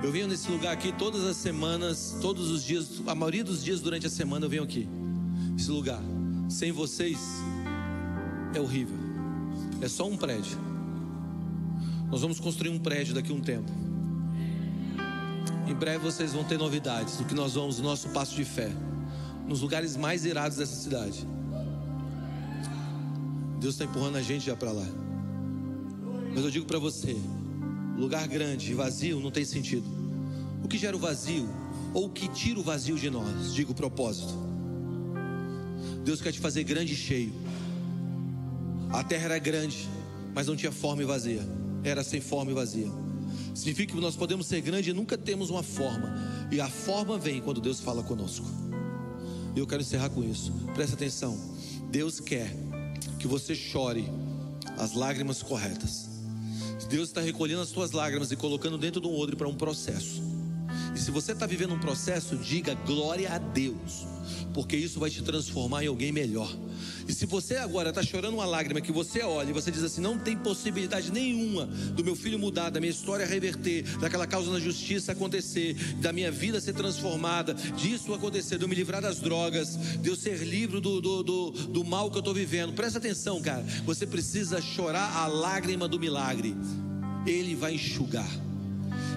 Eu 0.04 0.12
venho 0.12 0.28
nesse 0.28 0.50
lugar 0.50 0.74
aqui 0.74 0.92
todas 0.92 1.24
as 1.24 1.38
semanas, 1.38 2.18
todos 2.22 2.50
os 2.50 2.64
dias, 2.64 3.02
a 3.06 3.14
maioria 3.14 3.44
dos 3.44 3.64
dias 3.64 3.80
durante 3.82 4.08
a 4.08 4.10
semana 4.10 4.46
eu 4.46 4.50
venho 4.50 4.64
aqui. 4.64 4.88
Esse 5.56 5.70
lugar, 5.70 6.02
sem 6.50 6.72
vocês, 6.72 7.20
é 8.54 8.60
horrível. 8.60 8.98
É 9.82 9.88
só 9.88 10.08
um 10.08 10.16
prédio. 10.18 10.58
Nós 12.10 12.22
vamos 12.22 12.40
construir 12.40 12.70
um 12.70 12.80
prédio 12.80 13.14
daqui 13.14 13.32
a 13.32 13.36
um 13.36 13.42
tempo. 13.42 13.72
Em 15.68 15.74
breve 15.74 16.00
vocês 16.00 16.34
vão 16.34 16.44
ter 16.44 16.58
novidades 16.58 17.18
do 17.18 17.24
que 17.24 17.34
nós 17.34 17.54
vamos, 17.54 17.80
o 17.80 17.84
nosso 17.84 18.10
passo 18.10 18.36
de 18.36 18.44
fé, 18.44 18.70
nos 19.48 19.62
lugares 19.62 19.96
mais 19.96 20.26
irados 20.26 20.58
dessa 20.58 20.76
cidade. 20.76 21.26
Deus 23.60 23.76
está 23.76 23.86
empurrando 23.86 24.18
a 24.18 24.22
gente 24.22 24.46
já 24.46 24.56
para 24.56 24.72
lá. 24.72 24.88
Mas 26.34 26.44
eu 26.44 26.52
digo 26.52 26.66
para 26.66 26.80
você: 26.80 27.16
lugar 27.98 28.28
grande 28.28 28.72
e 28.72 28.74
vazio 28.74 29.20
não 29.20 29.32
tem 29.32 29.46
sentido. 29.46 29.86
O 30.64 30.68
que 30.68 30.78
gera 30.78 30.96
o 30.96 31.00
vazio, 31.00 31.48
ou 31.94 32.06
o 32.06 32.10
que 32.10 32.28
tira 32.28 32.60
o 32.60 32.64
vazio 32.64 32.98
de 32.98 33.10
nós, 33.10 33.54
digo 33.54 33.72
o 33.72 33.76
propósito. 33.76 34.34
Deus 36.04 36.22
quer 36.22 36.32
te 36.32 36.40
fazer 36.40 36.64
grande 36.64 36.94
e 36.94 36.96
cheio. 36.96 37.34
A 38.94 39.04
terra 39.04 39.26
era 39.26 39.40
grande, 39.40 39.90
mas 40.34 40.48
não 40.48 40.56
tinha 40.56 40.72
forma 40.72 41.02
e 41.02 41.06
vazia 41.06 41.62
era 41.84 42.04
sem 42.04 42.22
forma 42.22 42.52
e 42.52 42.54
vazia. 42.54 42.88
Significa 43.54 43.94
que 43.94 44.00
nós 44.00 44.16
podemos 44.16 44.46
ser 44.46 44.62
grandes 44.62 44.88
e 44.88 44.94
nunca 44.94 45.18
temos 45.18 45.50
uma 45.50 45.64
forma. 45.64 46.14
E 46.52 46.62
a 46.62 46.70
forma 46.70 47.18
vem 47.18 47.42
quando 47.42 47.62
Deus 47.62 47.80
fala 47.80 48.04
conosco. 48.04 48.46
E 49.56 49.60
eu 49.60 49.68
quero 49.68 49.82
encerrar 49.82 50.10
com 50.10 50.24
isso. 50.24 50.52
Presta 50.74 50.96
atenção. 50.96 51.38
Deus 51.90 52.20
quer 52.20 52.54
que 53.20 53.28
você 53.28 53.54
chore 53.54 54.10
as 54.78 54.94
lágrimas 54.94 55.44
corretas. 55.44 56.10
Deus 56.90 57.08
está 57.08 57.22
recolhendo 57.22 57.62
as 57.62 57.70
suas 57.70 57.92
lágrimas 57.92 58.32
e 58.32 58.36
colocando 58.36 58.78
dentro 58.78 59.00
de 59.00 59.08
um 59.08 59.18
odre 59.18 59.36
para 59.36 59.48
um 59.48 59.56
processo. 59.56 60.22
E 60.94 61.00
se 61.00 61.10
você 61.10 61.32
está 61.32 61.46
vivendo 61.46 61.74
um 61.74 61.80
processo, 61.80 62.36
diga 62.36 62.74
glória 62.74 63.34
a 63.34 63.38
Deus, 63.38 64.06
porque 64.54 64.76
isso 64.76 65.00
vai 65.00 65.10
te 65.10 65.22
transformar 65.22 65.84
em 65.84 65.88
alguém 65.88 66.12
melhor. 66.12 66.52
E 67.08 67.14
se 67.14 67.26
você 67.26 67.56
agora 67.58 67.90
está 67.90 68.04
chorando 68.04 68.36
uma 68.36 68.46
lágrima 68.46 68.82
que 68.82 68.92
você 68.92 69.22
olha 69.22 69.50
e 69.50 69.54
você 69.54 69.72
diz 69.72 69.84
assim: 69.84 70.02
não 70.02 70.18
tem 70.18 70.38
possibilidade 70.38 71.12
nenhuma 71.12 71.66
do 71.66 72.04
meu 72.04 72.16
filho 72.16 72.40
mudar, 72.40 72.70
da 72.70 72.80
minha 72.80 72.92
história 72.92 73.26
reverter, 73.26 73.84
daquela 73.98 74.28
causa 74.28 74.52
na 74.52 74.60
justiça 74.60 75.12
acontecer, 75.12 75.74
da 75.96 76.14
minha 76.14 76.32
vida 76.32 76.60
ser 76.62 76.74
transformada, 76.74 77.54
disso 77.54 78.14
acontecer, 78.14 78.58
de 78.58 78.64
eu 78.64 78.70
me 78.70 78.76
livrar 78.76 79.02
das 79.02 79.20
drogas, 79.20 79.78
de 80.00 80.10
eu 80.10 80.16
ser 80.16 80.38
livre 80.38 80.80
do, 80.80 81.02
do, 81.02 81.24
do, 81.24 81.52
do 81.52 81.84
mal 81.84 82.10
que 82.10 82.18
eu 82.18 82.22
estou 82.22 82.34
vivendo. 82.34 82.74
Presta 82.74 82.98
atenção, 82.98 83.42
cara. 83.42 83.66
Você 83.86 84.06
precisa 84.06 84.62
chorar 84.62 85.16
a 85.18 85.28
lágrima 85.28 85.88
do 85.88 86.00
milagre. 86.00 86.56
Ele 87.26 87.56
vai 87.56 87.76
enxugar. 87.76 88.51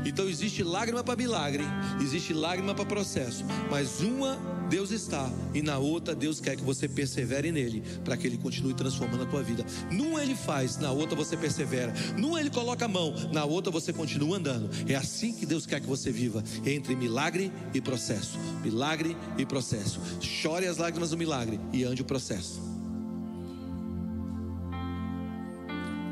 Então 0.05 0.29
existe 0.29 0.63
lágrima 0.63 1.03
para 1.03 1.17
milagre, 1.17 1.65
existe 2.01 2.33
lágrima 2.33 2.75
para 2.75 2.85
processo, 2.85 3.45
mas 3.71 4.01
uma 4.01 4.39
Deus 4.69 4.91
está 4.91 5.31
e 5.53 5.63
na 5.63 5.79
outra 5.79 6.15
Deus 6.15 6.41
quer 6.41 6.57
que 6.57 6.63
você 6.63 6.89
persevere 6.89 7.53
nele, 7.53 7.83
para 8.05 8.17
que 8.17 8.27
ele 8.27 8.39
continue 8.39 8.75
transformando 8.75 9.23
a 9.23 9.27
tua 9.27 9.43
vida. 9.43 9.65
Numa 9.91 10.23
ele 10.23 10.35
faz, 10.35 10.77
na 10.79 10.91
outra 10.91 11.17
você 11.17 11.37
persevera. 11.37 11.93
Numa 12.19 12.41
ele 12.41 12.51
coloca 12.51 12.85
a 12.85 12.89
mão, 12.89 13.15
na 13.33 13.45
outra 13.45 13.71
você 13.71 13.93
continua 13.93 14.37
andando. 14.37 14.71
É 14.89 14.95
assim 14.95 15.33
que 15.33 15.47
Deus 15.47 15.67
quer 15.67 15.81
que 15.81 15.87
você 15.87 16.11
viva, 16.11 16.43
entre 16.65 16.95
milagre 16.97 17.53
e 17.73 17.81
processo. 17.81 18.39
Milagre 18.63 19.17
e 19.39 19.45
processo. 19.45 20.01
Chore 20.21 20.67
as 20.67 20.77
lágrimas 20.77 21.11
do 21.11 21.17
milagre 21.17 21.61
e 21.73 21.85
ande 21.85 22.03
o 22.03 22.05
processo. 22.05 22.61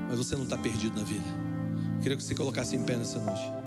Mas 0.08 0.18
você 0.18 0.36
não 0.36 0.44
está 0.44 0.58
perdido 0.58 0.98
na 0.98 1.04
vida. 1.04 1.24
Queria 2.02 2.16
que 2.16 2.22
você 2.22 2.34
colocasse 2.34 2.76
em 2.76 2.82
pé 2.82 2.96
nessa 2.96 3.18
noite. 3.18 3.61